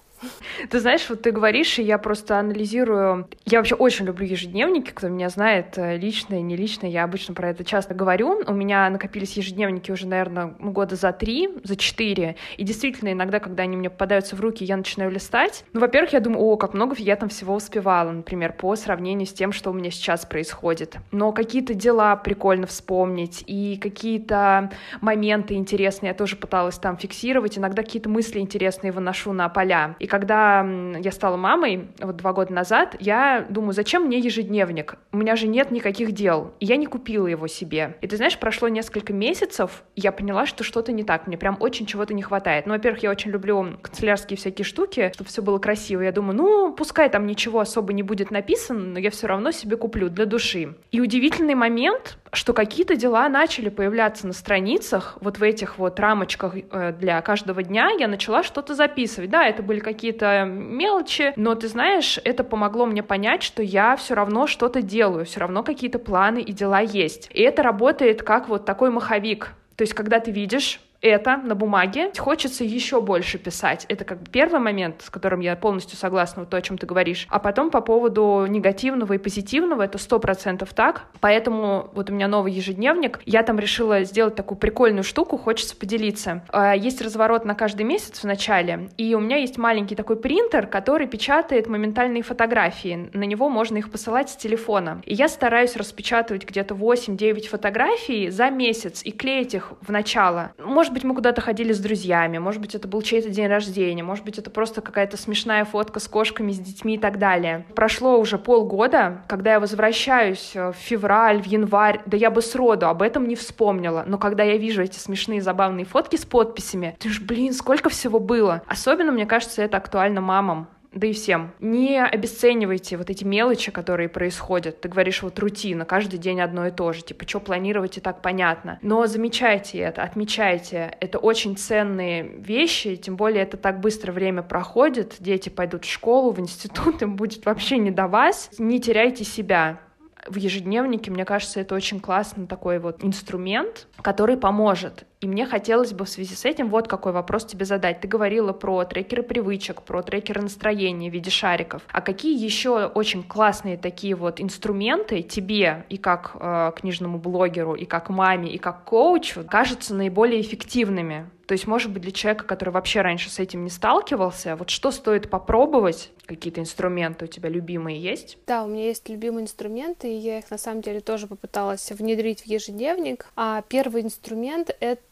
Ты 0.70 0.80
знаешь, 0.80 1.10
вот 1.10 1.22
ты 1.22 1.32
говоришь, 1.32 1.80
и 1.80 1.84
я 1.84 1.98
просто 1.98 2.38
анализирую. 2.40 3.28
Я 3.46 3.60
вообще 3.60 3.76
очень 3.76 4.06
люблю 4.06 4.26
ежедневники, 4.26 4.92
кто 4.92 5.08
меня 5.08 5.30
знает, 5.30 5.78
э, 5.78 5.98
лично 5.98 6.36
и 6.36 6.42
не 6.42 6.56
лично, 6.56 6.86
я 6.86 7.04
обычно 7.04 7.34
про 7.34 7.50
это 7.50 7.64
часто 7.64 7.94
говорю. 7.94 8.42
У 8.46 8.54
меня 8.54 8.90
накопились 8.90 9.38
ежедневники 9.38 9.92
уже, 9.92 10.08
наверное, 10.08 10.54
года 10.60 10.96
за 10.96 11.12
три, 11.12 11.50
за 11.64 11.76
четыре. 11.76 12.36
И 12.58 12.64
действительно, 12.64 13.12
иногда, 13.12 13.40
когда 13.40 13.64
они 13.64 13.78
мне 13.78 13.90
попадаются 13.90 14.36
в 14.36 14.42
руки, 14.42 14.64
я 14.64 14.78
начинаю 14.78 15.12
листать. 15.12 15.64
Ну, 15.74 15.80
во-первых, 15.80 16.14
я 16.14 16.20
думаю, 16.20 16.42
о, 16.42 16.58
как 16.58 16.74
много 16.74 16.96
я 16.98 17.16
там 17.16 17.30
всего 17.30 17.56
успевала, 17.56 18.12
например, 18.12 18.54
по 18.54 18.76
сравнению 18.76 19.28
с 19.28 19.34
тем, 19.34 19.52
что 19.52 19.70
у 19.70 19.74
меня 19.74 19.92
сейчас 19.92 20.26
происходит. 20.26 20.98
Но 21.12 21.32
какие-то 21.32 21.74
дела 21.74 22.16
прикольно 22.16 22.68
вспомнить, 22.68 23.44
и 23.48 23.78
какие-то 23.82 24.72
моменты 25.02 25.54
интересные 25.54 26.10
я 26.10 26.14
тоже 26.14 26.36
пыталась 26.36 26.78
там 26.78 26.98
фиксировать. 26.98 27.58
Иногда 27.58 27.84
какие-то 27.84 28.10
мысли 28.10 28.40
интересные 28.40 28.92
выношу 28.92 29.32
на 29.34 29.48
поля. 29.50 29.96
И 30.00 30.08
когда 30.10 30.68
я 31.00 31.12
стала 31.12 31.38
мамой, 31.38 31.90
вот 32.00 32.18
два 32.18 32.34
года 32.34 32.54
назад, 32.54 32.96
я 33.00 33.46
думаю, 33.50 33.74
зачем 33.74 34.04
мне 34.04 34.20
ежедневник? 34.20 34.96
У 35.12 35.18
меня 35.18 35.36
же 35.36 35.48
нет 35.48 35.72
никаких 35.72 36.12
дел. 36.12 36.54
И 36.60 36.66
я 36.66 36.76
не 36.76 36.86
купила 36.86 37.28
его 37.28 37.48
себе. 37.48 37.98
И 38.02 38.08
ты 38.08 38.18
знаешь, 38.18 38.38
прошло 38.38 38.68
несколько 38.68 39.14
месяцев, 39.14 39.84
я 39.96 40.12
поняла, 40.12 40.46
что 40.46 40.64
что-то 40.64 40.92
не 40.92 41.04
так. 41.04 41.28
Мне 41.28 41.38
прям 41.38 41.58
очень 41.60 41.86
чего-то 41.86 42.14
не 42.14 42.22
хватает. 42.22 42.66
Ну, 42.66 42.74
во-первых, 42.74 43.04
я 43.04 43.12
очень 43.12 43.32
люблю 43.32 43.78
канцелярские 43.82 44.38
всякие 44.38 44.66
штуки, 44.66 45.12
чтобы 45.14 45.30
все 45.30 45.42
было 45.42 45.60
красиво. 45.60 46.02
Я 46.02 46.12
думаю, 46.12 46.36
ну, 46.36 46.74
пускай 46.74 47.10
там 47.10 47.26
ничего 47.26 47.60
особо 47.60 47.94
не 47.94 48.04
будет 48.04 48.32
написано, 48.32 48.80
но 48.80 49.00
я 49.00 49.12
все 49.12 49.28
равно 49.28 49.52
себе 49.52 49.78
куплю 49.78 50.10
для 50.10 50.26
души. 50.26 50.76
И 50.92 51.00
удивительный 51.00 51.56
момент, 51.56 52.18
что 52.32 52.54
какие-то 52.54 52.96
дела 52.96 53.28
начали 53.30 53.70
появляться 53.70 54.28
на 54.28 54.34
страницах, 54.34 55.18
вот 55.22 55.38
в 55.38 55.44
этих 55.44 55.78
вот 55.78 56.00
рамочках 56.00 56.56
э, 56.56 56.94
для 56.94 57.22
каждого 57.22 57.64
дня 57.64 57.90
я 57.98 58.08
начала 58.08 58.44
что-то 58.44 58.76
записывать. 58.76 59.30
Да, 59.30 59.48
это 59.48 59.64
были 59.64 59.80
какие-то 59.80 60.46
мелочи, 60.46 61.34
но 61.36 61.56
ты 61.56 61.68
знаешь, 61.68 62.20
это 62.24 62.44
помогло 62.44 62.86
мне 62.86 63.04
понять, 63.04 63.44
что 63.44 63.64
я 63.64 63.96
все 63.96 64.14
равно 64.14 64.48
что-то 64.48 64.82
делаю, 64.82 65.26
все 65.26 65.40
равно 65.40 65.64
какие-то 65.64 66.00
планы 66.00 66.40
и 66.40 66.52
дела 66.52 66.82
есть. 66.82 67.30
И 67.34 67.42
это 67.42 67.64
работает 67.64 68.24
как 68.24 68.50
вот 68.50 68.66
такой 68.66 68.92
маховик. 68.92 69.54
То 69.76 69.84
есть, 69.84 69.94
когда 69.94 70.20
ты 70.20 70.32
видишь 70.32 70.80
это 71.02 71.38
на 71.38 71.56
бумаге, 71.56 72.12
хочется 72.18 72.64
еще 72.64 73.02
больше 73.02 73.38
писать. 73.38 73.86
Это 73.90 74.06
как 74.06 74.22
бы 74.22 74.30
первый 74.30 74.60
момент, 74.60 75.02
с 75.02 75.10
которым 75.10 75.40
я 75.40 75.56
полностью 75.56 75.98
согласна, 75.98 76.42
вот 76.42 76.50
то, 76.50 76.58
о 76.58 76.62
чем 76.62 76.78
ты 76.78 76.86
говоришь. 76.86 77.28
А 77.30 77.40
потом 77.40 77.72
по 77.72 77.82
поводу 77.82 78.46
негативного 78.48 79.14
и 79.14 79.18
позитивного, 79.18 79.84
это 79.84 79.98
сто 79.98 80.20
процентов 80.20 80.74
так. 80.74 81.06
Поэтому 81.20 81.90
вот 81.94 82.10
у 82.10 82.14
меня 82.14 82.28
новый 82.28 82.52
ежедневник. 82.52 83.20
Я 83.26 83.44
там 83.44 83.60
решила 83.60 84.04
сделать 84.04 84.36
такую 84.36 84.58
прикольную 84.58 85.04
штуку, 85.04 85.38
хочется 85.38 85.76
поделиться. 85.76 86.44
А, 86.50 86.76
есть 86.76 87.02
разворот 87.02 87.46
на 87.46 87.56
каждый 87.56 87.84
месяц 87.84 88.20
в 88.20 88.24
начале, 88.26 88.90
и 88.98 89.16
у 89.16 89.20
меня 89.20 89.38
есть 89.38 89.58
маленький 89.58 89.96
такой 89.96 90.18
принтер, 90.18 90.68
который 90.68 91.08
печатает 91.08 91.68
моментальные 91.68 92.24
фотографии. 92.24 93.10
На 93.14 93.24
него 93.24 93.50
можно 93.50 93.78
их 93.78 93.92
посылать 93.92 94.30
с 94.30 94.36
телефона. 94.36 95.02
И 95.06 95.14
я 95.14 95.28
стараюсь 95.28 95.76
распечатывать 95.76 96.46
где-то 96.46 96.76
8-9 96.76 97.48
фотографий 97.48 98.30
за 98.30 98.50
месяц 98.50 99.02
и 99.04 99.12
клеить 99.12 99.54
их 99.54 99.74
в 99.82 99.92
начало. 99.92 100.52
Может 100.58 100.89
может 100.90 101.04
быть, 101.04 101.04
мы 101.04 101.14
куда-то 101.14 101.40
ходили 101.40 101.72
с 101.72 101.80
друзьями, 101.80 102.40
может 102.40 102.60
быть, 102.60 102.74
это 102.74 102.88
был 102.88 103.04
чей-то 103.04 103.30
день 103.30 103.46
рождения, 103.46 104.02
может 104.02 104.26
быть, 104.26 104.40
это 104.40 104.50
просто 104.50 104.82
какая-то 104.82 105.18
смешная 105.18 105.64
фотка 105.64 106.00
с 106.00 106.08
кошками, 106.08 106.52
с 106.52 106.58
детьми 106.58 106.96
и 106.96 106.98
так 106.98 107.20
далее. 107.20 107.64
Прошло 107.76 108.18
уже 108.18 108.40
полгода, 108.40 109.22
когда 109.28 109.54
я 109.54 109.60
возвращаюсь 109.60 110.54
в 110.56 110.74
февраль, 110.74 111.44
в 111.44 111.46
январь, 111.46 112.02
да 112.08 112.18
я 112.18 112.32
бы 112.32 112.42
сроду 112.42 112.88
об 112.88 113.04
этом 113.04 113.28
не 113.28 113.36
вспомнила, 113.36 114.04
но 114.08 114.18
когда 114.18 114.42
я 114.42 114.58
вижу 114.58 114.82
эти 114.82 114.98
смешные, 114.98 115.44
забавные 115.44 115.86
фотки 115.86 116.16
с 116.16 116.26
подписями, 116.26 116.98
ты 116.98 117.10
ж, 117.10 117.22
блин, 117.22 117.54
сколько 117.54 117.90
всего 117.90 118.20
было. 118.20 118.64
Особенно, 118.66 119.12
мне 119.12 119.28
кажется, 119.28 119.62
это 119.62 119.78
актуально 119.78 120.22
мамам 120.22 120.70
да 120.92 121.08
и 121.08 121.14
всем. 121.14 121.52
Не 121.60 122.04
обесценивайте 122.04 122.98
вот 122.98 123.10
эти 123.10 123.24
мелочи, 123.24 123.72
которые 123.72 124.10
происходят. 124.10 124.82
Ты 124.82 124.90
говоришь, 124.90 125.22
вот 125.22 125.38
рутина, 125.40 125.86
каждый 125.86 126.18
день 126.18 126.42
одно 126.42 126.68
и 126.68 126.72
то 126.72 126.94
же, 126.94 127.04
типа, 127.04 127.28
что 127.28 127.40
планировать 127.40 127.98
и 127.98 128.02
так 128.02 128.22
понятно. 128.22 128.80
Но 128.82 129.06
замечайте 129.06 129.78
это, 129.80 130.02
отмечайте. 130.02 130.98
Это 131.00 131.20
очень 131.20 131.56
ценные 131.58 132.24
вещи, 132.24 132.96
тем 132.96 133.18
более 133.18 133.44
это 133.44 133.58
так 133.58 133.80
быстро 133.80 134.12
время 134.12 134.42
проходит, 134.42 135.18
дети 135.20 135.50
пойдут 135.50 135.86
в 135.86 135.92
школу, 135.92 136.32
в 136.32 136.40
институт, 136.40 137.02
им 137.02 137.16
будет 137.16 137.46
вообще 137.46 137.78
не 137.78 137.92
до 137.92 138.08
вас. 138.08 138.50
Не 138.58 138.80
теряйте 138.80 139.24
себя 139.24 139.80
в 140.28 140.36
ежедневнике, 140.36 141.12
мне 141.12 141.26
кажется, 141.26 141.60
это 141.62 141.76
очень 141.76 142.00
классный 142.00 142.48
такой 142.48 142.80
вот 142.80 143.04
инструмент, 143.04 143.88
который 144.02 144.38
поможет. 144.38 145.06
И 145.22 145.28
мне 145.28 145.46
хотелось 145.46 145.92
бы 145.92 146.06
в 146.06 146.10
связи 146.10 146.34
с 146.34 146.46
этим 146.46 146.70
вот 146.70 146.88
какой 146.88 147.12
вопрос 147.12 147.46
тебе 147.46 147.66
задать. 147.66 148.00
Ты 148.00 148.08
говорила 148.08 148.54
про 148.54 148.86
трекеры 148.86 149.22
привычек, 149.22 149.82
про 149.82 150.02
трекеры 150.02 150.42
настроения 150.42 151.10
в 151.10 151.14
виде 151.14 151.30
шариков. 151.30 151.82
А 151.92 152.00
какие 152.00 152.42
еще 152.42 152.86
очень 152.86 153.24
классные 153.24 153.78
такие 153.78 154.16
вот 154.16 154.40
инструменты 154.40 155.22
тебе 155.22 155.86
и 155.90 155.98
как 155.98 156.38
э, 156.40 156.72
книжному 156.78 157.18
блогеру, 157.20 157.76
и 157.76 157.84
как 157.84 158.10
маме, 158.10 158.50
и 158.50 158.58
как 158.58 158.86
коучу 158.86 159.44
кажутся 159.44 159.94
наиболее 159.94 160.40
эффективными? 160.40 161.30
То 161.50 161.54
есть, 161.54 161.66
может 161.66 161.92
быть, 161.92 162.04
для 162.04 162.12
человека, 162.12 162.46
который 162.46 162.70
вообще 162.70 163.02
раньше 163.02 163.32
с 163.32 163.40
этим 163.40 163.64
не 163.64 163.72
сталкивался, 163.72 164.56
вот 164.56 164.70
что 164.70 164.92
стоит 164.92 165.32
попробовать? 165.32 166.12
Какие-то 166.28 166.62
инструменты 166.62 167.26
у 167.26 167.28
тебя 167.28 167.50
любимые 167.50 168.00
есть? 168.00 168.38
Да, 168.46 168.64
у 168.64 168.68
меня 168.68 168.86
есть 168.86 169.10
любимые 169.10 169.46
инструменты, 169.46 170.14
и 170.14 170.16
я 170.16 170.38
их 170.38 170.52
на 170.52 170.60
самом 170.60 170.84
деле 170.84 171.00
тоже 171.00 171.26
попыталась 171.26 171.90
внедрить 171.90 172.42
в 172.42 172.46
ежедневник. 172.46 173.26
А 173.36 173.64
первый 173.68 174.04
инструмент— 174.04 174.70
это 174.80 175.09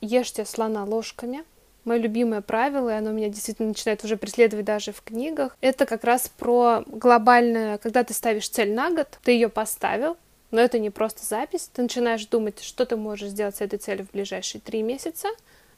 ешьте 0.00 0.44
слона 0.44 0.84
ложками 0.84 1.44
мое 1.88 1.98
любимое 1.98 2.40
правило, 2.40 2.90
и 2.90 2.94
оно 2.94 3.10
меня 3.10 3.28
действительно 3.28 3.68
начинает 3.68 4.04
уже 4.04 4.16
преследовать 4.16 4.66
даже 4.66 4.92
в 4.92 5.02
книгах, 5.02 5.56
это 5.60 5.86
как 5.86 6.04
раз 6.04 6.28
про 6.28 6.84
глобальное, 6.86 7.78
когда 7.78 8.04
ты 8.04 8.14
ставишь 8.14 8.48
цель 8.48 8.72
на 8.72 8.90
год, 8.90 9.18
ты 9.24 9.32
ее 9.32 9.48
поставил, 9.48 10.16
но 10.50 10.60
это 10.60 10.78
не 10.78 10.90
просто 10.90 11.24
запись, 11.24 11.70
ты 11.72 11.82
начинаешь 11.82 12.26
думать, 12.26 12.62
что 12.62 12.86
ты 12.86 12.96
можешь 12.96 13.30
сделать 13.30 13.56
с 13.56 13.60
этой 13.60 13.78
целью 13.78 14.06
в 14.06 14.12
ближайшие 14.12 14.60
три 14.60 14.82
месяца, 14.82 15.28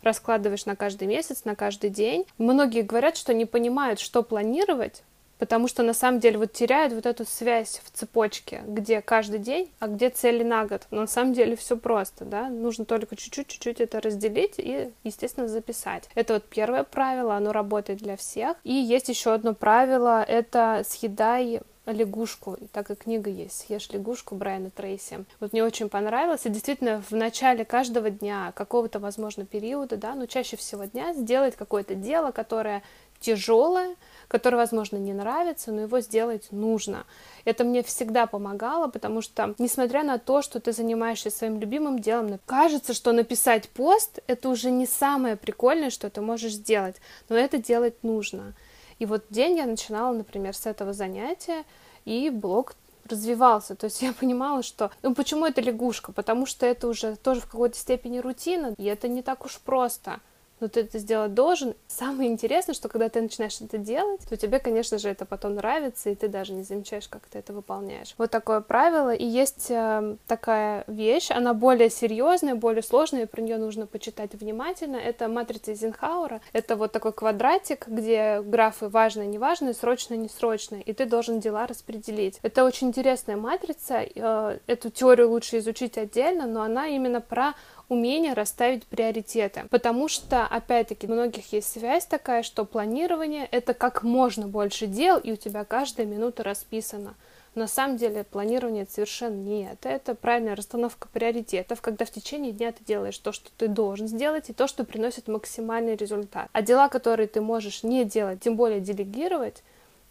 раскладываешь 0.03 0.67
на 0.67 0.77
каждый 0.77 1.09
месяц, 1.09 1.45
на 1.45 1.55
каждый 1.55 1.91
день. 1.91 2.25
Многие 2.39 2.83
говорят, 2.83 3.17
что 3.17 3.35
не 3.35 3.45
понимают, 3.45 4.01
что 4.01 4.23
планировать, 4.23 5.03
потому 5.41 5.69
что 5.69 5.83
на 5.83 5.95
самом 5.95 6.21
деле 6.21 6.39
вот 6.39 6.53
теряют 6.53 6.93
вот 6.93 7.07
эту 7.07 7.25
связь 7.25 7.81
в 7.83 7.91
цепочке, 7.91 8.63
где 8.67 9.01
каждый 9.01 9.41
день, 9.41 9.71
а 9.81 9.89
где 9.89 10.11
цели 10.11 10.45
на 10.45 10.67
год. 10.67 10.87
Но 10.91 11.01
на 11.01 11.07
самом 11.07 11.33
деле 11.33 11.57
все 11.57 11.77
просто, 11.77 12.27
да, 12.27 12.49
нужно 12.49 12.85
только 12.85 13.17
чуть-чуть, 13.17 13.49
чуть-чуть 13.49 13.81
это 13.81 14.01
разделить 14.01 14.55
и, 14.59 14.91
естественно, 15.03 15.49
записать. 15.49 16.09
Это 16.15 16.35
вот 16.35 16.45
первое 16.45 16.85
правило, 16.85 17.35
оно 17.37 17.53
работает 17.53 18.01
для 18.01 18.17
всех. 18.17 18.57
И 18.65 18.73
есть 18.73 19.09
еще 19.09 19.33
одно 19.33 19.55
правило, 19.55 20.23
это 20.23 20.83
съедай 20.87 21.63
лягушку, 21.87 22.59
так 22.73 22.87
как 22.87 22.99
книга 22.99 23.31
есть 23.31 23.67
«Съешь 23.67 23.91
лягушку» 23.91 24.35
Брайана 24.35 24.71
Трейси. 24.71 25.25
Вот 25.41 25.53
мне 25.53 25.65
очень 25.65 25.89
понравилось, 25.89 26.45
и 26.45 26.51
действительно 26.51 27.03
в 27.09 27.13
начале 27.13 27.65
каждого 27.65 28.11
дня, 28.11 28.53
какого-то, 28.55 28.99
возможно, 28.99 29.47
периода, 29.47 29.97
да, 29.97 30.15
но 30.15 30.27
чаще 30.27 30.57
всего 30.57 30.85
дня 30.85 31.15
сделать 31.15 31.57
какое-то 31.57 31.95
дело, 31.95 32.31
которое 32.31 32.83
тяжелое, 33.21 33.97
которое, 34.29 34.57
возможно, 34.57 34.97
не 34.97 35.13
нравится, 35.13 35.73
но 35.73 35.83
его 35.83 36.01
сделать 36.01 36.49
нужно. 36.53 37.05
Это 37.45 37.65
мне 37.65 37.83
всегда 37.83 38.27
помогало, 38.27 38.89
потому 38.89 39.23
что, 39.23 39.55
несмотря 39.59 40.05
на 40.05 40.19
то, 40.19 40.41
что 40.41 40.61
ты 40.61 40.73
занимаешься 40.73 41.31
своим 41.31 41.59
любимым 41.59 41.99
делом, 41.99 42.39
кажется, 42.47 42.95
что 42.95 43.13
написать 43.13 43.69
пост— 43.69 44.21
это 44.27 44.49
уже 44.49 44.71
не 44.71 44.87
самое 44.87 45.37
прикольное, 45.37 45.91
что 45.91 46.09
ты 46.11 46.21
можешь 46.21 46.53
сделать, 46.53 46.97
но 47.29 47.37
это 47.37 47.59
делать 47.59 48.03
нужно. 48.03 48.55
И 49.01 49.07
вот 49.07 49.25
день 49.31 49.57
я 49.57 49.67
начинала, 49.67 50.13
например, 50.13 50.55
с 50.55 50.67
этого 50.67 50.93
занятия, 50.93 51.65
и 52.05 52.31
блог 52.31 52.75
развивался. 53.09 53.75
То 53.75 53.87
есть 53.87 54.01
я 54.03 54.13
понимала, 54.13 54.63
что... 54.63 54.91
Ну, 55.03 55.15
почему 55.15 55.47
это 55.47 55.61
лягушка? 55.61 56.13
Потому 56.13 56.47
что 56.47 56.67
это 56.67 56.87
уже 56.87 57.17
тоже 57.17 57.41
в 57.41 57.47
какой-то 57.47 57.77
степени 57.77 58.19
рутина, 58.19 58.75
и 58.79 58.85
это 58.85 59.09
не 59.09 59.23
так 59.23 59.45
уж 59.45 59.59
просто 59.59 60.21
но 60.61 60.69
ты 60.69 60.81
это 60.81 60.99
сделать 60.99 61.35
должен. 61.35 61.75
Самое 61.89 62.31
интересное, 62.31 62.75
что 62.75 62.89
когда 62.89 63.09
ты 63.09 63.21
начинаешь 63.21 63.61
это 63.61 63.79
делать, 63.79 64.21
то 64.29 64.37
тебе, 64.37 64.59
конечно 64.59 64.99
же, 64.99 65.09
это 65.09 65.25
потом 65.25 65.55
нравится, 65.55 66.11
и 66.11 66.15
ты 66.15 66.29
даже 66.29 66.53
не 66.53 66.63
замечаешь, 66.63 67.09
как 67.09 67.27
ты 67.27 67.39
это 67.39 67.53
выполняешь. 67.53 68.15
Вот 68.19 68.31
такое 68.31 68.61
правило. 68.61 69.15
И 69.15 69.25
есть 69.25 69.71
э, 69.71 70.17
такая 70.27 70.85
вещь, 70.87 71.31
она 71.31 71.55
более 71.55 71.91
серьезная, 71.91 72.55
более 72.55 72.83
сложная, 72.83 73.23
и 73.23 73.27
про 73.27 73.41
нее 73.41 73.57
нужно 73.59 73.87
почитать 73.87 74.35
внимательно. 74.35 74.97
Это 74.97 75.29
матрица 75.29 75.73
Эйзенхауэра. 75.73 76.41
Это 76.53 76.77
вот 76.77 76.93
такой 76.93 77.13
квадратик, 77.13 77.89
где 77.89 78.41
графы 78.43 78.89
важные, 78.89 79.27
неважные, 79.27 79.75
срочно, 79.75 80.15
несрочно, 80.15 80.77
и 80.77 80.93
ты 80.93 81.07
должен 81.07 81.41
дела 81.41 81.67
распределить. 81.67 82.39
Это 82.43 82.65
очень 82.65 82.89
интересная 82.89 83.37
матрица. 83.37 84.03
Э, 84.15 84.59
эту 84.67 84.91
теорию 84.91 85.31
лучше 85.31 85.59
изучить 85.59 85.99
отдельно, 85.99 86.47
но 86.47 86.63
она 86.63 86.89
именно 86.89 87.21
про 87.21 87.55
умение 87.91 88.33
расставить 88.33 88.87
приоритеты. 88.87 89.65
Потому 89.69 90.09
что, 90.09 90.47
опять-таки, 90.47 91.07
у 91.07 91.11
многих 91.11 91.53
есть 91.53 91.73
связь 91.73 92.07
такая, 92.07 92.43
что 92.43 92.65
планирование— 92.65 93.47
это 93.51 93.75
как 93.75 94.03
можно 94.03 94.49
больше 94.49 94.87
дел, 94.87 95.19
и 95.19 95.33
у 95.33 95.37
тебя 95.37 95.65
каждая 95.65 96.07
минута 96.07 96.43
расписана. 96.43 97.15
На 97.57 97.67
самом 97.67 97.97
деле 97.97 98.23
планирование 98.23 98.85
это 98.85 98.93
совершенно 98.93 99.35
не 99.35 99.65
это. 99.65 99.89
Это 99.89 100.15
правильная 100.15 100.55
расстановка 100.55 101.09
приоритетов, 101.09 101.81
когда 101.81 102.05
в 102.05 102.11
течение 102.11 102.53
дня 102.53 102.71
ты 102.71 102.85
делаешь 102.85 103.19
то, 103.19 103.33
что 103.33 103.51
ты 103.57 103.67
должен 103.67 104.07
сделать, 104.07 104.51
и 104.51 104.53
то, 104.53 104.69
что 104.69 104.85
приносит 104.85 105.27
максимальный 105.27 105.97
результат. 105.97 106.49
А 106.53 106.63
дела, 106.63 106.89
которые 106.89 107.27
ты 107.27 107.41
можешь 107.41 107.83
не 107.83 108.05
делать, 108.05 108.41
тем 108.41 108.55
более 108.55 108.81
делегировать, 108.81 109.65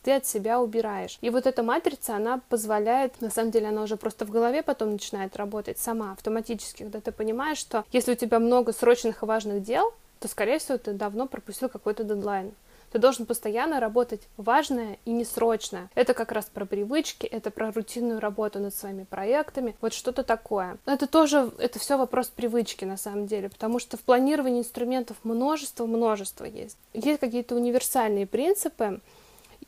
ты 0.03 0.13
от 0.13 0.25
себя 0.25 0.59
убираешь. 0.59 1.17
И 1.21 1.29
вот 1.29 1.45
эта 1.45 1.63
матрица, 1.63 2.15
она 2.15 2.41
позволяет, 2.49 3.19
на 3.21 3.29
самом 3.29 3.51
деле 3.51 3.67
она 3.67 3.83
уже 3.83 3.97
просто 3.97 4.25
в 4.25 4.31
голове 4.31 4.63
потом 4.63 4.91
начинает 4.91 5.35
работать 5.35 5.77
сама, 5.77 6.13
автоматически, 6.13 6.83
когда 6.83 7.01
ты 7.01 7.11
понимаешь, 7.11 7.57
что 7.57 7.85
если 7.91 8.13
у 8.13 8.15
тебя 8.15 8.39
много 8.39 8.73
срочных 8.73 9.23
и 9.23 9.25
важных 9.25 9.63
дел, 9.63 9.93
то, 10.19 10.27
скорее 10.27 10.59
всего, 10.59 10.77
ты 10.77 10.93
давно 10.93 11.27
пропустил 11.27 11.69
какой-то 11.69 12.03
дедлайн. 12.03 12.53
Ты 12.91 12.97
должен 12.97 13.25
постоянно 13.25 13.79
работать 13.79 14.21
важное 14.35 14.97
и 15.05 15.11
несрочное. 15.11 15.89
Это 15.93 16.13
как 16.13 16.31
раз 16.31 16.45
про 16.45 16.65
привычки, 16.65 17.27
это 17.27 17.51
про 17.51 17.71
рутинную 17.71 18.19
работу 18.19 18.59
над 18.59 18.73
своими 18.73 19.03
проектами, 19.03 19.75
вот 19.79 19.93
что-то 19.93 20.23
такое. 20.23 20.77
Это 20.85 21.05
тоже, 21.05 21.51
это 21.59 21.77
все 21.77 21.97
вопрос 21.97 22.29
привычки 22.29 22.85
на 22.85 22.97
самом 22.97 23.27
деле, 23.27 23.49
потому 23.49 23.79
что 23.79 23.95
в 23.97 24.01
планировании 24.01 24.61
инструментов 24.61 25.17
множество-множество 25.23 26.45
есть. 26.45 26.77
Есть 26.93 27.19
какие-то 27.19 27.55
универсальные 27.55 28.25
принципы, 28.25 29.01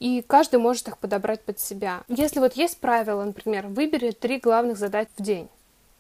и 0.02 0.24
каждый 0.26 0.60
может 0.60 0.88
их 0.88 0.98
подобрать 0.98 1.42
под 1.42 1.60
себя. 1.60 2.02
Если 2.08 2.40
вот 2.40 2.54
есть 2.54 2.80
правило, 2.80 3.24
например, 3.24 3.68
выбери 3.68 4.10
три 4.10 4.40
главных 4.40 4.78
задач 4.78 5.08
в 5.16 5.22
день, 5.22 5.48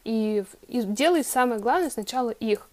и, 0.03 0.43
и 0.67 0.81
делай 0.81 1.23
самое 1.23 1.61
главное 1.61 1.91
сначала 1.91 2.31
их. 2.31 2.67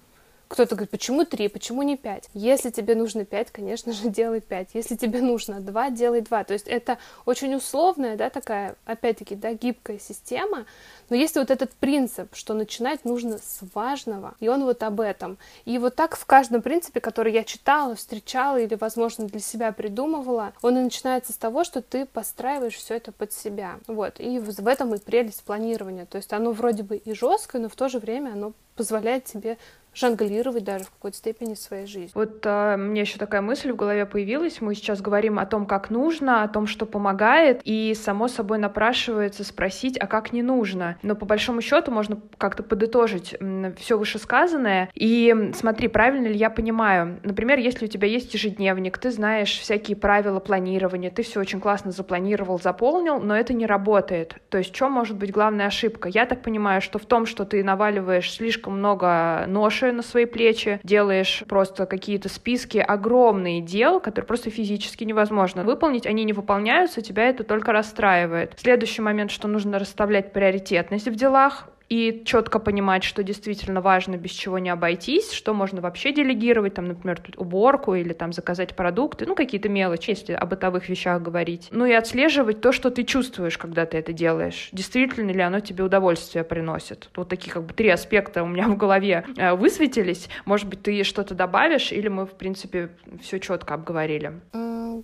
Кто-то 0.49 0.75
говорит, 0.75 0.91
почему 0.91 1.25
три, 1.27 1.49
почему 1.49 1.83
не 1.83 1.97
пять? 1.97 2.29
Если 2.33 2.71
тебе 2.71 2.95
нужно 2.95 3.25
пять, 3.25 3.51
конечно 3.51 3.93
же, 3.93 4.09
делай 4.09 4.41
пять. 4.41 4.71
Если 4.73 4.97
тебе 4.97 5.21
нужно 5.21 5.61
два, 5.61 5.91
делай 5.91 6.23
два. 6.23 6.45
То 6.45 6.55
есть 6.55 6.67
это 6.67 6.99
очень 7.27 7.55
условная, 7.55 8.17
да, 8.17 8.31
такая, 8.31 8.77
опять-таки, 8.87 9.37
да, 9.37 9.53
гибкая 9.53 9.99
система, 9.99 10.65
но 11.11 11.17
есть 11.17 11.37
вот 11.37 11.51
этот 11.51 11.73
принцип, 11.73 12.35
что 12.35 12.55
начинать 12.55 13.05
нужно 13.05 13.39
с 13.39 13.61
важного, 13.75 14.35
и 14.41 14.49
он 14.49 14.65
вот 14.65 14.83
об 14.83 15.01
этом. 15.01 15.39
И 15.65 15.79
вот 15.79 15.95
так 15.95 16.17
в 16.17 16.25
каждом 16.27 16.63
принципе, 16.63 17.01
который 17.01 17.33
я 17.33 17.45
читала, 17.45 17.95
встречала 17.95 18.59
или, 18.59 18.75
возможно, 18.75 19.27
для 19.27 19.41
себя 19.41 19.73
придумывала, 19.73 20.53
он 20.63 20.79
и 20.79 20.83
начинается 20.83 21.33
с 21.33 21.37
того, 21.37 21.65
что 21.65 21.83
ты 21.83 22.07
подстраиваешь 22.07 22.75
все 22.75 22.95
это 22.95 23.13
под 23.13 23.33
себя. 23.33 23.79
Вот. 23.87 24.19
И 24.19 24.39
в 24.39 24.67
этом 24.67 24.95
и 24.95 24.99
прелесть 24.99 25.43
планирования. 25.45 26.07
То 26.07 26.17
есть 26.17 26.33
оно 26.33 26.53
вроде 26.53 26.83
бы 26.83 26.97
и 26.97 27.15
жесткое, 27.15 27.63
но 27.63 27.69
в 27.69 27.77
то 27.77 27.89
же 27.89 27.99
время 27.99 28.33
оно 28.33 28.53
позволяет 28.77 29.25
тебе 29.25 29.59
жонглировать 29.99 30.65
даже 30.65 30.85
в 30.85 30.91
какой-то 30.91 31.17
степени 31.17 31.55
своей 31.55 31.87
жизни. 31.87 32.11
Вот 32.15 32.43
а, 32.45 32.77
мне 32.77 33.01
еще 33.01 33.19
такая 33.19 33.43
мысль 33.43 33.73
в 33.73 33.77
голове 33.77 34.07
появилась. 34.07 34.61
Мы 34.61 34.75
сейчас 34.75 35.01
говорим 35.01 35.39
о 35.39 35.47
том, 35.47 35.67
как 35.67 35.91
нужно, 35.91 36.43
о 36.43 36.49
том, 36.49 36.67
что 36.67 36.87
помогает, 36.87 37.61
и 37.65 37.95
само 37.95 38.29
собой 38.29 38.59
напрашивается 38.59 39.45
спросить, 39.45 39.99
а 39.99 40.07
как 40.07 40.33
не 40.33 40.43
нужно. 40.43 40.99
Но 41.03 41.17
по 41.17 41.27
большому 41.27 41.61
счету 41.61 41.91
можно 41.91 42.21
как-то 42.39 42.63
подытожить 42.63 43.37
все 43.79 43.99
вышесказанное. 43.99 44.91
И 44.95 45.53
смотри, 45.55 45.89
правильно 45.89 46.29
ли 46.29 46.37
я 46.37 46.51
понимаю? 46.51 47.19
Например, 47.25 47.59
если 47.59 47.87
у 47.87 47.89
тебя 47.89 48.07
есть 48.07 48.33
ежедневник, 48.35 48.99
ты 48.99 49.11
знаешь 49.11 49.59
всякие 49.59 49.97
правила 49.97 50.39
планирования, 50.39 51.11
ты 51.11 51.23
все 51.23 51.41
очень 51.41 51.61
классно 51.61 51.91
запланировал, 51.91 52.61
заполнил, 52.61 53.19
но 53.19 53.37
это 53.37 53.53
не 53.53 53.67
работает. 53.67 54.37
То 54.49 54.59
есть, 54.59 54.75
что 54.75 54.89
может 54.89 55.17
быть 55.17 55.33
главная 55.33 55.67
ошибка? 55.67 56.09
Я 56.09 56.27
так 56.27 56.43
понимаю, 56.43 56.81
что 56.81 56.99
в 56.99 57.07
том, 57.07 57.27
что 57.27 57.45
ты 57.45 57.65
наваливаешь 57.65 58.33
слишком 58.33 58.79
много 58.79 59.45
ноши 59.49 59.88
на 59.93 60.03
свои 60.03 60.25
плечи, 60.25 60.81
делаешь 60.83 61.45
просто 61.49 61.87
какие-то 61.87 62.29
списки 62.29 62.79
огромные 62.79 63.61
дел, 63.61 64.01
которые 64.01 64.27
просто 64.27 64.51
физически 64.51 65.05
невозможно 65.05 65.65
выполнить, 65.65 66.07
они 66.07 66.25
не 66.25 66.33
выполняются, 66.33 67.03
тебя 67.03 67.29
это 67.29 67.45
только 67.45 67.73
расстраивает. 67.73 68.55
Следующий 68.57 69.03
момент, 69.03 69.31
что 69.31 69.49
нужно 69.49 69.79
расставлять 69.79 70.33
приоритетность 70.33 71.09
в 71.09 71.15
делах, 71.15 71.69
и 71.89 72.23
четко 72.25 72.59
понимать, 72.59 73.05
что 73.05 73.23
действительно 73.23 73.81
важно, 73.81 74.17
без 74.17 74.31
чего 74.31 74.59
не 74.59 74.71
обойтись, 74.71 75.33
что 75.33 75.55
можно 75.55 75.81
вообще 75.81 76.13
делегировать, 76.13 76.75
там, 76.75 76.89
например, 76.89 77.23
уборку 77.37 77.95
или 77.95 78.13
там 78.13 78.33
заказать 78.33 78.77
продукты, 78.77 79.27
ну, 79.27 79.35
какие-то 79.35 79.69
мелочи, 79.69 80.11
если 80.11 80.33
о 80.33 80.45
бытовых 80.47 80.89
вещах 80.89 81.23
говорить. 81.23 81.69
Ну 81.71 81.87
и 81.87 81.93
отслеживать 81.93 82.61
то, 82.61 82.73
что 82.73 82.91
ты 82.91 83.05
чувствуешь, 83.05 83.57
когда 83.57 83.87
ты 83.87 83.97
это 83.97 84.13
делаешь. 84.13 84.69
Действительно 84.73 85.31
ли 85.31 85.41
оно 85.41 85.61
тебе 85.61 85.85
удовольствие 85.85 86.45
приносит? 86.45 87.11
Вот 87.17 87.29
такие 87.29 87.53
как 87.53 87.65
бы 87.65 87.73
три 87.73 87.89
аспекта 87.89 88.43
у 88.43 88.47
меня 88.47 88.69
в 88.69 88.77
голове 88.77 89.25
э, 89.37 89.55
высветились. 89.55 90.29
Может 90.45 90.69
быть, 90.69 90.83
ты 90.83 91.03
что-то 91.05 91.35
добавишь, 91.35 91.93
или 91.93 92.09
мы, 92.09 92.27
в 92.27 92.33
принципе, 92.33 92.91
все 93.21 93.39
четко 93.39 93.75
обговорили? 93.75 94.33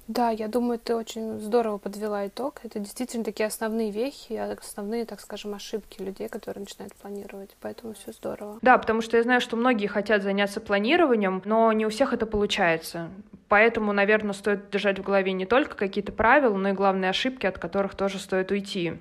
Да, 0.09 0.31
я 0.31 0.49
думаю, 0.49 0.79
ты 0.79 0.95
очень 0.95 1.41
здорово 1.41 1.79
подвела 1.79 2.27
итог. 2.27 2.61
Это 2.63 2.79
действительно 2.79 3.25
такие 3.25 3.47
основные 3.47 3.91
вехи, 3.91 4.35
основные, 4.35 5.05
так 5.05 5.21
скажем, 5.21 5.55
ошибки 5.55 6.03
людей, 6.03 6.29
которые 6.29 6.65
начинают 6.75 6.95
планировать. 6.95 7.57
Поэтому 7.61 7.95
все 7.95 8.13
здорово. 8.13 8.59
Да, 8.63 8.79
потому 8.79 9.01
что 9.01 9.17
я 9.17 9.23
знаю, 9.23 9.41
что 9.41 9.57
многие 9.57 9.87
хотят 9.87 10.23
заняться 10.23 10.61
планированием, 10.61 11.43
но 11.45 11.73
не 11.73 11.87
у 11.87 11.91
всех 11.91 12.13
это 12.13 12.27
получается. 12.27 13.11
Поэтому, 13.49 13.93
наверное, 13.93 14.33
стоит 14.33 14.71
держать 14.71 14.99
в 14.99 15.03
голове 15.03 15.33
не 15.33 15.47
только 15.47 15.77
какие-то 15.77 16.13
правила, 16.13 16.57
но 16.57 16.71
и 16.71 16.73
главные 16.73 17.11
ошибки, 17.11 17.47
от 17.47 17.59
которых 17.59 17.95
тоже 17.95 18.19
стоит 18.19 18.51
уйти. 18.51 18.95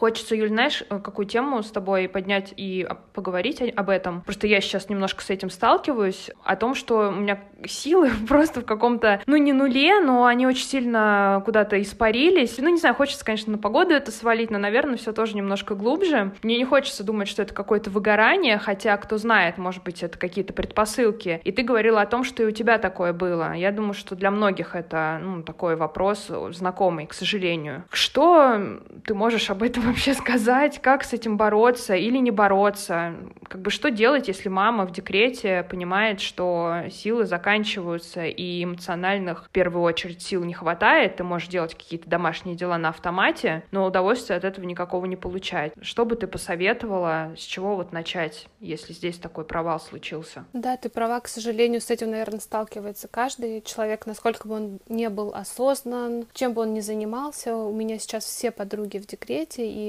Хочется, 0.00 0.34
Юль, 0.34 0.48
знаешь, 0.48 0.82
э, 0.88 0.98
какую 0.98 1.26
тему 1.26 1.62
с 1.62 1.70
тобой 1.70 2.08
поднять 2.08 2.54
и 2.56 2.88
поговорить 3.12 3.60
об 3.76 3.90
этом? 3.90 4.22
Просто 4.22 4.46
я 4.46 4.62
сейчас 4.62 4.88
немножко 4.88 5.22
с 5.22 5.28
этим 5.28 5.50
сталкиваюсь, 5.50 6.30
о 6.42 6.56
том, 6.56 6.74
что 6.74 7.10
у 7.10 7.12
меня 7.12 7.38
силы 7.66 8.10
просто 8.28 8.62
в 8.62 8.64
каком-то, 8.64 9.20
ну, 9.26 9.36
не 9.36 9.52
нуле, 9.52 10.00
но 10.00 10.24
они 10.24 10.46
очень 10.46 10.64
сильно 10.64 11.42
куда-то 11.44 11.78
испарились. 11.82 12.56
Ну, 12.56 12.70
не 12.70 12.78
знаю, 12.78 12.94
хочется, 12.94 13.26
конечно, 13.26 13.52
на 13.52 13.58
погоду 13.58 13.92
это 13.92 14.10
свалить, 14.10 14.50
но, 14.50 14.56
наверное, 14.56 14.96
все 14.96 15.12
тоже 15.12 15.36
немножко 15.36 15.74
глубже. 15.74 16.32
Мне 16.42 16.56
не 16.56 16.64
хочется 16.64 17.04
думать, 17.04 17.28
что 17.28 17.42
это 17.42 17.52
какое-то 17.52 17.90
выгорание, 17.90 18.56
хотя, 18.56 18.96
кто 18.96 19.18
знает, 19.18 19.58
может 19.58 19.82
быть, 19.82 20.02
это 20.02 20.16
какие-то 20.16 20.54
предпосылки. 20.54 21.42
И 21.44 21.52
ты 21.52 21.62
говорила 21.62 22.00
о 22.00 22.06
том, 22.06 22.24
что 22.24 22.42
и 22.42 22.46
у 22.46 22.52
тебя 22.52 22.78
такое 22.78 23.12
было. 23.12 23.52
Я 23.52 23.70
думаю, 23.70 23.92
что 23.92 24.16
для 24.16 24.30
многих 24.30 24.74
это, 24.74 25.20
ну, 25.22 25.42
такой 25.42 25.76
вопрос 25.76 26.30
знакомый, 26.52 27.06
к 27.06 27.12
сожалению. 27.12 27.84
Что 27.90 28.78
ты 29.04 29.12
можешь 29.12 29.50
об 29.50 29.62
этом 29.62 29.89
вообще 29.90 30.14
сказать, 30.14 30.80
как 30.80 31.02
с 31.02 31.12
этим 31.12 31.36
бороться 31.36 31.94
или 31.96 32.18
не 32.18 32.30
бороться? 32.30 33.14
Как 33.48 33.60
бы 33.60 33.70
что 33.70 33.90
делать, 33.90 34.28
если 34.28 34.48
мама 34.48 34.86
в 34.86 34.92
декрете 34.92 35.66
понимает, 35.68 36.20
что 36.20 36.84
силы 36.90 37.24
заканчиваются 37.24 38.24
и 38.24 38.62
эмоциональных 38.62 39.46
в 39.46 39.50
первую 39.50 39.82
очередь 39.82 40.22
сил 40.22 40.44
не 40.44 40.54
хватает, 40.54 41.16
ты 41.16 41.24
можешь 41.24 41.48
делать 41.48 41.74
какие-то 41.74 42.08
домашние 42.08 42.54
дела 42.54 42.78
на 42.78 42.90
автомате, 42.90 43.64
но 43.72 43.84
удовольствия 43.84 44.36
от 44.36 44.44
этого 44.44 44.64
никакого 44.64 45.06
не 45.06 45.16
получать. 45.16 45.72
Что 45.82 46.04
бы 46.04 46.14
ты 46.14 46.28
посоветовала, 46.28 47.32
с 47.36 47.40
чего 47.40 47.74
вот 47.74 47.92
начать, 47.92 48.46
если 48.60 48.92
здесь 48.92 49.18
такой 49.18 49.44
провал 49.44 49.80
случился? 49.80 50.44
Да, 50.52 50.76
ты 50.76 50.88
права, 50.88 51.18
к 51.18 51.26
сожалению, 51.26 51.80
с 51.80 51.90
этим, 51.90 52.12
наверное, 52.12 52.38
сталкивается 52.38 53.08
каждый 53.08 53.60
человек, 53.62 54.06
насколько 54.06 54.46
бы 54.46 54.54
он 54.54 54.78
не 54.88 55.08
был 55.08 55.34
осознан, 55.34 56.26
чем 56.32 56.52
бы 56.52 56.62
он 56.62 56.74
ни 56.74 56.80
занимался. 56.80 57.56
У 57.56 57.74
меня 57.74 57.98
сейчас 57.98 58.24
все 58.24 58.52
подруги 58.52 58.98
в 58.98 59.06
декрете, 59.06 59.68
и, 59.68 59.79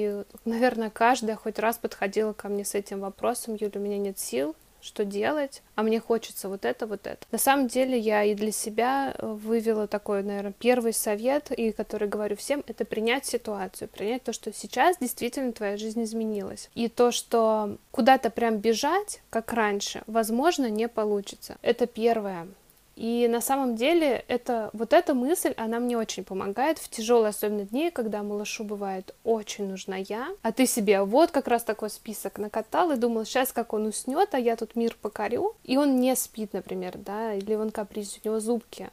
наверное, 0.46 0.90
каждая 0.90 1.36
хоть 1.36 1.60
раз 1.60 1.78
подходила 1.78 2.34
ко 2.34 2.50
мне 2.50 2.66
с 2.66 2.76
этим 2.76 3.00
вопросом, 3.00 3.56
Юля, 3.56 3.72
у 3.76 3.80
меня 3.80 3.98
нет 3.98 4.20
сил, 4.20 4.56
что 4.82 5.06
делать, 5.06 5.62
а 5.76 5.84
мне 5.84 6.00
хочется 6.00 6.50
вот 6.50 6.66
это, 6.66 6.88
вот 6.88 7.08
это. 7.08 7.26
На 7.32 7.38
самом 7.38 7.68
деле 7.68 7.98
я 7.98 8.24
и 8.24 8.34
для 8.34 8.52
себя 8.52 9.14
э, 9.18 9.26
вывела 9.26 9.88
такой, 9.88 10.24
наверное, 10.24 10.54
первый 10.58 10.94
совет, 10.94 11.52
и 11.52 11.72
который 11.72 12.08
говорю 12.08 12.36
всем, 12.36 12.64
это 12.68 12.84
принять 12.84 13.26
ситуацию, 13.26 13.88
принять 13.88 14.24
то, 14.24 14.34
что 14.34 14.52
сейчас 14.52 14.98
действительно 14.98 15.54
твоя 15.54 15.78
жизнь 15.78 16.04
изменилась. 16.04 16.70
И 16.74 16.90
то, 16.90 17.12
что 17.12 17.78
куда-то 17.92 18.30
прям 18.30 18.58
бежать, 18.58 19.22
как 19.30 19.54
раньше, 19.54 20.02
возможно, 20.08 20.70
не 20.70 20.88
получится. 20.88 21.58
Это 21.62 21.86
первое. 21.86 22.48
И 22.96 23.28
на 23.28 23.42
самом 23.42 23.76
деле 23.76 24.24
это, 24.28 24.70
вот 24.74 24.94
эта 24.94 25.14
мысль, 25.14 25.54
она 25.58 25.80
мне 25.80 25.98
очень 25.98 26.24
помогает 26.24 26.78
в 26.78 26.90
тяжелые 26.90 27.30
особенно 27.30 27.64
дни, 27.64 27.90
когда 27.90 28.22
малышу 28.22 28.64
бывает 28.64 29.16
очень 29.24 29.68
нужна 29.68 29.98
я, 29.98 30.30
а 30.42 30.52
ты 30.52 30.66
себе 30.66 31.02
вот 31.04 31.32
как 31.32 31.48
раз 31.48 31.64
такой 31.64 31.90
список 31.90 32.38
накатал 32.38 32.92
и 32.92 32.98
думал, 32.98 33.26
сейчас 33.26 33.54
как 33.54 33.74
он 33.74 33.86
уснет, 33.86 34.34
а 34.34 34.40
я 34.40 34.56
тут 34.56 34.76
мир 34.76 34.96
покорю, 35.02 35.56
и 35.64 35.78
он 35.78 36.00
не 36.00 36.16
спит, 36.16 36.54
например, 36.54 36.98
да, 36.98 37.34
или 37.34 37.56
он 37.56 37.72
каприз, 37.72 38.20
у 38.24 38.28
него 38.28 38.40
зубки, 38.40 38.90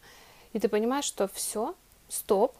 и 0.52 0.58
ты 0.58 0.68
понимаешь, 0.68 1.04
что 1.04 1.28
все, 1.28 1.74
стоп, 2.08 2.54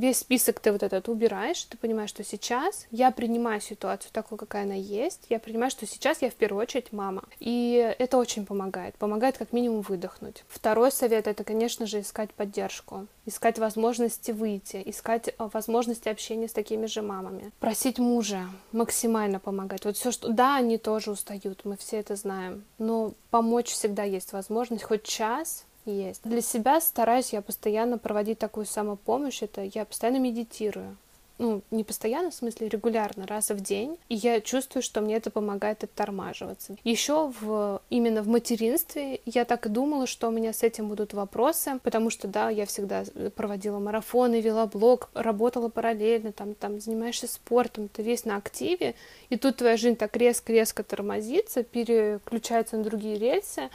весь 0.00 0.18
список 0.18 0.60
ты 0.60 0.72
вот 0.72 0.82
этот 0.82 1.08
убираешь, 1.08 1.62
ты 1.64 1.76
понимаешь, 1.76 2.10
что 2.10 2.24
сейчас 2.24 2.86
я 2.90 3.10
принимаю 3.10 3.60
ситуацию 3.60 4.10
такой, 4.12 4.38
какая 4.38 4.64
она 4.64 4.74
есть, 4.74 5.26
я 5.28 5.38
принимаю, 5.38 5.70
что 5.70 5.86
сейчас 5.86 6.22
я 6.22 6.30
в 6.30 6.34
первую 6.34 6.62
очередь 6.62 6.92
мама. 6.92 7.24
И 7.38 7.94
это 7.98 8.16
очень 8.16 8.46
помогает, 8.46 8.94
помогает 8.96 9.38
как 9.38 9.52
минимум 9.52 9.82
выдохнуть. 9.82 10.44
Второй 10.48 10.90
совет— 10.90 11.26
это, 11.28 11.44
конечно 11.44 11.86
же, 11.86 12.00
искать 12.00 12.32
поддержку, 12.32 13.06
искать 13.26 13.58
возможности 13.58 14.30
выйти, 14.30 14.82
искать 14.86 15.28
э, 15.28 15.32
возможности 15.52 16.08
общения 16.08 16.48
с 16.48 16.52
такими 16.52 16.86
же 16.86 17.02
мамами. 17.02 17.52
Просить 17.60 17.98
мужа 17.98 18.46
максимально 18.72 19.38
помогать. 19.38 19.84
Вот 19.84 19.96
все, 19.96 20.10
что... 20.10 20.28
Да, 20.28 20.56
они 20.56 20.78
тоже 20.78 21.10
устают, 21.10 21.64
мы 21.64 21.76
все 21.76 21.98
это 21.98 22.16
знаем, 22.16 22.64
но 22.78 23.12
помочь 23.30 23.68
всегда 23.68 24.04
есть 24.04 24.32
возможность, 24.32 24.84
хоть 24.84 25.02
час, 25.02 25.64
есть. 25.90 26.22
Для 26.24 26.40
себя 26.40 26.80
стараюсь 26.80 27.32
я 27.32 27.42
постоянно 27.42 27.98
проводить 27.98 28.38
такую 28.38 28.66
самопомощь. 28.66 29.42
Это 29.42 29.62
я 29.62 29.84
постоянно 29.84 30.18
медитирую. 30.18 30.96
ну, 31.40 31.62
не 31.70 31.84
постоянно, 31.84 32.30
в 32.30 32.34
смысле 32.34 32.68
регулярно, 32.68 33.26
раз 33.26 33.50
в 33.50 33.60
день, 33.60 33.96
и 34.10 34.14
я 34.14 34.42
чувствую, 34.42 34.82
что 34.82 35.00
мне 35.00 35.16
это 35.16 35.30
помогает 35.30 35.82
оттормаживаться. 35.82 36.76
Еще 36.84 37.32
в, 37.40 37.80
именно 37.88 38.22
в 38.22 38.28
материнстве 38.28 39.20
я 39.24 39.46
так 39.46 39.64
и 39.64 39.70
думала, 39.70 40.06
что 40.06 40.28
у 40.28 40.30
меня 40.30 40.52
с 40.52 40.62
этим 40.62 40.88
будут 40.88 41.14
вопросы, 41.14 41.80
потому 41.82 42.10
что, 42.10 42.28
да, 42.28 42.50
я 42.50 42.66
всегда 42.66 43.04
проводила 43.34 43.78
марафоны, 43.78 44.42
вела 44.42 44.66
блог, 44.66 45.08
работала 45.14 45.70
параллельно, 45.70 46.32
там, 46.32 46.54
там 46.54 46.78
занимаешься 46.78 47.26
спортом, 47.26 47.88
ты 47.88 48.02
весь 48.02 48.26
на 48.26 48.36
активе, 48.36 48.94
и 49.30 49.36
тут 49.36 49.56
твоя 49.56 49.78
жизнь 49.78 49.96
так 49.96 50.14
резко-резко 50.18 50.84
тормозится, 50.84 51.62
переключается 51.62 52.76
на 52.76 52.84
другие 52.84 53.18
рельсы, 53.18 53.70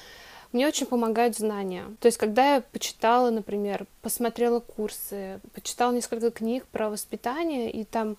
мне 0.56 0.68
очень 0.68 0.86
помогают 0.86 1.36
знания. 1.36 1.84
То 2.00 2.06
есть, 2.06 2.18
когда 2.18 2.56
я 2.56 2.62
почитала, 2.62 3.30
например, 3.30 3.86
посмотрела 4.02 4.62
курсы, 4.62 5.42
почитала 5.54 5.92
несколько 5.92 6.32
книг 6.32 6.66
про 6.68 6.90
воспитание, 6.90 7.70
и 7.70 7.84
там, 7.84 8.16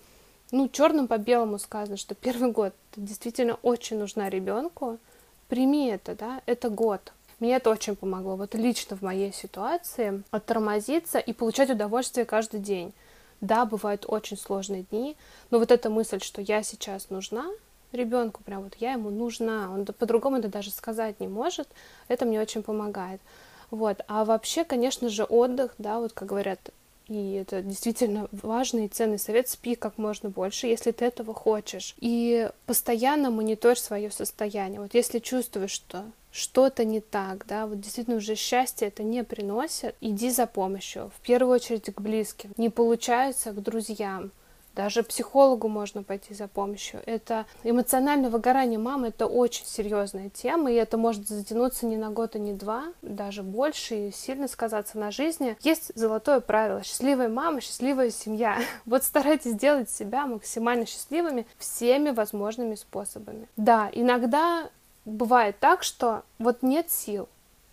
ну, 0.51 0.69
черным 0.69 1.07
по 1.07 1.17
белому 1.17 1.57
сказано, 1.57 1.97
что 1.97 2.13
первый 2.13 2.51
год 2.51 2.75
действительно 2.95 3.57
очень 3.63 3.97
нужна 3.97 4.29
ребенку, 4.29 4.99
прими 5.47 5.87
это, 5.87 6.13
да, 6.13 6.43
это 6.45 6.69
год. 6.69 7.11
Мне 7.39 7.55
это 7.55 7.71
очень 7.71 7.95
помогло, 7.95 8.35
вот 8.35 8.53
лично 8.53 8.95
в 8.95 9.01
моей 9.01 9.33
ситуации, 9.33 10.21
оттормозиться 10.29 11.17
и 11.17 11.33
получать 11.33 11.71
удовольствие 11.71 12.27
каждый 12.27 12.59
день. 12.59 12.93
Да, 13.41 13.65
бывают 13.65 14.05
очень 14.07 14.37
сложные 14.37 14.83
дни, 14.83 15.17
но 15.49 15.57
вот 15.57 15.71
эта 15.71 15.89
мысль, 15.89 16.21
что 16.21 16.41
я 16.41 16.61
сейчас 16.61 17.09
нужна, 17.09 17.49
ребенку, 17.91 18.43
прям 18.43 18.63
вот 18.63 18.75
я 18.79 18.93
ему 18.93 19.09
нужна, 19.09 19.71
он 19.71 19.85
по-другому 19.85 20.37
это 20.37 20.47
даже 20.47 20.71
сказать 20.71 21.19
не 21.19 21.27
может, 21.27 21.67
это 22.07 22.25
мне 22.25 22.41
очень 22.41 22.63
помогает. 22.63 23.21
Вот, 23.69 24.01
а 24.07 24.23
вообще, 24.23 24.63
конечно 24.63 25.09
же, 25.09 25.23
отдых, 25.23 25.75
да, 25.77 25.99
вот 25.99 26.13
как 26.13 26.27
говорят, 26.27 26.71
и 27.07 27.33
это 27.33 27.61
действительно 27.61 28.27
важный 28.31 28.85
и 28.85 28.89
ценный 28.89 29.19
совет, 29.19 29.47
спи 29.47 29.75
как 29.75 29.97
можно 29.97 30.29
больше, 30.29 30.67
если 30.67 30.91
ты 30.91 31.05
этого 31.05 31.33
хочешь. 31.33 31.95
И 31.99 32.49
постоянно 32.65 33.31
мониторь 33.31 33.77
свое 33.77 34.11
состояние. 34.11 34.81
Вот 34.81 34.93
если 34.93 35.19
чувствуешь, 35.19 35.71
что 35.71 36.03
что-то 36.31 36.83
не 36.83 36.99
так, 36.99 37.45
да, 37.47 37.65
вот 37.65 37.79
действительно 37.79 38.17
уже 38.17 38.35
счастье 38.35 38.89
это 38.89 39.03
не 39.03 39.23
приносит, 39.23 39.95
иди 40.01 40.29
за 40.29 40.47
помощью. 40.47 41.11
В 41.17 41.25
первую 41.25 41.55
очередь 41.55 41.93
к 41.93 42.01
близким. 42.01 42.51
Не 42.57 42.69
получается 42.69 43.51
к 43.53 43.61
друзьям. 43.61 44.31
Даже 44.77 45.01
психологу 45.01 45.67
можно 45.67 46.03
пойти 46.03 46.35
за 46.35 46.47
помощью. 46.47 47.01
Это 47.07 47.47
эмоциональное 47.63 48.29
выгорание 48.29 48.77
мамы, 48.77 49.07
это 49.07 49.25
очень 49.25 49.65
серьезная 49.65 50.29
тема, 50.29 50.71
и 50.71 50.75
это 50.75 50.99
может 50.99 51.27
затянуться 51.27 51.87
не 51.87 51.97
на 51.97 52.11
год 52.11 52.35
и 52.35 52.39
не 52.39 52.53
два, 52.53 52.83
даже 53.01 53.41
больше, 53.41 54.09
и 54.09 54.11
сильно 54.11 54.47
сказаться 54.47 54.99
на 54.99 55.09
жизни. 55.09 55.57
Есть 55.61 55.91
золотое 55.95 56.41
правило. 56.41 56.83
Счастливая 56.83 57.27
мама, 57.27 57.59
счастливая 57.59 58.11
семья. 58.11 58.59
Вот 58.85 59.03
старайтесь 59.03 59.53
сделать 59.53 59.89
себя 59.89 60.27
максимально 60.27 60.85
счастливыми 60.85 61.47
всеми 61.57 62.11
возможными 62.11 62.75
способами. 62.75 63.47
Да, 63.57 63.89
иногда 63.91 64.69
бывает 65.05 65.57
так, 65.59 65.81
что 65.81 66.21
вот 66.37 66.61
нет 66.61 66.91
сил, 66.91 67.27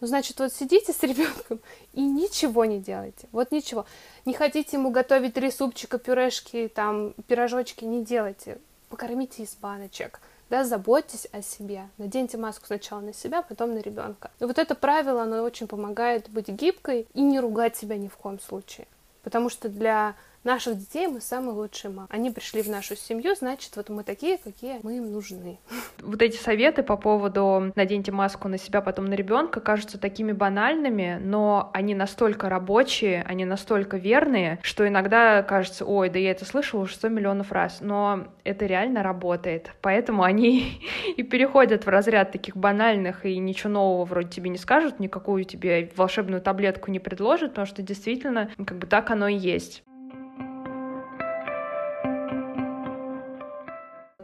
ну, 0.04 0.08
значит, 0.08 0.38
вот 0.38 0.52
сидите 0.52 0.92
с 0.92 1.02
ребенком 1.02 1.60
и 1.94 2.02
ничего 2.02 2.66
не 2.66 2.78
делайте. 2.78 3.26
Вот 3.32 3.52
ничего. 3.52 3.86
Не 4.26 4.34
хотите 4.34 4.76
ему 4.76 4.90
готовить 4.90 5.32
три 5.32 5.50
супчика, 5.50 5.96
пюрешки, 5.96 6.68
там, 6.68 7.14
пирожочки, 7.26 7.86
не 7.86 8.04
делайте. 8.04 8.58
Покормите 8.90 9.44
из 9.44 9.54
баночек. 9.54 10.20
Да, 10.50 10.62
заботьтесь 10.64 11.26
о 11.32 11.40
себе. 11.40 11.88
Наденьте 11.96 12.36
маску 12.36 12.66
сначала 12.66 13.00
на 13.00 13.14
себя, 13.14 13.40
потом 13.40 13.72
на 13.72 13.78
ребенка. 13.78 14.30
И 14.40 14.44
вот 14.44 14.58
это 14.58 14.74
правило, 14.74 15.22
оно 15.22 15.42
очень 15.42 15.66
помогает 15.66 16.28
быть 16.28 16.48
гибкой 16.48 17.06
и 17.14 17.22
не 17.22 17.40
ругать 17.40 17.74
себя 17.74 17.96
ни 17.96 18.08
в 18.08 18.18
коем 18.18 18.38
случае. 18.38 18.86
Потому 19.22 19.48
что 19.48 19.70
для 19.70 20.16
наших 20.44 20.78
детей 20.78 21.06
мы 21.06 21.20
самые 21.20 21.54
лучшие 21.54 21.90
мамы. 21.90 22.08
Они 22.10 22.30
пришли 22.30 22.62
в 22.62 22.68
нашу 22.68 22.96
семью, 22.96 23.34
значит, 23.34 23.76
вот 23.76 23.88
мы 23.88 24.04
такие, 24.04 24.38
какие 24.38 24.80
мы 24.82 24.98
им 24.98 25.12
нужны. 25.12 25.58
Вот 26.00 26.20
эти 26.20 26.36
советы 26.36 26.82
по 26.82 26.98
поводу 26.98 27.72
наденьте 27.76 28.12
маску 28.12 28.48
на 28.48 28.58
себя, 28.58 28.82
потом 28.82 29.06
на 29.06 29.14
ребенка 29.14 29.60
кажутся 29.60 29.98
такими 29.98 30.32
банальными, 30.32 31.18
но 31.22 31.70
они 31.72 31.94
настолько 31.94 32.50
рабочие, 32.50 33.24
они 33.26 33.46
настолько 33.46 33.96
верные, 33.96 34.58
что 34.62 34.86
иногда 34.86 35.42
кажется, 35.42 35.86
ой, 35.86 36.10
да 36.10 36.18
я 36.18 36.30
это 36.30 36.44
слышала 36.44 36.82
уже 36.82 36.94
сто 36.94 37.08
миллионов 37.08 37.52
раз, 37.52 37.78
но 37.80 38.26
это 38.44 38.66
реально 38.66 39.02
работает. 39.02 39.72
Поэтому 39.80 40.24
они 40.24 40.82
и 41.16 41.22
переходят 41.22 41.86
в 41.86 41.88
разряд 41.88 42.32
таких 42.32 42.54
банальных 42.54 43.24
и 43.24 43.38
ничего 43.38 43.70
нового 43.70 44.04
вроде 44.04 44.28
тебе 44.28 44.50
не 44.50 44.58
скажут, 44.58 45.00
никакую 45.00 45.44
тебе 45.44 45.90
волшебную 45.96 46.42
таблетку 46.42 46.90
не 46.90 46.98
предложат, 46.98 47.50
потому 47.50 47.66
что 47.66 47.82
действительно 47.82 48.50
как 48.66 48.78
бы 48.78 48.86
так 48.86 49.10
оно 49.10 49.28
и 49.28 49.36
есть. 49.36 49.82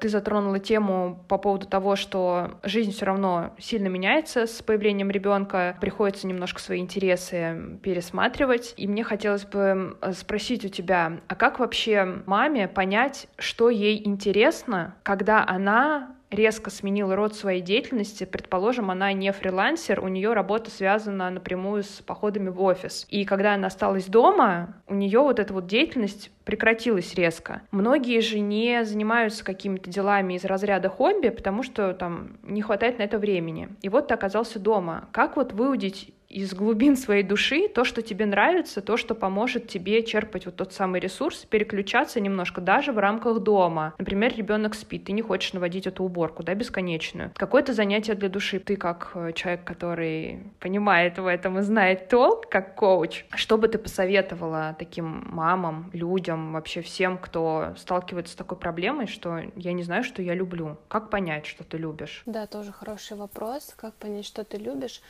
Ты 0.00 0.08
затронула 0.08 0.58
тему 0.58 1.24
по 1.28 1.38
поводу 1.38 1.66
того, 1.66 1.96
что 1.96 2.58
жизнь 2.62 2.92
все 2.92 3.06
равно 3.06 3.54
сильно 3.58 3.88
меняется 3.88 4.46
с 4.46 4.62
появлением 4.62 5.10
ребенка, 5.10 5.76
приходится 5.80 6.26
немножко 6.26 6.60
свои 6.60 6.80
интересы 6.80 7.78
пересматривать. 7.82 8.74
И 8.76 8.88
мне 8.88 9.04
хотелось 9.04 9.44
бы 9.44 9.98
спросить 10.12 10.64
у 10.64 10.68
тебя, 10.68 11.20
а 11.28 11.34
как 11.34 11.58
вообще 11.58 12.22
маме 12.26 12.68
понять, 12.68 13.28
что 13.38 13.70
ей 13.70 14.06
интересно, 14.06 14.94
когда 15.02 15.44
она 15.46 16.16
резко 16.30 16.70
сменила 16.70 17.16
род 17.16 17.34
своей 17.34 17.60
деятельности, 17.60 18.24
предположим, 18.24 18.90
она 18.90 19.12
не 19.12 19.32
фрилансер, 19.32 20.02
у 20.02 20.08
нее 20.08 20.32
работа 20.32 20.70
связана 20.70 21.30
напрямую 21.30 21.82
с 21.82 22.00
походами 22.00 22.48
в 22.48 22.60
офис. 22.62 23.06
И 23.10 23.24
когда 23.24 23.54
она 23.54 23.66
осталась 23.66 24.06
дома, 24.06 24.74
у 24.86 24.94
нее 24.94 25.20
вот 25.20 25.38
эта 25.38 25.52
вот 25.52 25.66
деятельность 25.66 26.30
прекратилась 26.44 27.14
резко. 27.14 27.62
Многие 27.70 28.20
же 28.20 28.40
не 28.40 28.84
занимаются 28.84 29.44
какими-то 29.44 29.90
делами 29.90 30.34
из 30.34 30.44
разряда 30.44 30.88
хобби, 30.88 31.28
потому 31.28 31.62
что 31.62 31.92
там 31.94 32.38
не 32.42 32.62
хватает 32.62 32.98
на 32.98 33.02
это 33.02 33.18
времени. 33.18 33.68
И 33.82 33.88
вот 33.88 34.08
ты 34.08 34.14
оказался 34.14 34.58
дома. 34.58 35.08
Как 35.12 35.36
вот 35.36 35.52
выудить 35.52 36.12
из 36.30 36.54
глубин 36.54 36.96
своей 36.96 37.24
души 37.24 37.68
то, 37.68 37.84
что 37.84 38.02
тебе 38.02 38.24
нравится, 38.24 38.80
то, 38.80 38.96
что 38.96 39.14
поможет 39.14 39.68
тебе 39.68 40.02
черпать 40.04 40.46
вот 40.46 40.56
тот 40.56 40.72
самый 40.72 41.00
ресурс, 41.00 41.44
переключаться 41.44 42.20
немножко 42.20 42.60
даже 42.60 42.92
в 42.92 42.98
рамках 42.98 43.40
дома. 43.40 43.94
Например, 43.98 44.32
ребенок 44.34 44.74
спит, 44.74 45.04
ты 45.04 45.12
не 45.12 45.22
хочешь 45.22 45.52
наводить 45.52 45.86
эту 45.88 46.04
уборку, 46.04 46.44
да, 46.44 46.54
бесконечную. 46.54 47.32
Какое-то 47.34 47.72
занятие 47.72 48.14
для 48.14 48.28
души. 48.28 48.60
Ты 48.60 48.76
как 48.76 49.10
э, 49.14 49.32
человек, 49.32 49.64
который 49.64 50.44
понимает 50.60 51.18
в 51.18 51.26
этом 51.26 51.58
и 51.58 51.62
знает 51.62 52.08
толк, 52.08 52.48
как 52.48 52.76
коуч, 52.76 53.24
что 53.34 53.58
бы 53.58 53.66
ты 53.66 53.78
посоветовала 53.78 54.76
таким 54.78 55.24
мамам, 55.26 55.90
людям, 55.92 56.52
вообще 56.52 56.80
всем, 56.80 57.18
кто 57.18 57.74
сталкивается 57.76 58.34
с 58.34 58.36
такой 58.36 58.56
проблемой, 58.56 59.08
что 59.08 59.42
я 59.56 59.72
не 59.72 59.82
знаю, 59.82 60.04
что 60.04 60.22
я 60.22 60.34
люблю. 60.34 60.78
Как 60.88 61.10
понять, 61.10 61.46
что 61.46 61.64
ты 61.64 61.76
любишь? 61.76 62.22
Да, 62.26 62.46
тоже 62.46 62.70
хороший 62.70 63.16
вопрос. 63.16 63.74
Как 63.76 63.94
понять, 63.94 64.26
что 64.26 64.44
ты 64.44 64.56
любишь? 64.56 65.00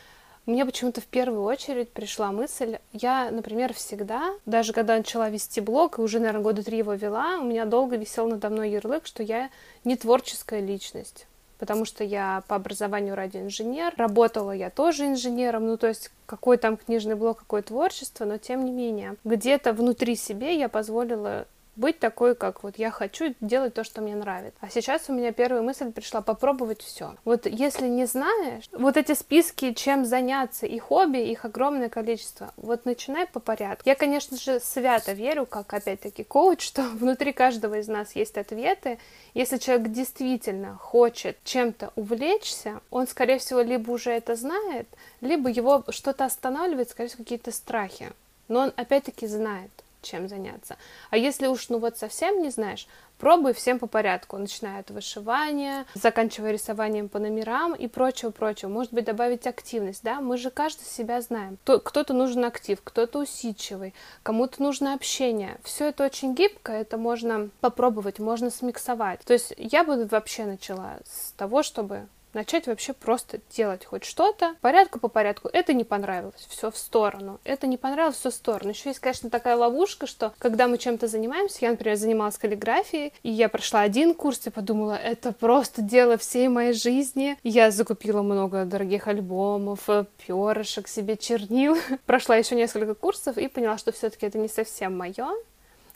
Мне 0.45 0.65
почему-то 0.65 1.01
в 1.01 1.05
первую 1.05 1.43
очередь 1.43 1.91
пришла 1.91 2.31
мысль, 2.31 2.79
я, 2.93 3.29
например, 3.29 3.73
всегда, 3.73 4.33
даже 4.45 4.73
когда 4.73 4.97
начала 4.97 5.29
вести 5.29 5.61
блог, 5.61 5.99
и 5.99 6.01
уже, 6.01 6.19
наверное, 6.19 6.41
года 6.41 6.63
три 6.63 6.79
его 6.79 6.93
вела, 6.93 7.37
у 7.37 7.43
меня 7.43 7.65
долго 7.65 7.95
висел 7.95 8.27
надо 8.27 8.49
мной 8.49 8.71
ярлык, 8.71 9.05
что 9.05 9.21
я 9.21 9.49
не 9.83 9.95
творческая 9.95 10.61
личность 10.61 11.27
потому 11.61 11.85
что 11.85 12.03
я 12.03 12.41
по 12.47 12.55
образованию 12.55 13.13
радиоинженер, 13.13 13.93
работала 13.95 14.51
я 14.51 14.71
тоже 14.71 15.05
инженером, 15.05 15.67
ну 15.67 15.77
то 15.77 15.85
есть 15.85 16.09
какой 16.25 16.57
там 16.57 16.75
книжный 16.75 17.13
блог, 17.13 17.37
какое 17.37 17.61
творчество, 17.61 18.25
но 18.25 18.39
тем 18.39 18.65
не 18.65 18.71
менее, 18.71 19.15
где-то 19.23 19.71
внутри 19.71 20.15
себе 20.15 20.57
я 20.57 20.69
позволила 20.69 21.45
быть 21.81 21.99
такой, 21.99 22.35
как 22.35 22.63
вот 22.63 22.77
я 22.77 22.91
хочу 22.91 23.35
делать 23.41 23.73
то, 23.73 23.83
что 23.83 24.01
мне 24.01 24.15
нравится. 24.15 24.57
А 24.61 24.69
сейчас 24.69 25.09
у 25.09 25.13
меня 25.13 25.33
первая 25.33 25.61
мысль 25.61 25.91
пришла 25.91 26.21
попробовать 26.21 26.81
все. 26.81 27.15
Вот 27.25 27.45
если 27.47 27.87
не 27.87 28.05
знаешь, 28.05 28.63
вот 28.71 28.95
эти 28.95 29.13
списки, 29.13 29.73
чем 29.73 30.05
заняться, 30.05 30.65
и 30.65 30.79
хобби, 30.79 31.17
их 31.17 31.43
огромное 31.43 31.89
количество. 31.89 32.53
Вот 32.55 32.85
начинай 32.85 33.25
по 33.25 33.39
порядку. 33.39 33.83
Я, 33.89 33.95
конечно 33.95 34.37
же, 34.37 34.59
свято 34.59 35.11
верю, 35.11 35.45
как 35.45 35.73
опять-таки 35.73 36.23
коуч, 36.23 36.61
что 36.67 36.83
внутри 36.83 37.33
каждого 37.33 37.79
из 37.79 37.87
нас 37.87 38.15
есть 38.15 38.37
ответы. 38.37 38.99
Если 39.33 39.57
человек 39.57 39.91
действительно 39.91 40.77
хочет 40.77 41.37
чем-то 41.43 41.91
увлечься, 41.95 42.79
он, 42.91 43.07
скорее 43.07 43.39
всего, 43.39 43.61
либо 43.61 43.91
уже 43.91 44.11
это 44.11 44.35
знает, 44.35 44.87
либо 45.19 45.49
его 45.49 45.83
что-то 45.89 46.25
останавливает, 46.25 46.89
скорее 46.89 47.09
всего, 47.09 47.23
какие-то 47.23 47.51
страхи. 47.51 48.11
Но 48.47 48.59
он 48.59 48.73
опять-таки 48.75 49.25
знает 49.25 49.71
чем 50.01 50.27
заняться. 50.27 50.77
А 51.09 51.17
если 51.17 51.47
уж, 51.47 51.69
ну 51.69 51.79
вот 51.79 51.97
совсем 51.97 52.41
не 52.41 52.49
знаешь, 52.49 52.87
пробуй 53.17 53.53
всем 53.53 53.77
по 53.77 53.87
порядку, 53.87 54.37
начиная 54.37 54.79
от 54.79 54.89
вышивания, 54.89 55.85
заканчивая 55.93 56.51
рисованием 56.51 57.07
по 57.07 57.19
номерам 57.19 57.73
и 57.75 57.87
прочего-прочего. 57.87 58.69
Может 58.69 58.93
быть, 58.93 59.05
добавить 59.05 59.45
активность, 59.45 60.03
да? 60.03 60.21
Мы 60.21 60.37
же 60.37 60.49
каждый 60.49 60.85
себя 60.85 61.21
знаем. 61.21 61.57
Кто-то 61.63 62.13
нужен 62.13 62.43
актив, 62.45 62.79
кто-то 62.83 63.19
усидчивый, 63.19 63.93
кому-то 64.23 64.61
нужно 64.61 64.93
общение. 64.93 65.59
Все 65.63 65.89
это 65.89 66.05
очень 66.05 66.33
гибко, 66.33 66.71
это 66.71 66.97
можно 66.97 67.49
попробовать, 67.59 68.19
можно 68.19 68.49
смиксовать. 68.49 69.19
То 69.21 69.33
есть 69.33 69.53
я 69.57 69.83
бы 69.83 70.05
вообще 70.05 70.45
начала 70.45 70.97
с 71.05 71.31
того, 71.33 71.61
чтобы 71.61 72.07
начать 72.33 72.67
вообще 72.67 72.93
просто 72.93 73.39
делать 73.49 73.85
хоть 73.85 74.03
что-то, 74.03 74.55
порядку 74.61 74.99
по 74.99 75.07
порядку. 75.07 75.49
Это 75.51 75.73
не 75.73 75.83
понравилось, 75.83 76.45
все 76.47 76.71
в 76.71 76.77
сторону. 76.77 77.39
Это 77.43 77.67
не 77.67 77.77
понравилось, 77.77 78.17
все 78.17 78.31
в 78.31 78.33
сторону. 78.33 78.71
Еще 78.71 78.89
есть, 78.89 78.99
конечно, 78.99 79.29
такая 79.29 79.55
ловушка, 79.55 80.07
что 80.07 80.33
когда 80.37 80.67
мы 80.67 80.77
чем-то 80.77 81.07
занимаемся, 81.07 81.59
я, 81.61 81.71
например, 81.71 81.97
занималась 81.97 82.37
каллиграфией, 82.37 83.13
и 83.23 83.29
я 83.29 83.49
прошла 83.49 83.81
один 83.81 84.13
курс 84.13 84.45
и 84.47 84.49
подумала, 84.49 84.93
это 84.93 85.31
просто 85.31 85.81
дело 85.81 86.17
всей 86.17 86.47
моей 86.47 86.73
жизни. 86.73 87.37
Я 87.43 87.71
закупила 87.71 88.21
много 88.21 88.65
дорогих 88.65 89.07
альбомов, 89.07 89.89
перышек 90.25 90.87
себе 90.87 91.17
чернил. 91.17 91.77
Прошла 92.05 92.35
еще 92.35 92.55
несколько 92.55 92.95
курсов 92.95 93.37
и 93.37 93.47
поняла, 93.47 93.77
что 93.77 93.91
все-таки 93.91 94.25
это 94.25 94.37
не 94.37 94.47
совсем 94.47 94.97
мое. 94.97 95.27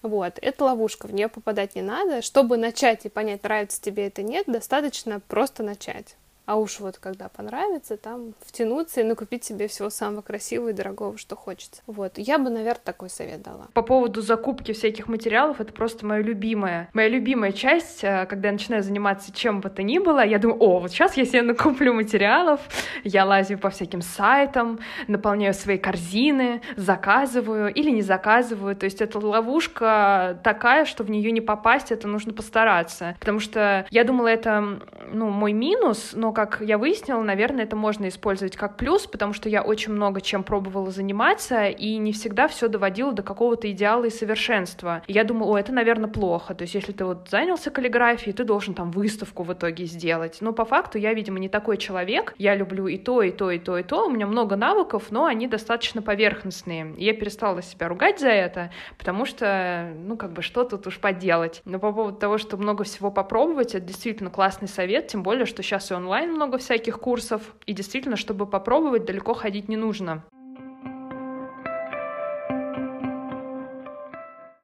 Вот, 0.02 0.38
это 0.40 0.66
ловушка, 0.66 1.08
в 1.08 1.14
нее 1.14 1.30
попадать 1.30 1.76
не 1.76 1.82
надо. 1.82 2.22
Чтобы 2.22 2.58
начать 2.58 3.06
и 3.06 3.10
понять, 3.10 3.44
нравится 3.44 3.82
тебе 3.82 4.08
это 4.08 4.22
нет, 4.22 4.46
достаточно 4.46 5.20
просто 5.20 5.64
начать. 5.64 6.16
А 6.46 6.58
уж 6.58 6.80
вот 6.80 6.98
когда 7.00 7.28
понравится, 7.28 7.98
там 7.98 8.34
втянуться 8.46 9.02
и 9.02 9.04
накупить 9.04 9.44
себе 9.44 9.68
всего 9.68 9.90
самого 9.90 10.22
красивого 10.22 10.70
и 10.70 10.74
дорогого, 10.74 11.18
что 11.18 11.36
хочется. 11.36 11.82
Вот, 11.88 12.14
я 12.18 12.38
бы, 12.38 12.50
наверное, 12.50 12.82
такой 12.84 13.10
совет 13.10 13.42
дала. 13.42 13.68
По 13.74 13.82
поводу 13.82 14.22
закупки 14.22 14.72
всяких 14.72 15.08
материалов, 15.08 15.60
это 15.60 15.74
просто 15.74 16.06
моя 16.06 16.22
любимая. 16.22 16.90
Моя 16.94 17.10
любимая 17.10 17.52
часть, 17.52 18.04
э, 18.04 18.26
когда 18.28 18.50
я 18.50 18.54
начинаю 18.54 18.84
заниматься 18.84 19.34
чем 19.34 19.62
бы 19.62 19.70
то 19.70 19.82
ни 19.82 19.98
было, 19.98 20.24
я 20.24 20.38
думаю, 20.38 20.62
о, 20.62 20.80
вот 20.80 20.92
сейчас 20.92 21.18
я 21.18 21.26
себе 21.26 21.42
накуплю 21.42 21.94
материалов, 21.94 22.60
я 23.04 23.26
лазю 23.26 23.58
по 23.58 23.70
всяким 23.70 24.02
сайтам, 24.02 24.80
наполняю 25.08 25.54
свои 25.54 25.78
корзины, 25.78 26.62
заказываю 26.76 27.74
или 27.74 27.90
не 27.90 28.02
заказываю. 28.04 28.76
То 28.76 28.86
есть 28.86 29.02
это 29.02 29.18
ловушка 29.20 30.40
такая, 30.44 30.86
что 30.86 31.04
в 31.04 31.10
нее 31.10 31.32
не 31.32 31.42
попасть, 31.42 31.92
это 31.92 32.08
нужно 32.08 32.34
постараться. 32.34 33.16
Потому 33.20 33.40
что 33.40 33.88
я 33.90 34.04
думала, 34.04 34.28
это 34.28 34.80
ну, 35.12 35.30
мой 35.30 35.54
минус, 35.54 36.12
но 36.14 36.32
как 36.36 36.62
я 36.62 36.78
выяснила, 36.78 37.22
наверное, 37.22 37.64
это 37.64 37.76
можно 37.76 38.08
использовать 38.08 38.56
как 38.56 38.78
плюс, 38.78 39.08
потому 39.08 39.34
что 39.34 39.50
я 39.50 39.64
очень 39.64 39.92
много 39.94 40.22
чем 40.22 40.44
пробовала 40.44 40.92
заниматься 40.92 41.68
и 41.68 41.98
не 41.98 42.12
всегда 42.12 42.48
все 42.48 42.68
доводила 42.68 43.12
до 43.12 43.24
какого-то 43.24 43.72
идеала 43.72 44.06
и 44.06 44.10
совершенства. 44.10 45.02
И 45.08 45.14
я 45.14 45.24
думаю, 45.24 45.52
о, 45.52 45.58
это, 45.58 45.72
наверное, 45.72 46.10
плохо. 46.10 46.54
То 46.54 46.64
есть, 46.64 46.76
если 46.76 46.92
ты 46.92 47.06
вот 47.06 47.30
занялся 47.30 47.72
каллиграфией, 47.72 48.34
ты 48.34 48.44
должен 48.44 48.76
там 48.76 48.92
выставку 48.92 49.44
в 49.44 49.54
итоге 49.54 49.86
сделать. 49.86 50.38
Но 50.42 50.54
по 50.54 50.66
факту 50.66 50.98
я, 50.98 51.14
видимо, 51.14 51.40
не 51.40 51.50
такой 51.50 51.78
человек. 51.78 52.36
Я 52.38 52.56
люблю 52.56 52.88
и 52.88 52.98
то, 52.98 53.22
и 53.22 53.32
то, 53.32 53.50
и 53.50 53.58
то, 53.58 53.78
и 53.78 53.84
то. 53.84 54.06
У 54.06 54.10
меня 54.10 54.28
много 54.28 54.56
навыков, 54.56 55.06
но 55.10 55.26
они 55.26 55.48
достаточно 55.48 56.02
поверхностные. 56.02 56.94
И 56.98 57.06
я 57.06 57.14
перестала 57.14 57.62
себя 57.62 57.88
ругать 57.88 58.20
за 58.20 58.30
это, 58.30 58.72
потому 58.98 59.26
что, 59.26 59.94
ну, 59.98 60.18
как 60.18 60.34
бы, 60.34 60.42
что 60.42 60.64
тут 60.66 60.86
уж 60.88 61.00
поделать. 61.00 61.62
Но 61.66 61.80
по 61.80 61.92
поводу 61.92 62.18
того, 62.18 62.38
что 62.38 62.58
много 62.58 62.84
всего 62.84 63.10
попробовать, 63.12 63.74
это 63.74 63.86
действительно 63.86 64.30
классный 64.30 64.68
совет, 64.68 65.08
тем 65.08 65.24
более, 65.24 65.46
что 65.46 65.64
сейчас 65.64 65.92
и 65.92 65.94
онлайн 65.94 66.25
онлайн 66.26 66.36
много 66.36 66.58
всяких 66.58 67.00
курсов, 67.00 67.42
и 67.66 67.74
действительно, 67.74 68.16
чтобы 68.16 68.46
попробовать, 68.46 69.06
далеко 69.06 69.34
ходить 69.34 69.70
не 69.70 69.78
нужно. 69.78 70.24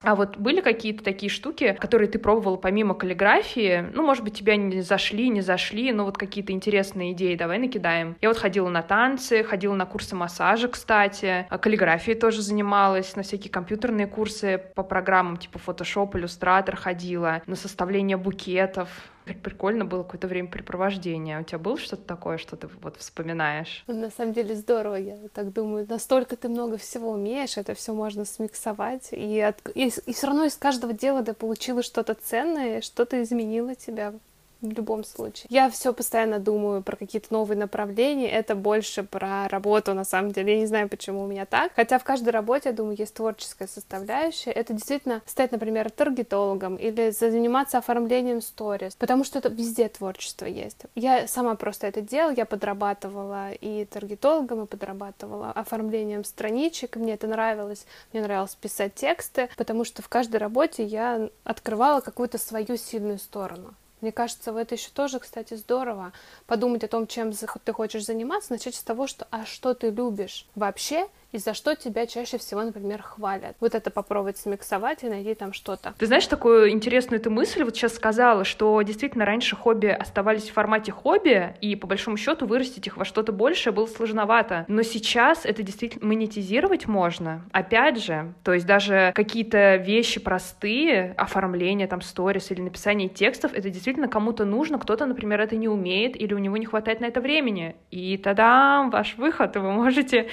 А 0.03 0.15
вот 0.15 0.37
были 0.37 0.61
какие-то 0.61 1.03
такие 1.03 1.29
штуки, 1.29 1.77
которые 1.79 2.09
ты 2.09 2.17
пробовала 2.17 2.57
помимо 2.57 2.95
каллиграфии? 2.95 3.85
Ну, 3.93 4.03
может 4.03 4.23
быть, 4.23 4.35
тебя 4.35 4.55
не 4.55 4.81
зашли, 4.81 5.29
не 5.29 5.41
зашли, 5.41 5.91
но 5.91 6.05
вот 6.05 6.17
какие-то 6.17 6.51
интересные 6.53 7.11
идеи 7.11 7.35
давай 7.35 7.59
накидаем. 7.59 8.17
Я 8.19 8.29
вот 8.29 8.37
ходила 8.39 8.67
на 8.69 8.81
танцы, 8.81 9.43
ходила 9.43 9.75
на 9.75 9.85
курсы 9.85 10.15
массажа, 10.15 10.69
кстати, 10.69 11.45
а 11.47 11.57
каллиграфией 11.59 12.17
тоже 12.17 12.41
занималась, 12.41 13.15
на 13.15 13.21
всякие 13.21 13.51
компьютерные 13.51 14.07
курсы 14.07 14.59
по 14.75 14.81
программам 14.81 15.37
типа 15.37 15.59
Photoshop, 15.63 16.13
Illustrator 16.13 16.75
ходила, 16.75 17.43
на 17.45 17.55
составление 17.55 18.17
букетов. 18.17 18.89
Прикольно 19.25 19.85
было 19.85 20.03
какое-то 20.03 20.27
времяпрепровождение. 20.27 21.39
У 21.39 21.43
тебя 21.43 21.59
было 21.59 21.77
что-то 21.77 22.03
такое, 22.03 22.37
что 22.37 22.55
ты 22.55 22.67
вот 22.81 22.97
вспоминаешь? 22.97 23.83
На 23.87 24.09
самом 24.09 24.33
деле 24.33 24.55
здорово, 24.55 24.95
я 24.95 25.17
так 25.33 25.53
думаю. 25.53 25.85
Настолько 25.87 26.35
ты 26.35 26.49
много 26.49 26.77
всего 26.77 27.11
умеешь, 27.11 27.57
это 27.57 27.73
все 27.73 27.93
можно 27.93 28.25
смиксовать. 28.25 29.09
И, 29.11 29.39
от... 29.39 29.57
и, 29.75 29.91
и 30.05 30.13
все 30.13 30.27
равно 30.27 30.45
из 30.45 30.55
каждого 30.55 30.93
дела 30.93 31.23
ты 31.23 31.33
получила 31.33 31.83
что-то 31.83 32.15
ценное, 32.15 32.81
что-то 32.81 33.21
изменило 33.21 33.75
тебя 33.75 34.13
в 34.61 34.69
любом 34.69 35.03
случае. 35.03 35.47
Я 35.49 35.69
все 35.69 35.93
постоянно 35.93 36.39
думаю 36.39 36.81
про 36.81 36.95
какие-то 36.95 37.33
новые 37.33 37.57
направления, 37.57 38.29
это 38.29 38.55
больше 38.55 39.03
про 39.03 39.47
работу, 39.47 39.93
на 39.93 40.05
самом 40.05 40.31
деле. 40.31 40.53
Я 40.53 40.59
не 40.59 40.65
знаю, 40.65 40.89
почему 40.89 41.23
у 41.23 41.27
меня 41.27 41.45
так. 41.45 41.71
Хотя 41.75 41.99
в 41.99 42.03
каждой 42.03 42.29
работе, 42.29 42.69
я 42.69 42.75
думаю, 42.75 42.95
есть 42.97 43.13
творческая 43.13 43.67
составляющая. 43.67 44.51
Это 44.51 44.73
действительно 44.73 45.21
стать, 45.25 45.51
например, 45.51 45.89
таргетологом 45.89 46.75
или 46.75 47.11
заниматься 47.11 47.77
оформлением 47.77 48.41
сторис, 48.41 48.95
потому 48.95 49.23
что 49.23 49.39
это 49.39 49.49
везде 49.49 49.89
творчество 49.89 50.45
есть. 50.45 50.83
Я 50.95 51.27
сама 51.27 51.55
просто 51.55 51.87
это 51.87 52.01
делала, 52.01 52.33
я 52.35 52.45
подрабатывала 52.45 53.51
и 53.51 53.85
таргетологом, 53.85 54.63
и 54.63 54.67
подрабатывала 54.67 55.51
оформлением 55.51 56.23
страничек, 56.23 56.95
мне 56.95 57.13
это 57.13 57.27
нравилось. 57.27 57.85
Мне 58.13 58.21
нравилось 58.21 58.55
писать 58.55 58.95
тексты, 58.95 59.49
потому 59.57 59.83
что 59.83 60.01
в 60.01 60.09
каждой 60.09 60.37
работе 60.37 60.83
я 60.83 61.29
открывала 61.43 62.01
какую-то 62.01 62.37
свою 62.37 62.77
сильную 62.77 63.17
сторону. 63.19 63.73
Мне 64.01 64.11
кажется, 64.11 64.51
в 64.51 64.57
это 64.57 64.75
еще 64.75 64.89
тоже, 64.93 65.19
кстати, 65.19 65.53
здорово 65.53 66.11
подумать 66.47 66.83
о 66.83 66.87
том, 66.87 67.07
чем 67.07 67.31
ты 67.31 67.73
хочешь 67.73 68.05
заниматься, 68.05 68.51
начать 68.51 68.75
с 68.75 68.83
того, 68.83 69.07
что 69.07 69.27
а 69.29 69.45
что 69.45 69.73
ты 69.73 69.91
любишь 69.91 70.47
вообще, 70.55 71.07
и 71.31 71.37
за 71.37 71.53
что 71.53 71.75
тебя 71.75 72.05
чаще 72.07 72.37
всего, 72.37 72.61
например, 72.63 73.01
хвалят. 73.01 73.55
Вот 73.59 73.75
это 73.75 73.89
попробовать 73.89 74.37
смиксовать 74.37 75.03
и 75.03 75.09
найти 75.09 75.33
там 75.33 75.53
что-то. 75.53 75.93
Ты 75.97 76.05
знаешь 76.05 76.27
такую 76.27 76.69
интересную 76.71 77.19
ты 77.19 77.29
мысль 77.29 77.63
вот 77.63 77.75
сейчас 77.75 77.95
сказала, 77.95 78.43
что 78.43 78.81
действительно 78.81 79.25
раньше 79.25 79.55
хобби 79.55 79.87
оставались 79.87 80.49
в 80.49 80.53
формате 80.53 80.91
хобби, 80.91 81.55
и 81.61 81.75
по 81.75 81.87
большому 81.87 82.17
счету 82.17 82.45
вырастить 82.45 82.87
их 82.87 82.97
во 82.97 83.05
что-то 83.05 83.31
большее 83.31 83.73
было 83.73 83.85
сложновато. 83.85 84.65
Но 84.67 84.81
сейчас 84.81 85.45
это 85.45 85.63
действительно 85.63 86.07
монетизировать 86.07 86.87
можно. 86.87 87.43
Опять 87.51 88.03
же, 88.03 88.33
то 88.43 88.53
есть 88.53 88.65
даже 88.65 89.11
какие-то 89.15 89.75
вещи 89.77 90.19
простые, 90.19 91.13
оформление 91.17 91.87
там 91.87 92.01
сторис 92.01 92.51
или 92.51 92.61
написание 92.61 93.07
текстов, 93.07 93.53
это 93.53 93.69
действительно 93.69 94.07
кому-то 94.07 94.45
нужно, 94.45 94.79
кто-то, 94.79 95.05
например, 95.05 95.39
это 95.39 95.55
не 95.55 95.69
умеет 95.69 96.19
или 96.19 96.33
у 96.33 96.37
него 96.37 96.57
не 96.57 96.65
хватает 96.65 96.99
на 96.99 97.05
это 97.05 97.21
времени. 97.21 97.75
И 97.91 98.17
тогда 98.17 98.89
ваш 98.91 99.15
выход, 99.17 99.55
вы 99.55 99.71
можете 99.71 100.27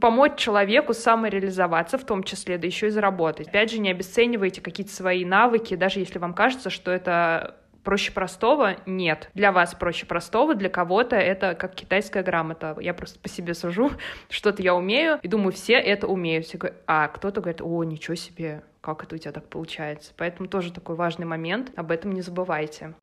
помочь 0.00 0.31
человеку 0.36 0.94
самореализоваться, 0.94 1.98
в 1.98 2.04
том 2.04 2.22
числе, 2.22 2.58
да 2.58 2.66
еще 2.66 2.88
и 2.88 2.90
заработать. 2.90 3.48
Опять 3.48 3.70
же, 3.70 3.78
не 3.78 3.90
обесценивайте 3.90 4.60
какие-то 4.60 4.92
свои 4.92 5.24
навыки, 5.24 5.74
даже 5.76 6.00
если 6.00 6.18
вам 6.18 6.34
кажется, 6.34 6.70
что 6.70 6.90
это 6.90 7.56
проще 7.82 8.12
простого 8.12 8.76
нет. 8.86 9.30
Для 9.34 9.52
вас 9.52 9.74
проще 9.74 10.06
простого, 10.06 10.54
для 10.54 10.68
кого-то 10.68 11.16
это 11.16 11.54
как 11.54 11.74
китайская 11.74 12.22
грамота. 12.22 12.76
Я 12.80 12.94
просто 12.94 13.18
по 13.18 13.28
себе 13.28 13.54
сужу, 13.54 13.90
что-то 14.30 14.62
я 14.62 14.74
умею, 14.74 15.18
и 15.22 15.28
думаю, 15.28 15.52
все 15.52 15.74
это 15.74 16.06
умеют. 16.06 16.46
А 16.86 17.08
кто-то 17.08 17.40
говорит, 17.40 17.60
о, 17.62 17.84
ничего 17.84 18.14
себе, 18.14 18.62
как 18.80 19.04
это 19.04 19.14
у 19.14 19.18
тебя 19.18 19.32
так 19.32 19.48
получается. 19.48 20.12
Поэтому 20.16 20.48
тоже 20.48 20.72
такой 20.72 20.96
важный 20.96 21.26
момент, 21.26 21.72
об 21.76 21.90
этом 21.90 22.12
не 22.12 22.22
забывайте. 22.22 22.94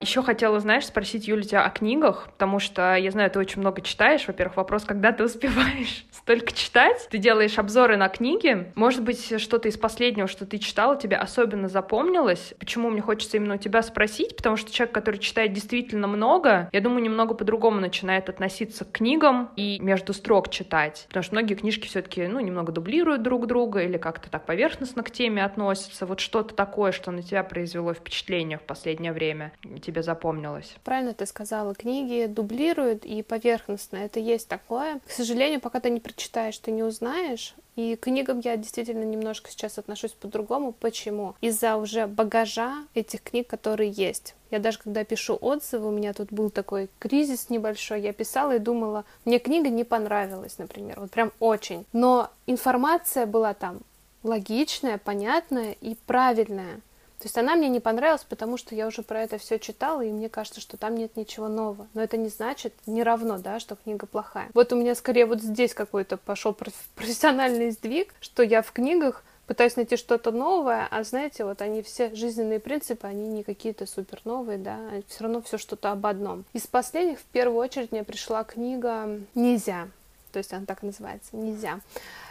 Еще 0.00 0.22
хотела, 0.22 0.60
знаешь, 0.60 0.86
спросить, 0.86 1.26
Юля, 1.26 1.42
тебя 1.42 1.64
о 1.64 1.70
книгах, 1.70 2.28
потому 2.30 2.60
что 2.60 2.94
я 2.94 3.10
знаю, 3.10 3.32
ты 3.32 3.40
очень 3.40 3.60
много 3.60 3.82
читаешь. 3.82 4.28
Во-первых, 4.28 4.56
вопрос, 4.56 4.84
когда 4.84 5.10
ты 5.10 5.24
успеваешь 5.24 6.06
столько 6.12 6.52
читать? 6.52 7.08
Ты 7.10 7.18
делаешь 7.18 7.58
обзоры 7.58 7.96
на 7.96 8.08
книги. 8.08 8.70
Может 8.76 9.02
быть, 9.02 9.40
что-то 9.40 9.66
из 9.66 9.76
последнего, 9.76 10.28
что 10.28 10.46
ты 10.46 10.58
читала, 10.58 10.96
тебе 10.96 11.16
особенно 11.16 11.66
запомнилось? 11.66 12.54
Почему 12.60 12.90
мне 12.90 13.00
хочется 13.00 13.38
именно 13.38 13.54
у 13.54 13.58
тебя 13.58 13.82
спросить? 13.82 14.36
Потому 14.36 14.56
что 14.56 14.70
человек, 14.70 14.94
который 14.94 15.18
читает 15.18 15.52
действительно 15.52 16.06
много, 16.06 16.68
я 16.70 16.80
думаю, 16.80 17.02
немного 17.02 17.34
по-другому 17.34 17.80
начинает 17.80 18.28
относиться 18.28 18.84
к 18.84 18.92
книгам 18.92 19.50
и 19.56 19.80
между 19.80 20.12
строк 20.12 20.48
читать. 20.48 21.06
Потому 21.08 21.24
что 21.24 21.34
многие 21.34 21.54
книжки 21.54 21.88
все-таки, 21.88 22.24
ну, 22.28 22.38
немного 22.38 22.70
дублируют 22.70 23.22
друг 23.22 23.48
друга 23.48 23.82
или 23.82 23.96
как-то 23.96 24.30
так 24.30 24.46
поверхностно 24.46 25.02
к 25.02 25.10
теме 25.10 25.44
относятся. 25.44 26.06
Вот 26.06 26.20
что-то 26.20 26.54
такое, 26.54 26.92
что 26.92 27.10
на 27.10 27.24
тебя 27.24 27.42
произвело 27.42 27.94
впечатление 27.94 28.58
в 28.58 28.62
последнее 28.62 29.12
время. 29.12 29.50
Тебе 29.88 30.02
запомнилось? 30.02 30.74
Правильно 30.84 31.14
ты 31.14 31.24
сказала, 31.24 31.74
книги 31.74 32.26
дублируют 32.26 33.06
и 33.06 33.22
поверхностно, 33.22 33.96
это 33.96 34.20
есть 34.20 34.46
такое. 34.46 35.00
К 35.06 35.10
сожалению, 35.10 35.62
пока 35.62 35.80
ты 35.80 35.88
не 35.88 35.98
прочитаешь, 35.98 36.58
ты 36.58 36.72
не 36.72 36.82
узнаешь, 36.82 37.54
и 37.74 37.96
к 37.96 38.00
книгам 38.00 38.40
я 38.40 38.58
действительно 38.58 39.04
немножко 39.04 39.50
сейчас 39.50 39.78
отношусь 39.78 40.12
по-другому. 40.12 40.72
Почему? 40.72 41.36
Из-за 41.40 41.76
уже 41.76 42.06
багажа 42.06 42.84
этих 42.92 43.22
книг, 43.22 43.46
которые 43.46 43.90
есть. 43.90 44.34
Я 44.50 44.58
даже 44.58 44.78
когда 44.78 45.04
пишу 45.04 45.38
отзывы, 45.40 45.88
у 45.88 45.90
меня 45.90 46.12
тут 46.12 46.30
был 46.30 46.50
такой 46.50 46.90
кризис 46.98 47.48
небольшой, 47.48 48.02
я 48.02 48.12
писала 48.12 48.56
и 48.56 48.58
думала, 48.58 49.06
мне 49.24 49.38
книга 49.38 49.70
не 49.70 49.84
понравилась, 49.84 50.58
например, 50.58 51.00
вот 51.00 51.10
прям 51.12 51.32
очень. 51.40 51.86
Но 51.94 52.28
информация 52.46 53.24
была 53.24 53.54
там 53.54 53.78
логичная, 54.22 54.98
понятная 54.98 55.72
и 55.80 55.96
правильная. 56.06 56.82
То 57.18 57.24
есть 57.24 57.36
она 57.36 57.56
мне 57.56 57.68
не 57.68 57.80
понравилась, 57.80 58.24
потому 58.28 58.56
что 58.56 58.76
я 58.76 58.86
уже 58.86 59.02
про 59.02 59.22
это 59.22 59.38
все 59.38 59.58
читала, 59.58 60.02
и 60.02 60.10
мне 60.10 60.28
кажется, 60.28 60.60
что 60.60 60.76
там 60.76 60.94
нет 60.94 61.16
ничего 61.16 61.48
нового. 61.48 61.88
Но 61.92 62.02
это 62.02 62.16
не 62.16 62.28
значит, 62.28 62.74
не 62.86 63.02
равно, 63.02 63.38
да, 63.38 63.58
что 63.58 63.74
книга 63.74 64.06
плохая. 64.06 64.48
Вот 64.54 64.72
у 64.72 64.76
меня 64.76 64.94
скорее 64.94 65.26
вот 65.26 65.40
здесь 65.40 65.74
какой-то 65.74 66.16
пошел 66.16 66.52
профессиональный 66.94 67.72
сдвиг, 67.72 68.14
что 68.20 68.44
я 68.44 68.62
в 68.62 68.70
книгах 68.70 69.24
пытаюсь 69.48 69.76
найти 69.76 69.96
что-то 69.96 70.30
новое, 70.30 70.86
а 70.90 71.02
знаете, 71.02 71.44
вот 71.44 71.60
они 71.62 71.82
все 71.82 72.14
жизненные 72.14 72.60
принципы, 72.60 73.06
они 73.06 73.26
не 73.26 73.42
какие-то 73.42 73.86
супер 73.86 74.20
новые, 74.24 74.58
да, 74.58 74.76
а 74.76 75.02
все 75.08 75.24
равно 75.24 75.40
все 75.40 75.58
что-то 75.58 75.90
об 75.90 76.06
одном. 76.06 76.44
Из 76.52 76.66
последних 76.66 77.18
в 77.18 77.24
первую 77.24 77.58
очередь 77.58 77.90
мне 77.90 78.04
пришла 78.04 78.44
книга 78.44 79.08
«Нельзя», 79.34 79.88
то 80.32 80.38
есть 80.38 80.52
она 80.52 80.66
так 80.66 80.82
называется 80.82 81.34
«Нельзя» 81.34 81.80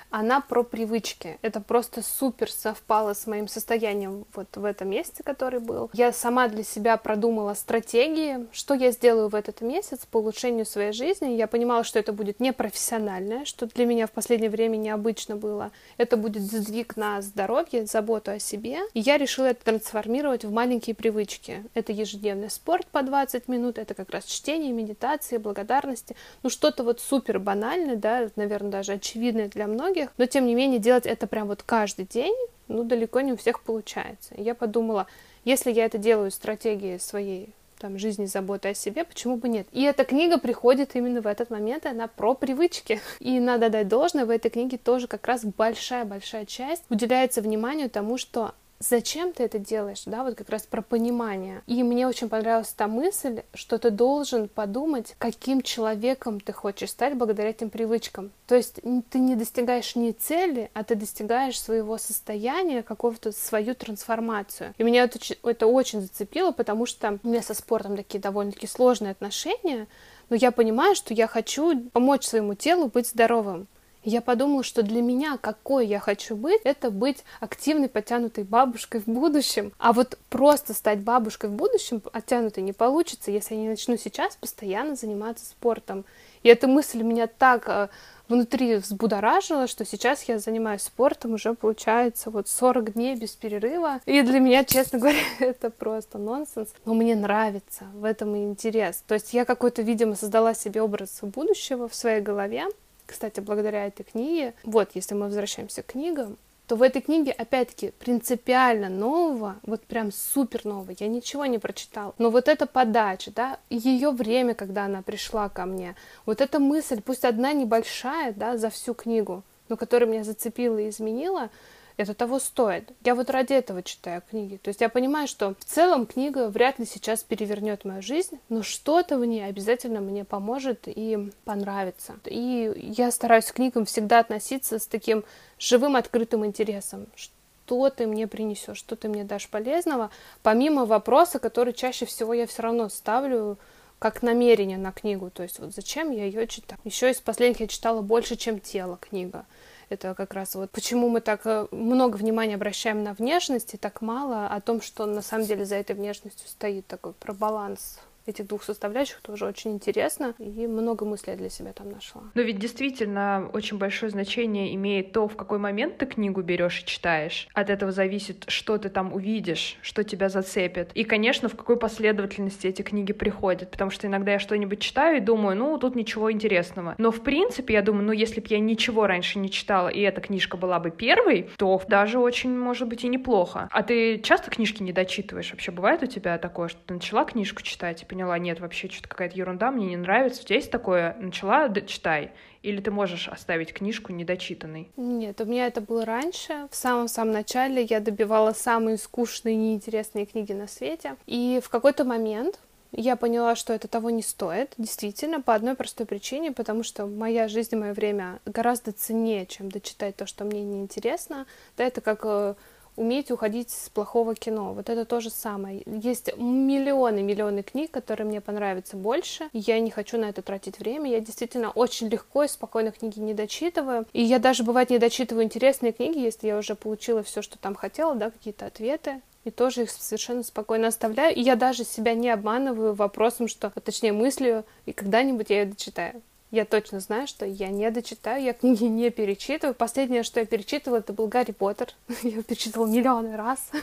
она 0.09 0.41
про 0.41 0.63
привычки. 0.63 1.37
Это 1.41 1.61
просто 1.61 2.01
супер 2.01 2.51
совпало 2.51 3.13
с 3.13 3.27
моим 3.27 3.47
состоянием 3.47 4.25
вот 4.33 4.55
в 4.55 4.63
этом 4.63 4.89
месяце, 4.89 5.23
который 5.23 5.59
был. 5.59 5.89
Я 5.93 6.13
сама 6.13 6.47
для 6.47 6.63
себя 6.63 6.97
продумала 6.97 7.53
стратегии, 7.53 8.47
что 8.51 8.73
я 8.73 8.91
сделаю 8.91 9.29
в 9.29 9.35
этот 9.35 9.61
месяц 9.61 10.05
по 10.05 10.17
улучшению 10.17 10.65
своей 10.65 10.91
жизни. 10.91 11.35
Я 11.35 11.47
понимала, 11.47 11.83
что 11.83 11.99
это 11.99 12.13
будет 12.13 12.39
непрофессиональное, 12.39 13.45
что 13.45 13.67
для 13.67 13.85
меня 13.85 14.07
в 14.07 14.11
последнее 14.11 14.49
время 14.49 14.77
необычно 14.77 15.35
было. 15.35 15.71
Это 15.97 16.17
будет 16.17 16.43
сдвиг 16.43 16.95
на 16.95 17.21
здоровье, 17.21 17.85
заботу 17.85 18.31
о 18.31 18.39
себе. 18.39 18.79
И 18.93 18.99
я 18.99 19.17
решила 19.17 19.45
это 19.45 19.65
трансформировать 19.65 20.45
в 20.45 20.51
маленькие 20.51 20.95
привычки. 20.95 21.63
Это 21.73 21.91
ежедневный 21.91 22.49
спорт 22.49 22.87
по 22.87 23.01
20 23.01 23.47
минут, 23.47 23.77
это 23.77 23.93
как 23.93 24.09
раз 24.11 24.25
чтение, 24.25 24.71
медитация, 24.71 25.39
благодарности. 25.39 26.15
Ну, 26.43 26.49
что-то 26.49 26.83
вот 26.83 27.01
супер 27.01 27.39
банальное, 27.39 27.95
да, 27.95 28.29
наверное, 28.35 28.71
даже 28.71 28.93
очевидное 28.93 29.47
для 29.47 29.67
многих, 29.67 29.96
многих, 29.97 30.13
но 30.17 30.25
тем 30.25 30.45
не 30.45 30.55
менее 30.55 30.79
делать 30.79 31.05
это 31.05 31.27
прям 31.27 31.47
вот 31.47 31.63
каждый 31.63 32.05
день, 32.05 32.35
ну, 32.67 32.83
далеко 32.83 33.21
не 33.21 33.33
у 33.33 33.37
всех 33.37 33.61
получается. 33.61 34.33
Я 34.37 34.55
подумала, 34.55 35.07
если 35.45 35.71
я 35.71 35.85
это 35.85 35.97
делаю 35.97 36.31
стратегией 36.31 36.99
своей 36.99 37.49
там, 37.79 37.97
жизни, 37.97 38.25
заботы 38.25 38.69
о 38.69 38.73
себе, 38.73 39.03
почему 39.03 39.37
бы 39.37 39.47
нет? 39.47 39.67
И 39.71 39.83
эта 39.83 40.03
книга 40.03 40.39
приходит 40.39 40.95
именно 40.95 41.21
в 41.21 41.27
этот 41.27 41.49
момент, 41.49 41.85
и 41.85 41.89
она 41.89 42.07
про 42.07 42.33
привычки. 42.33 42.99
И 43.19 43.39
надо 43.39 43.69
дать 43.69 43.87
должное, 43.87 44.25
в 44.25 44.29
этой 44.29 44.49
книге 44.49 44.77
тоже 44.77 45.07
как 45.07 45.27
раз 45.27 45.45
большая-большая 45.45 46.45
часть 46.45 46.83
уделяется 46.89 47.41
вниманию 47.41 47.89
тому, 47.89 48.17
что 48.17 48.53
зачем 48.79 49.33
ты 49.33 49.43
это 49.43 49.59
делаешь, 49.59 50.03
да, 50.05 50.23
вот 50.23 50.35
как 50.35 50.49
раз 50.49 50.63
про 50.63 50.81
понимание. 50.81 51.61
И 51.67 51.83
мне 51.83 52.07
очень 52.07 52.29
понравилась 52.29 52.69
та 52.69 52.87
мысль, 52.87 53.41
что 53.53 53.77
ты 53.77 53.89
должен 53.89 54.47
подумать, 54.47 55.15
каким 55.17 55.61
человеком 55.61 56.39
ты 56.39 56.53
хочешь 56.53 56.91
стать 56.91 57.15
благодаря 57.15 57.49
этим 57.49 57.69
привычкам. 57.69 58.31
То 58.47 58.55
есть 58.55 58.79
ты 59.09 59.19
не 59.19 59.35
достигаешь 59.35 59.95
не 59.95 60.13
цели, 60.13 60.69
а 60.73 60.83
ты 60.83 60.95
достигаешь 60.95 61.59
своего 61.59 61.97
состояния, 61.97 62.83
какого-то 62.83 63.31
свою 63.31 63.75
трансформацию. 63.75 64.73
И 64.77 64.83
меня 64.83 65.03
это, 65.03 65.19
это 65.43 65.67
очень 65.67 66.01
зацепило, 66.01 66.51
потому 66.51 66.85
что 66.85 67.19
у 67.23 67.27
меня 67.27 67.41
со 67.41 67.53
спортом 67.53 67.97
такие 67.97 68.19
довольно-таки 68.19 68.67
сложные 68.67 69.11
отношения, 69.11 69.87
но 70.29 70.35
я 70.35 70.51
понимаю, 70.51 70.95
что 70.95 71.13
я 71.13 71.27
хочу 71.27 71.89
помочь 71.91 72.25
своему 72.25 72.53
телу 72.53 72.87
быть 72.87 73.07
здоровым 73.07 73.67
я 74.09 74.21
подумала, 74.21 74.63
что 74.63 74.83
для 74.83 75.01
меня 75.01 75.37
какой 75.37 75.85
я 75.85 75.99
хочу 75.99 76.35
быть, 76.35 76.61
это 76.63 76.91
быть 76.91 77.23
активной, 77.41 77.89
подтянутой 77.89 78.45
бабушкой 78.45 79.01
в 79.01 79.07
будущем. 79.07 79.73
А 79.79 79.91
вот 79.91 80.17
просто 80.29 80.73
стать 80.73 80.99
бабушкой 80.99 81.49
в 81.49 81.53
будущем 81.53 82.01
оттянутой 82.13 82.63
не 82.63 82.71
получится, 82.71 83.31
если 83.31 83.55
я 83.55 83.61
не 83.61 83.69
начну 83.69 83.97
сейчас 83.97 84.37
постоянно 84.37 84.95
заниматься 84.95 85.45
спортом. 85.45 86.05
И 86.43 86.49
эта 86.49 86.67
мысль 86.67 87.01
меня 87.01 87.27
так 87.27 87.67
э, 87.67 87.89
внутри 88.29 88.75
взбудоражила, 88.75 89.67
что 89.67 89.83
сейчас 89.83 90.23
я 90.23 90.39
занимаюсь 90.39 90.83
спортом 90.83 91.33
уже, 91.33 91.53
получается, 91.53 92.29
вот 92.29 92.47
40 92.47 92.93
дней 92.93 93.15
без 93.15 93.31
перерыва. 93.31 93.99
И 94.05 94.21
для 94.21 94.39
меня, 94.39 94.63
честно 94.63 94.99
говоря, 94.99 95.19
это 95.39 95.69
просто 95.69 96.17
нонсенс. 96.17 96.69
Но 96.85 96.93
мне 96.93 97.15
нравится, 97.15 97.85
в 97.93 98.05
этом 98.05 98.35
и 98.35 98.45
интерес. 98.45 99.03
То 99.05 99.15
есть 99.15 99.33
я 99.33 99.43
какой-то, 99.43 99.81
видимо, 99.81 100.15
создала 100.15 100.53
себе 100.53 100.81
образ 100.81 101.19
будущего 101.21 101.89
в 101.89 101.95
своей 101.95 102.21
голове, 102.21 102.67
кстати, 103.07 103.39
благодаря 103.39 103.87
этой 103.87 104.03
книге, 104.03 104.53
вот 104.63 104.91
если 104.93 105.15
мы 105.15 105.25
возвращаемся 105.25 105.81
к 105.81 105.87
книгам, 105.87 106.37
то 106.67 106.75
в 106.75 106.81
этой 106.81 107.01
книге, 107.01 107.31
опять-таки, 107.31 107.91
принципиально 107.97 108.89
нового, 108.89 109.55
вот 109.63 109.81
прям 109.83 110.11
супер 110.11 110.65
нового, 110.65 110.93
я 110.99 111.07
ничего 111.07 111.45
не 111.45 111.59
прочитала. 111.59 112.13
Но 112.17 112.29
вот 112.29 112.49
эта 112.49 112.67
подача, 112.67 113.31
да, 113.31 113.59
ее 113.69 114.11
время, 114.11 114.53
когда 114.53 114.85
она 114.85 115.01
пришла 115.01 115.47
ко 115.47 115.65
мне, 115.65 115.95
вот 116.25 116.41
эта 116.41 116.59
мысль, 116.59 117.01
пусть 117.01 117.23
одна 117.23 117.53
небольшая, 117.53 118.33
да, 118.33 118.57
за 118.57 118.69
всю 118.69 118.93
книгу, 118.93 119.43
но 119.69 119.77
которая 119.77 120.09
меня 120.09 120.25
зацепила 120.25 120.77
и 120.77 120.89
изменила, 120.89 121.49
это 121.97 122.13
того 122.13 122.39
стоит. 122.39 122.91
Я 123.03 123.15
вот 123.15 123.29
ради 123.29 123.53
этого 123.53 123.81
читаю 123.81 124.21
книги. 124.29 124.57
То 124.57 124.69
есть 124.69 124.81
я 124.81 124.89
понимаю, 124.89 125.27
что 125.27 125.55
в 125.59 125.65
целом 125.65 126.05
книга 126.05 126.47
вряд 126.47 126.77
ли 126.77 126.85
сейчас 126.85 127.23
перевернет 127.23 127.85
мою 127.85 128.01
жизнь, 128.03 128.39
но 128.49 128.61
что-то 128.61 129.17
в 129.17 129.25
ней 129.25 129.43
обязательно 129.43 129.99
мне 129.99 130.23
поможет 130.23 130.83
и 130.85 131.31
понравится. 131.43 132.15
И 132.25 132.71
я 132.77 133.11
стараюсь 133.11 133.45
к 133.45 133.55
книгам 133.55 133.85
всегда 133.85 134.19
относиться 134.19 134.77
с 134.77 134.85
таким 134.85 135.23
живым, 135.57 135.95
открытым 135.95 136.45
интересом. 136.45 137.07
Что 137.15 137.89
ты 137.89 138.05
мне 138.05 138.27
принесешь, 138.27 138.77
что 138.77 138.95
ты 138.95 139.09
мне 139.09 139.23
дашь 139.23 139.49
полезного, 139.49 140.11
помимо 140.43 140.85
вопроса, 140.85 141.39
который 141.39 141.73
чаще 141.73 142.05
всего 142.05 142.33
я 142.33 142.45
все 142.45 142.61
равно 142.61 142.89
ставлю 142.89 143.57
как 143.99 144.21
намерение 144.21 144.77
на 144.77 144.91
книгу. 144.91 145.31
То 145.31 145.43
есть 145.43 145.59
вот 145.59 145.73
зачем 145.73 146.11
я 146.11 146.25
ее 146.25 146.47
читаю. 146.47 146.79
Еще 146.83 147.09
из 147.09 147.19
последних 147.19 147.59
я 147.61 147.67
читала 147.67 148.01
больше, 148.01 148.35
чем 148.35 148.59
тело 148.59 148.97
книга. 149.01 149.45
Это 149.89 150.13
как 150.13 150.33
раз 150.33 150.55
вот 150.55 150.69
почему 150.71 151.09
мы 151.09 151.21
так 151.21 151.41
э, 151.45 151.67
много 151.71 152.17
внимания 152.17 152.55
обращаем 152.55 153.03
на 153.03 153.13
внешность 153.13 153.73
и 153.73 153.77
так 153.77 154.01
мало 154.01 154.47
о 154.47 154.59
том, 154.59 154.81
что 154.81 155.05
на 155.05 155.21
самом 155.21 155.45
деле 155.45 155.65
за 155.65 155.75
этой 155.75 155.95
внешностью 155.95 156.47
стоит 156.47 156.85
такой 156.87 157.13
про 157.13 157.33
баланс 157.33 157.99
этих 158.27 158.47
двух 158.47 158.63
составляющих 158.63 159.21
тоже 159.21 159.45
очень 159.45 159.73
интересно, 159.73 160.35
и 160.37 160.67
много 160.67 161.05
мыслей 161.05 161.35
для 161.35 161.49
себя 161.49 161.73
там 161.73 161.89
нашла. 161.89 162.23
Но 162.33 162.41
ведь 162.41 162.59
действительно 162.59 163.49
очень 163.53 163.77
большое 163.77 164.11
значение 164.11 164.73
имеет 164.75 165.11
то, 165.11 165.27
в 165.27 165.35
какой 165.35 165.59
момент 165.59 165.97
ты 165.97 166.05
книгу 166.05 166.41
берешь 166.41 166.81
и 166.81 166.85
читаешь. 166.85 167.47
От 167.53 167.69
этого 167.69 167.91
зависит, 167.91 168.45
что 168.47 168.77
ты 168.77 168.89
там 168.89 169.13
увидишь, 169.13 169.77
что 169.81 170.03
тебя 170.03 170.29
зацепит. 170.29 170.91
И, 170.93 171.03
конечно, 171.03 171.49
в 171.49 171.55
какой 171.55 171.77
последовательности 171.77 172.67
эти 172.67 172.81
книги 172.81 173.13
приходят, 173.13 173.71
потому 173.71 173.91
что 173.91 174.07
иногда 174.07 174.33
я 174.33 174.39
что-нибудь 174.39 174.79
читаю 174.79 175.17
и 175.17 175.21
думаю, 175.21 175.57
ну, 175.57 175.77
тут 175.77 175.95
ничего 175.95 176.31
интересного. 176.31 176.95
Но, 176.97 177.11
в 177.11 177.21
принципе, 177.21 177.75
я 177.75 177.81
думаю, 177.81 178.05
ну, 178.05 178.11
если 178.11 178.41
бы 178.41 178.47
я 178.49 178.59
ничего 178.59 179.07
раньше 179.07 179.39
не 179.39 179.49
читала, 179.49 179.89
и 179.89 180.01
эта 180.01 180.21
книжка 180.21 180.57
была 180.57 180.79
бы 180.79 180.91
первой, 180.91 181.49
то 181.57 181.81
даже 181.87 182.19
очень, 182.19 182.57
может 182.57 182.87
быть, 182.87 183.03
и 183.03 183.07
неплохо. 183.07 183.69
А 183.71 183.83
ты 183.83 184.19
часто 184.19 184.51
книжки 184.51 184.83
не 184.83 184.91
дочитываешь? 184.91 185.51
Вообще 185.51 185.71
бывает 185.71 186.03
у 186.03 186.07
тебя 186.07 186.37
такое, 186.37 186.67
что 186.67 186.79
ты 186.85 186.93
начала 186.93 187.25
книжку 187.25 187.61
читать 187.61 188.03
и 188.03 188.05
поняла, 188.17 188.39
нет, 188.39 188.59
вообще 188.59 188.89
что-то 188.89 189.09
какая-то 189.09 189.37
ерунда, 189.37 189.69
мне 189.69 189.85
не 189.85 189.95
нравится. 189.95 190.41
У 190.41 190.45
тебя 190.45 190.55
есть 190.55 190.71
такое, 190.71 191.15
начала, 191.19 191.67
да, 191.67 191.81
читай. 191.81 192.31
Или 192.63 192.81
ты 192.81 192.89
можешь 192.89 193.27
оставить 193.27 193.71
книжку 193.73 194.11
недочитанной? 194.11 194.89
Нет, 194.97 195.39
у 195.39 195.45
меня 195.45 195.67
это 195.67 195.81
было 195.81 196.03
раньше. 196.03 196.67
В 196.71 196.75
самом-самом 196.75 197.31
начале 197.31 197.83
я 197.83 197.99
добивала 197.99 198.53
самые 198.53 198.97
скучные, 198.97 199.55
неинтересные 199.55 200.25
книги 200.25 200.51
на 200.51 200.67
свете. 200.67 201.15
И 201.27 201.61
в 201.63 201.69
какой-то 201.69 202.05
момент 202.05 202.59
я 202.91 203.15
поняла, 203.17 203.55
что 203.55 203.71
это 203.71 203.87
того 203.87 204.09
не 204.09 204.23
стоит, 204.23 204.73
действительно, 204.79 205.39
по 205.39 205.53
одной 205.53 205.75
простой 205.75 206.07
причине, 206.07 206.51
потому 206.51 206.81
что 206.81 207.05
моя 207.05 207.47
жизнь 207.47 207.75
и 207.75 207.77
мое 207.77 207.93
время 207.93 208.39
гораздо 208.45 208.93
ценнее, 208.93 209.45
чем 209.45 209.69
дочитать 209.69 210.15
то, 210.15 210.25
что 210.25 210.43
мне 210.43 210.63
неинтересно. 210.63 211.45
Да, 211.77 211.83
это 211.83 212.01
как 212.01 212.21
э, 212.23 212.55
уметь 212.97 213.31
уходить 213.31 213.69
с 213.69 213.89
плохого 213.89 214.35
кино. 214.35 214.73
Вот 214.73 214.89
это 214.89 215.05
то 215.05 215.21
же 215.21 215.29
самое. 215.29 215.83
Есть 215.85 216.35
миллионы, 216.37 217.23
миллионы 217.23 217.63
книг, 217.63 217.91
которые 217.91 218.27
мне 218.27 218.41
понравятся 218.41 218.97
больше. 218.97 219.47
Я 219.53 219.79
не 219.79 219.91
хочу 219.91 220.17
на 220.17 220.25
это 220.25 220.41
тратить 220.41 220.79
время. 220.79 221.09
Я 221.09 221.21
действительно 221.21 221.71
очень 221.71 222.09
легко 222.09 222.43
и 222.43 222.47
спокойно 222.47 222.91
книги 222.91 223.19
не 223.19 223.33
дочитываю. 223.33 224.05
И 224.11 224.21
я 224.21 224.39
даже, 224.39 224.63
бывает, 224.63 224.89
не 224.89 224.97
дочитываю 224.97 225.45
интересные 225.45 225.93
книги, 225.93 226.19
если 226.19 226.47
я 226.47 226.57
уже 226.57 226.75
получила 226.75 227.23
все, 227.23 227.41
что 227.41 227.57
там 227.57 227.75
хотела, 227.75 228.15
да, 228.15 228.31
какие-то 228.31 228.65
ответы 228.65 229.21
и 229.45 229.51
тоже 229.51 229.83
их 229.83 229.91
совершенно 229.91 230.43
спокойно 230.43 230.87
оставляю. 230.89 231.33
И 231.33 231.41
я 231.41 231.55
даже 231.55 231.85
себя 231.85 232.13
не 232.15 232.29
обманываю 232.29 232.93
вопросом, 232.93 233.47
что, 233.47 233.69
точнее, 233.69 234.11
мыслью, 234.11 234.65
и 234.85 234.91
когда-нибудь 234.91 235.49
я 235.49 235.61
ее 235.61 235.67
дочитаю. 235.67 236.21
Я 236.49 236.63
точно 236.63 237.01
знаю, 237.01 237.27
что 237.27 237.45
я 237.45 237.67
не 237.67 237.91
дочитаю, 237.91 238.41
я 238.41 238.53
книги 238.53 238.83
не 238.85 239.09
перечитываю. 239.09 239.75
Последнее, 239.75 240.23
что 240.23 240.39
я 240.39 240.45
перечитывала, 240.45 240.99
это 240.99 241.11
был 241.11 241.27
Гарри 241.27 241.51
Поттер. 241.51 241.89
Я 242.23 242.41
перечитывала 242.43 242.87
миллионы 242.87 243.35
раз. 243.35 243.71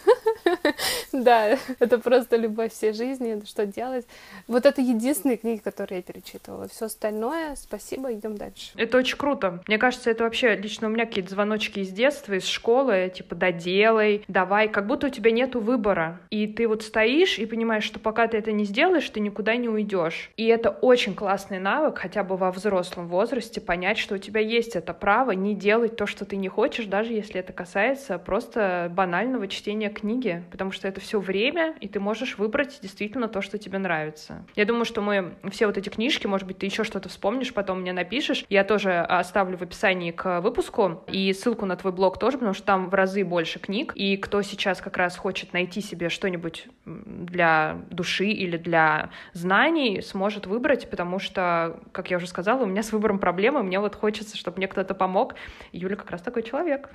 Да, 1.12 1.56
это 1.78 1.98
просто 1.98 2.36
любовь 2.36 2.72
всей 2.72 2.92
жизни, 2.92 3.40
что 3.46 3.66
делать. 3.66 4.04
Вот 4.48 4.66
это 4.66 4.80
единственные 4.80 5.36
книги, 5.36 5.60
которые 5.60 5.98
я 5.98 6.02
перечитывала. 6.02 6.68
Все 6.68 6.86
остальное, 6.86 7.54
спасибо, 7.54 8.12
идем 8.12 8.36
дальше. 8.36 8.72
Это 8.76 8.98
очень 8.98 9.16
круто. 9.16 9.62
Мне 9.68 9.78
кажется, 9.78 10.10
это 10.10 10.24
вообще 10.24 10.56
лично 10.56 10.88
у 10.88 10.90
меня 10.90 11.06
какие-то 11.06 11.30
звоночки 11.30 11.78
из 11.78 11.90
детства, 11.90 12.34
из 12.34 12.46
школы, 12.46 13.12
типа 13.14 13.36
доделай, 13.36 14.24
давай, 14.26 14.68
как 14.68 14.88
будто 14.88 15.06
у 15.06 15.10
тебя 15.10 15.30
нету 15.30 15.60
выбора. 15.60 16.20
И 16.30 16.48
ты 16.48 16.66
вот 16.66 16.82
стоишь 16.82 17.38
и 17.38 17.46
понимаешь, 17.46 17.84
что 17.84 18.00
пока 18.00 18.26
ты 18.26 18.36
это 18.36 18.50
не 18.50 18.64
сделаешь, 18.64 19.08
ты 19.08 19.20
никуда 19.20 19.54
не 19.54 19.68
уйдешь. 19.68 20.30
И 20.36 20.46
это 20.46 20.70
очень 20.70 21.14
классный 21.14 21.60
навык, 21.60 21.98
хотя 21.98 22.24
бы 22.24 22.36
во 22.36 22.50
взрослом 22.54 23.08
возрасте 23.08 23.60
понять, 23.60 23.98
что 23.98 24.14
у 24.14 24.18
тебя 24.18 24.40
есть 24.40 24.76
это 24.76 24.94
право 24.94 25.32
не 25.32 25.54
делать 25.54 25.96
то, 25.96 26.06
что 26.06 26.24
ты 26.24 26.36
не 26.36 26.48
хочешь, 26.48 26.86
даже 26.86 27.12
если 27.12 27.40
это 27.40 27.52
касается 27.52 28.18
просто 28.18 28.90
банального 28.94 29.48
чтения 29.48 29.90
книги, 29.90 30.42
потому 30.50 30.70
что 30.70 30.88
это 30.88 31.00
все 31.00 31.20
время, 31.20 31.74
и 31.80 31.88
ты 31.88 32.00
можешь 32.00 32.38
выбрать 32.38 32.78
действительно 32.80 33.28
то, 33.28 33.42
что 33.42 33.58
тебе 33.58 33.78
нравится. 33.78 34.44
Я 34.54 34.64
думаю, 34.64 34.84
что 34.84 35.00
мы 35.00 35.34
все 35.50 35.66
вот 35.66 35.76
эти 35.76 35.88
книжки, 35.88 36.26
может 36.26 36.46
быть, 36.46 36.58
ты 36.58 36.66
еще 36.66 36.84
что-то 36.84 37.08
вспомнишь, 37.08 37.52
потом 37.52 37.80
мне 37.80 37.92
напишешь. 37.92 38.44
Я 38.48 38.64
тоже 38.64 39.00
оставлю 39.00 39.58
в 39.58 39.62
описании 39.62 40.10
к 40.10 40.40
выпуску 40.40 41.04
и 41.08 41.32
ссылку 41.32 41.66
на 41.66 41.76
твой 41.76 41.92
блог 41.92 42.18
тоже, 42.18 42.38
потому 42.38 42.54
что 42.54 42.64
там 42.64 42.88
в 42.88 42.94
разы 42.94 43.24
больше 43.24 43.58
книг, 43.58 43.92
и 43.94 44.16
кто 44.16 44.42
сейчас 44.42 44.80
как 44.80 44.96
раз 44.96 45.16
хочет 45.16 45.52
найти 45.52 45.80
себе 45.80 46.08
что-нибудь 46.08 46.66
для 46.84 47.78
души 47.90 48.26
или 48.26 48.56
для 48.56 49.10
знаний, 49.32 50.02
сможет 50.02 50.46
выбрать, 50.46 50.88
потому 50.90 51.18
что, 51.18 51.80
как 51.92 52.10
я 52.10 52.18
уже 52.18 52.26
сказала, 52.26 52.43
у 52.52 52.66
меня 52.66 52.82
с 52.82 52.92
выбором 52.92 53.18
проблемы, 53.18 53.62
мне 53.62 53.80
вот 53.80 53.94
хочется, 53.94 54.36
чтобы 54.36 54.58
мне 54.58 54.68
кто-то 54.68 54.94
помог. 54.94 55.34
Юля 55.72 55.96
как 55.96 56.10
раз 56.10 56.20
такой 56.20 56.42
человек. 56.42 56.90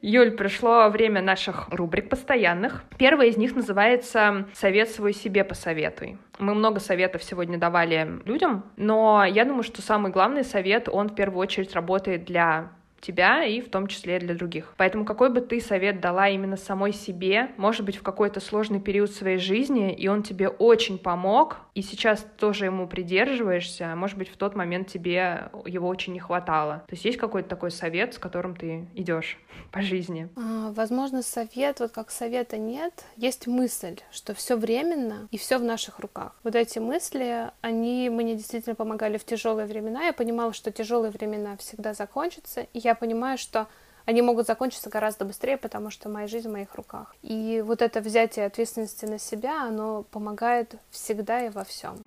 Юль, 0.00 0.30
пришло 0.30 0.88
время 0.88 1.20
наших 1.20 1.68
рубрик 1.70 2.08
постоянных. 2.08 2.84
Первая 2.96 3.28
из 3.28 3.36
них 3.36 3.54
называется 3.54 4.46
«Совет 4.54 4.88
свой 4.90 5.12
себе 5.12 5.44
посоветуй». 5.44 6.16
Мы 6.38 6.54
много 6.54 6.80
советов 6.80 7.22
сегодня 7.22 7.58
давали 7.58 8.20
людям, 8.24 8.64
но 8.76 9.24
я 9.24 9.44
думаю, 9.44 9.64
что 9.64 9.82
самый 9.82 10.10
главный 10.10 10.44
совет, 10.44 10.88
он 10.88 11.08
в 11.08 11.14
первую 11.14 11.40
очередь 11.40 11.74
работает 11.74 12.24
для 12.24 12.70
тебя 13.00 13.44
и 13.44 13.60
в 13.60 13.68
том 13.68 13.86
числе 13.86 14.18
для 14.18 14.34
других. 14.34 14.74
Поэтому 14.76 15.04
какой 15.04 15.30
бы 15.30 15.40
ты 15.40 15.60
совет 15.60 16.00
дала 16.00 16.28
именно 16.28 16.56
самой 16.56 16.92
себе, 16.92 17.50
может 17.56 17.84
быть, 17.84 17.96
в 17.96 18.02
какой-то 18.02 18.40
сложный 18.40 18.80
период 18.80 19.10
своей 19.10 19.38
жизни, 19.38 19.92
и 19.92 20.08
он 20.08 20.22
тебе 20.22 20.48
очень 20.48 20.98
помог, 20.98 21.58
и 21.74 21.82
сейчас 21.82 22.26
тоже 22.38 22.66
ему 22.66 22.86
придерживаешься, 22.88 23.92
а 23.92 23.96
может 23.96 24.18
быть, 24.18 24.28
в 24.28 24.36
тот 24.36 24.56
момент 24.56 24.88
тебе 24.88 25.50
его 25.64 25.88
очень 25.88 26.12
не 26.12 26.20
хватало. 26.20 26.82
То 26.88 26.94
есть 26.94 27.04
есть 27.04 27.18
какой-то 27.18 27.48
такой 27.48 27.70
совет, 27.70 28.14
с 28.14 28.18
которым 28.18 28.56
ты 28.56 28.88
идешь 28.94 29.38
по 29.72 29.82
жизни? 29.82 30.28
А, 30.36 30.72
возможно, 30.72 31.22
совет, 31.22 31.80
вот 31.80 31.92
как 31.92 32.10
совета 32.10 32.56
нет, 32.56 33.04
есть 33.16 33.46
мысль, 33.46 33.96
что 34.10 34.34
все 34.34 34.56
временно 34.56 35.28
и 35.30 35.38
все 35.38 35.58
в 35.58 35.62
наших 35.62 36.00
руках. 36.00 36.34
Вот 36.42 36.54
эти 36.54 36.78
мысли, 36.78 37.50
они 37.60 38.10
мне 38.10 38.34
действительно 38.34 38.74
помогали 38.74 39.18
в 39.18 39.24
тяжелые 39.24 39.66
времена. 39.66 40.04
Я 40.04 40.12
понимала, 40.12 40.52
что 40.52 40.72
тяжелые 40.72 41.10
времена 41.10 41.56
всегда 41.56 41.94
закончатся, 41.94 42.66
и 42.72 42.78
я 42.78 42.87
понимаю, 42.94 43.38
что 43.38 43.66
они 44.04 44.22
могут 44.22 44.46
закончиться 44.46 44.88
гораздо 44.88 45.26
быстрее, 45.26 45.58
потому 45.58 45.90
что 45.90 46.08
моя 46.08 46.26
жизнь 46.26 46.48
в 46.48 46.52
моих 46.52 46.74
руках. 46.76 47.14
И 47.22 47.62
вот 47.64 47.82
это 47.82 48.00
взятие 48.00 48.46
ответственности 48.46 49.04
на 49.04 49.18
себя, 49.18 49.64
оно 49.64 50.04
помогает 50.10 50.76
всегда 50.90 51.44
и 51.44 51.50
во 51.50 51.64
всем. 51.64 51.98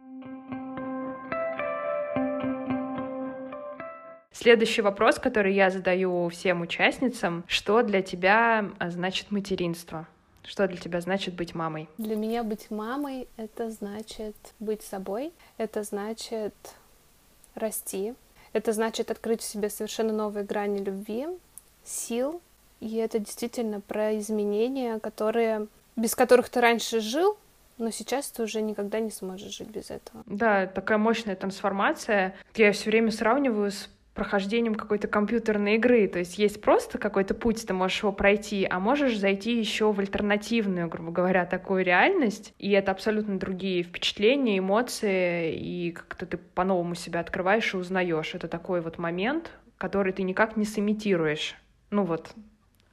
Следующий 4.31 4.81
вопрос, 4.81 5.19
который 5.19 5.53
я 5.53 5.69
задаю 5.69 6.27
всем 6.29 6.61
участницам, 6.61 7.43
что 7.45 7.83
для 7.83 8.01
тебя 8.01 8.65
а, 8.79 8.89
значит 8.89 9.29
материнство? 9.29 10.07
Что 10.43 10.67
для 10.67 10.77
тебя 10.77 11.01
значит 11.01 11.35
быть 11.35 11.53
мамой? 11.53 11.87
Для 11.99 12.15
меня 12.15 12.43
быть 12.43 12.71
мамой— 12.71 13.27
это 13.37 13.69
значит 13.69 14.35
быть 14.59 14.81
собой, 14.81 15.31
это 15.59 15.83
значит 15.83 16.55
расти, 17.53 18.15
это 18.53 18.73
значит 18.73 19.11
открыть 19.11 19.41
в 19.41 19.45
себе 19.45 19.69
совершенно 19.69 20.13
новые 20.13 20.45
грани 20.45 20.83
любви, 20.83 21.27
сил, 21.83 22.41
и 22.79 22.95
это 22.97 23.19
действительно 23.19 23.81
про 23.81 24.17
изменения, 24.19 24.99
которые, 24.99 25.67
без 25.95 26.15
которых 26.15 26.49
ты 26.49 26.61
раньше 26.61 26.99
жил, 26.99 27.37
но 27.77 27.91
сейчас 27.91 28.29
ты 28.29 28.43
уже 28.43 28.61
никогда 28.61 28.99
не 28.99 29.11
сможешь 29.11 29.55
жить 29.57 29.69
без 29.69 29.89
этого. 29.89 30.23
Да, 30.25 30.67
такая 30.67 30.97
мощная 30.97 31.35
трансформация. 31.35 32.35
Я 32.55 32.71
все 32.73 32.89
время 32.89 33.11
сравниваю 33.11 33.71
с 33.71 33.89
прохождением 34.21 34.75
какой-то 34.75 35.07
компьютерной 35.07 35.77
игры. 35.77 36.07
То 36.07 36.19
есть 36.19 36.37
есть 36.37 36.61
просто 36.61 36.99
какой-то 36.99 37.33
путь, 37.33 37.65
ты 37.65 37.73
можешь 37.73 38.03
его 38.03 38.11
пройти, 38.11 38.67
а 38.69 38.79
можешь 38.79 39.17
зайти 39.17 39.57
еще 39.57 39.91
в 39.91 39.99
альтернативную, 39.99 40.87
грубо 40.87 41.11
говоря, 41.11 41.43
такую 41.47 41.83
реальность. 41.83 42.53
И 42.59 42.69
это 42.69 42.91
абсолютно 42.91 43.39
другие 43.39 43.81
впечатления, 43.81 44.59
эмоции, 44.59 45.55
и 45.55 45.91
как-то 45.91 46.27
ты 46.27 46.37
по-новому 46.37 46.93
себя 46.93 47.19
открываешь 47.19 47.73
и 47.73 47.77
узнаешь. 47.77 48.35
Это 48.35 48.47
такой 48.47 48.81
вот 48.81 48.99
момент, 48.99 49.49
который 49.79 50.13
ты 50.13 50.21
никак 50.21 50.55
не 50.55 50.65
сымитируешь. 50.65 51.55
Ну 51.89 52.03
вот, 52.03 52.31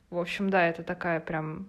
в 0.08 0.18
общем, 0.18 0.48
да, 0.48 0.66
это 0.66 0.82
такая 0.82 1.20
прям 1.20 1.68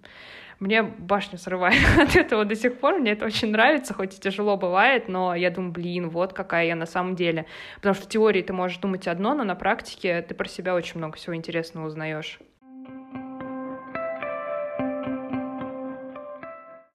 мне 0.59 0.83
башню 0.83 1.37
срывает 1.37 1.81
от 1.99 2.15
этого 2.15 2.45
до 2.45 2.55
сих 2.55 2.79
пор. 2.79 2.99
Мне 2.99 3.11
это 3.11 3.25
очень 3.25 3.51
нравится, 3.51 3.93
хоть 3.93 4.17
и 4.17 4.19
тяжело 4.19 4.57
бывает, 4.57 5.07
но 5.07 5.35
я 5.35 5.49
думаю, 5.49 5.71
блин, 5.71 6.09
вот 6.09 6.33
какая 6.33 6.67
я 6.67 6.75
на 6.75 6.85
самом 6.85 7.15
деле. 7.15 7.45
Потому 7.75 7.95
что 7.95 8.05
в 8.05 8.09
теории 8.09 8.41
ты 8.41 8.53
можешь 8.53 8.77
думать 8.77 9.07
одно, 9.07 9.33
но 9.33 9.43
на 9.43 9.55
практике 9.55 10.21
ты 10.21 10.35
про 10.35 10.47
себя 10.47 10.75
очень 10.75 10.97
много 10.97 11.17
всего 11.17 11.35
интересного 11.35 11.87
узнаешь. 11.87 12.39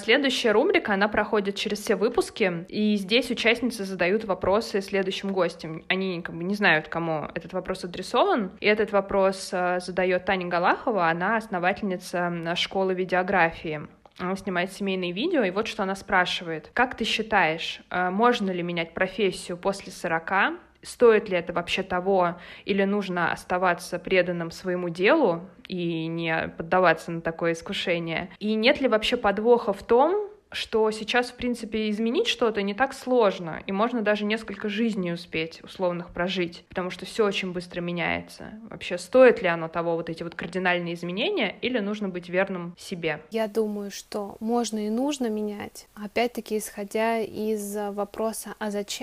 Следующая 0.04 0.52
рубрика, 0.52 0.92
она 0.92 1.08
проходит 1.08 1.56
через 1.56 1.78
все 1.78 1.96
выпуски, 1.96 2.66
и 2.68 2.96
здесь 2.96 3.30
участницы 3.30 3.86
задают 3.86 4.24
вопросы 4.24 4.82
следующим 4.82 5.32
гостям. 5.32 5.82
Они 5.88 6.20
как 6.20 6.36
бы 6.36 6.44
не 6.44 6.54
знают, 6.54 6.88
кому 6.88 7.30
этот 7.34 7.54
вопрос 7.54 7.84
адресован, 7.84 8.50
и 8.60 8.66
этот 8.66 8.92
вопрос 8.92 9.48
э, 9.50 9.80
задает 9.80 10.26
Таня 10.26 10.46
Галахова, 10.48 11.08
она 11.08 11.38
основательница 11.38 12.54
школы 12.54 12.92
видеографии. 12.92 13.80
Она 14.18 14.36
снимает 14.36 14.74
семейные 14.74 15.12
видео, 15.12 15.42
и 15.42 15.50
вот 15.50 15.68
что 15.68 15.84
она 15.84 15.94
спрашивает. 15.94 16.70
Как 16.74 16.98
ты 16.98 17.04
считаешь, 17.04 17.80
э, 17.88 18.10
можно 18.10 18.50
ли 18.50 18.62
менять 18.62 18.92
профессию 18.92 19.56
после 19.56 19.90
40? 19.90 20.60
Стоит 20.84 21.28
ли 21.28 21.36
это 21.36 21.52
вообще 21.52 21.82
того, 21.82 22.36
или 22.64 22.84
нужно 22.84 23.32
оставаться 23.32 23.98
преданным 23.98 24.50
своему 24.50 24.88
делу 24.88 25.42
и 25.66 26.06
не 26.06 26.48
поддаваться 26.56 27.10
на 27.10 27.20
такое 27.20 27.52
искушение? 27.52 28.30
И 28.38 28.54
нет 28.54 28.80
ли 28.80 28.88
вообще 28.88 29.16
подвоха 29.16 29.72
в 29.72 29.82
том, 29.82 30.30
что 30.54 30.90
сейчас, 30.90 31.30
в 31.30 31.34
принципе, 31.34 31.90
изменить 31.90 32.28
что-то 32.28 32.62
не 32.62 32.74
так 32.74 32.94
сложно, 32.94 33.62
и 33.66 33.72
можно 33.72 34.02
даже 34.02 34.24
несколько 34.24 34.68
жизней 34.68 35.12
успеть 35.12 35.60
условных 35.62 36.10
прожить, 36.10 36.64
потому 36.68 36.90
что 36.90 37.04
все 37.04 37.26
очень 37.26 37.52
быстро 37.52 37.80
меняется. 37.80 38.52
Вообще, 38.70 38.96
стоит 38.96 39.42
ли 39.42 39.48
оно 39.48 39.68
того, 39.68 39.96
вот 39.96 40.08
эти 40.08 40.22
вот 40.22 40.34
кардинальные 40.34 40.94
изменения, 40.94 41.56
или 41.60 41.80
нужно 41.80 42.08
быть 42.08 42.28
верным 42.28 42.74
себе? 42.78 43.20
Я 43.30 43.48
думаю, 43.48 43.90
что 43.90 44.36
можно 44.40 44.86
и 44.86 44.90
нужно 44.90 45.28
менять, 45.28 45.88
опять-таки, 45.94 46.58
исходя 46.58 47.18
из 47.18 47.76
вопроса 47.76 48.54
«а 48.58 48.70
зач?», 48.70 49.02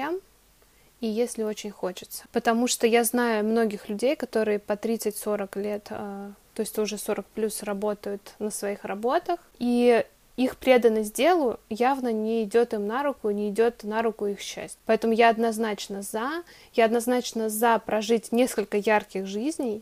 и 1.02 1.08
если 1.08 1.44
очень 1.44 1.72
хочется. 1.72 2.24
Потому 2.32 2.68
что 2.68 2.88
я 2.88 3.04
знаю 3.04 3.44
многих 3.44 3.90
людей, 3.90 4.16
которые 4.16 4.60
по 4.60 4.74
30-40 4.74 5.62
лет, 5.62 5.88
э, 5.90 6.32
то 6.54 6.60
есть 6.60 6.78
уже 6.80 6.98
40 6.98 7.26
плюс 7.26 7.64
работают 7.64 8.36
на 8.40 8.52
своих 8.52 8.86
работах, 8.86 9.40
и 9.58 10.06
их 10.38 10.58
преданность 10.58 11.14
делу 11.14 11.60
явно 11.70 12.14
не 12.14 12.44
идет 12.44 12.74
им 12.74 12.88
на 12.88 13.04
руку, 13.04 13.30
не 13.32 13.50
идет 13.50 13.84
на 13.84 14.02
руку 14.02 14.28
их 14.28 14.40
счастье. 14.40 14.80
Поэтому 14.86 15.14
я 15.14 15.30
однозначно 15.30 16.04
за, 16.04 16.44
я 16.74 16.86
однозначно 16.86 17.50
за 17.50 17.80
прожить 17.80 18.32
несколько 18.32 18.78
ярких 18.78 19.26
жизней, 19.26 19.82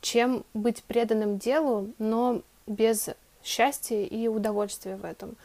чем 0.00 0.44
быть 0.52 0.82
преданным 0.82 1.38
делу, 1.38 1.88
но 1.98 2.42
без 2.66 3.08
счастья 3.42 4.02
и 4.02 4.28
удовольствия 4.28 4.96
в 4.96 5.04
этом. 5.04 5.36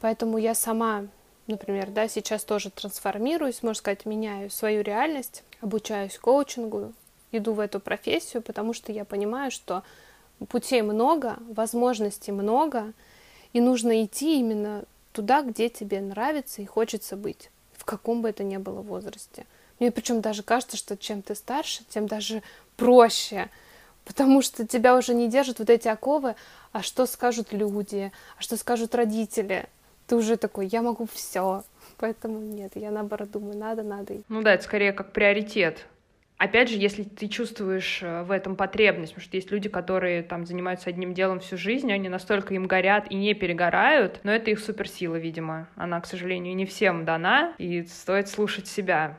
Поэтому 0.00 0.38
я 0.38 0.54
сама 0.54 1.06
например, 1.46 1.90
да, 1.90 2.08
сейчас 2.08 2.44
тоже 2.44 2.70
трансформируюсь, 2.70 3.62
можно 3.62 3.78
сказать, 3.78 4.06
меняю 4.06 4.50
свою 4.50 4.82
реальность, 4.82 5.42
обучаюсь 5.60 6.18
коучингу, 6.18 6.92
иду 7.32 7.52
в 7.52 7.60
эту 7.60 7.80
профессию, 7.80 8.42
потому 8.42 8.72
что 8.72 8.92
я 8.92 9.04
понимаю, 9.04 9.50
что 9.50 9.82
путей 10.48 10.82
много, 10.82 11.36
возможностей 11.48 12.32
много, 12.32 12.92
и 13.52 13.60
нужно 13.60 14.04
идти 14.04 14.38
именно 14.38 14.84
туда, 15.12 15.42
где 15.42 15.68
тебе 15.68 16.00
нравится 16.00 16.62
и 16.62 16.66
хочется 16.66 17.16
быть, 17.16 17.50
в 17.72 17.84
каком 17.84 18.22
бы 18.22 18.28
это 18.28 18.44
ни 18.44 18.56
было 18.56 18.82
возрасте. 18.82 19.46
Мне 19.78 19.90
причем 19.90 20.20
даже 20.20 20.42
кажется, 20.42 20.76
что 20.76 20.96
чем 20.96 21.22
ты 21.22 21.34
старше, 21.34 21.84
тем 21.88 22.06
даже 22.06 22.42
проще, 22.76 23.48
потому 24.04 24.42
что 24.42 24.66
тебя 24.66 24.96
уже 24.96 25.14
не 25.14 25.28
держат 25.28 25.58
вот 25.58 25.70
эти 25.70 25.88
оковы, 25.88 26.34
а 26.72 26.82
что 26.82 27.06
скажут 27.06 27.52
люди, 27.52 28.12
а 28.38 28.42
что 28.42 28.56
скажут 28.56 28.94
родители, 28.94 29.66
ты 30.06 30.16
уже 30.16 30.36
такой, 30.36 30.66
я 30.66 30.82
могу 30.82 31.06
все. 31.12 31.64
Поэтому 31.98 32.40
нет, 32.40 32.72
я 32.74 32.90
наоборот 32.90 33.30
думаю, 33.30 33.56
надо, 33.56 33.82
надо. 33.82 34.14
Ну 34.28 34.42
да, 34.42 34.54
это 34.54 34.64
скорее 34.64 34.92
как 34.92 35.12
приоритет. 35.12 35.86
Опять 36.38 36.68
же, 36.68 36.76
если 36.76 37.02
ты 37.02 37.28
чувствуешь 37.28 38.00
э, 38.02 38.22
в 38.22 38.30
этом 38.30 38.56
потребность, 38.56 39.14
потому 39.14 39.24
что 39.24 39.36
есть 39.38 39.50
люди, 39.50 39.70
которые 39.70 40.22
там 40.22 40.44
занимаются 40.44 40.90
одним 40.90 41.14
делом 41.14 41.40
всю 41.40 41.56
жизнь, 41.56 41.90
они 41.90 42.10
настолько 42.10 42.52
им 42.52 42.66
горят 42.66 43.10
и 43.10 43.14
не 43.14 43.32
перегорают, 43.32 44.20
но 44.22 44.32
это 44.32 44.50
их 44.50 44.58
суперсила, 44.60 45.16
видимо. 45.16 45.68
Она, 45.76 45.98
к 45.98 46.06
сожалению, 46.06 46.54
не 46.54 46.66
всем 46.66 47.06
дана, 47.06 47.54
и 47.56 47.84
стоит 47.84 48.28
слушать 48.28 48.66
себя. 48.66 49.16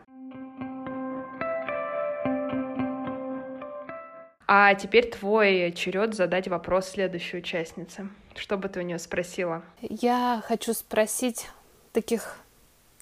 А 4.49 4.73
теперь 4.75 5.09
твой 5.09 5.73
черед 5.73 6.15
задать 6.15 6.47
вопрос 6.47 6.87
следующей 6.87 7.37
участнице. 7.37 8.07
Что 8.33 8.57
бы 8.57 8.69
ты 8.69 8.79
у 8.79 8.83
нее 8.83 8.97
спросила? 8.97 9.61
Я 9.81 10.41
хочу 10.47 10.73
спросить 10.73 11.49
таких 11.91 12.37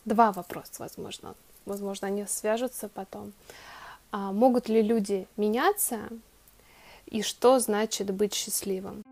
два 0.06 0.32
вопроса, 0.32 0.72
возможно. 0.80 1.36
Возможно, 1.66 2.08
они 2.08 2.26
свяжутся 2.26 2.90
потом. 2.90 3.32
А 4.12 4.32
могут 4.32 4.70
ли 4.70 4.82
люди 4.82 5.28
меняться? 5.38 6.00
И 7.06 7.22
что 7.22 7.60
значит 7.60 8.10
быть 8.12 8.34
счастливым? 8.34 9.04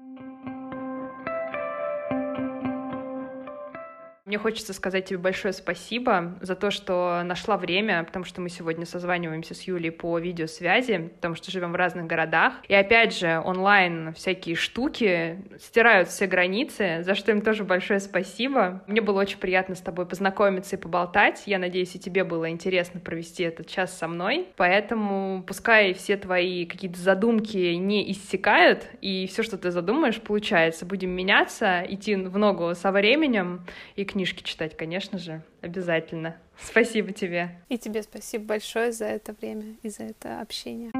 Мне 4.33 4.39
хочется 4.39 4.73
сказать 4.73 5.05
тебе 5.05 5.19
большое 5.19 5.53
спасибо 5.53 6.39
за 6.41 6.55
то, 6.55 6.71
что 6.71 7.21
нашла 7.23 7.55
время, 7.55 8.03
потому 8.03 8.25
что 8.25 8.41
мы 8.41 8.49
сегодня 8.49 8.83
созваниваемся 8.83 9.53
с 9.53 9.61
Юлей 9.61 9.91
по 9.91 10.17
видеосвязи, 10.17 11.11
потому 11.17 11.35
что 11.35 11.51
живем 11.51 11.71
в 11.71 11.75
разных 11.75 12.07
городах. 12.07 12.53
И 12.67 12.73
опять 12.73 13.15
же, 13.15 13.39
онлайн 13.45 14.11
всякие 14.15 14.55
штуки 14.55 15.39
стирают 15.59 16.09
все 16.09 16.25
границы, 16.25 17.03
за 17.03 17.13
что 17.13 17.29
им 17.29 17.41
тоже 17.41 17.63
большое 17.63 17.99
спасибо. 17.99 18.81
Мне 18.87 19.01
было 19.01 19.21
очень 19.21 19.37
приятно 19.37 19.75
с 19.75 19.81
тобой 19.81 20.07
познакомиться 20.07 20.77
и 20.77 20.79
поболтать. 20.79 21.43
Я 21.45 21.59
надеюсь, 21.59 21.93
и 21.93 21.99
тебе 21.99 22.23
было 22.23 22.49
интересно 22.49 22.99
провести 22.99 23.43
этот 23.43 23.67
час 23.67 23.95
со 23.95 24.07
мной. 24.07 24.47
Поэтому 24.55 25.43
пускай 25.45 25.93
все 25.93 26.17
твои 26.17 26.65
какие-то 26.65 26.99
задумки 26.99 27.75
не 27.75 28.11
иссякают, 28.11 28.87
и 28.99 29.27
все, 29.27 29.43
что 29.43 29.59
ты 29.59 29.69
задумаешь, 29.69 30.19
получается. 30.19 30.87
Будем 30.87 31.11
меняться, 31.11 31.85
идти 31.87 32.15
в 32.15 32.35
ногу 32.39 32.73
со 32.73 32.91
временем 32.91 33.63
и 33.95 34.03
книжки 34.05 34.22
книжки 34.23 34.41
читать, 34.43 34.77
конечно 34.77 35.17
же, 35.17 35.41
обязательно. 35.61 36.37
Спасибо 36.57 37.11
тебе. 37.11 37.49
И 37.67 37.77
тебе 37.77 38.03
спасибо 38.03 38.45
большое 38.45 38.93
за 38.93 39.05
это 39.05 39.33
время 39.33 39.75
и 39.81 39.89
за 39.89 40.03
это 40.03 40.39
общение. 40.39 40.91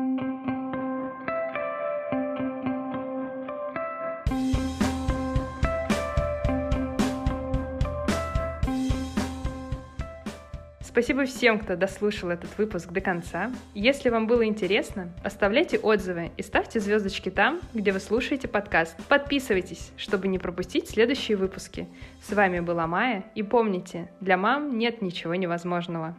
Спасибо 10.94 11.26
всем, 11.26 11.58
кто 11.58 11.76
дослушал 11.76 12.30
этот 12.30 12.56
выпуск 12.56 12.92
до 12.92 13.02
конца. 13.02 13.52
Если 13.74 14.10
вам 14.10 14.28
было 14.28 14.46
интересно, 14.46 15.10
оставляйте 15.24 15.80
отзывы 15.80 16.30
и 16.38 16.44
ставьте 16.44 16.80
звездочки 16.80 17.32
там, 17.32 17.62
где 17.74 17.92
вы 17.92 18.00
слушаете 18.00 18.48
подкаст. 18.48 18.96
Подписывайтесь, 19.08 19.92
чтобы 19.98 20.28
не 20.28 20.38
пропустить 20.38 20.88
следующие 20.88 21.36
выпуски. 21.36 21.88
С 22.22 22.32
вами 22.32 22.60
была 22.60 22.86
Майя, 22.86 23.24
и 23.34 23.42
помните, 23.42 24.12
для 24.20 24.38
мам 24.38 24.78
нет 24.78 25.02
ничего 25.02 25.34
невозможного. 25.34 26.16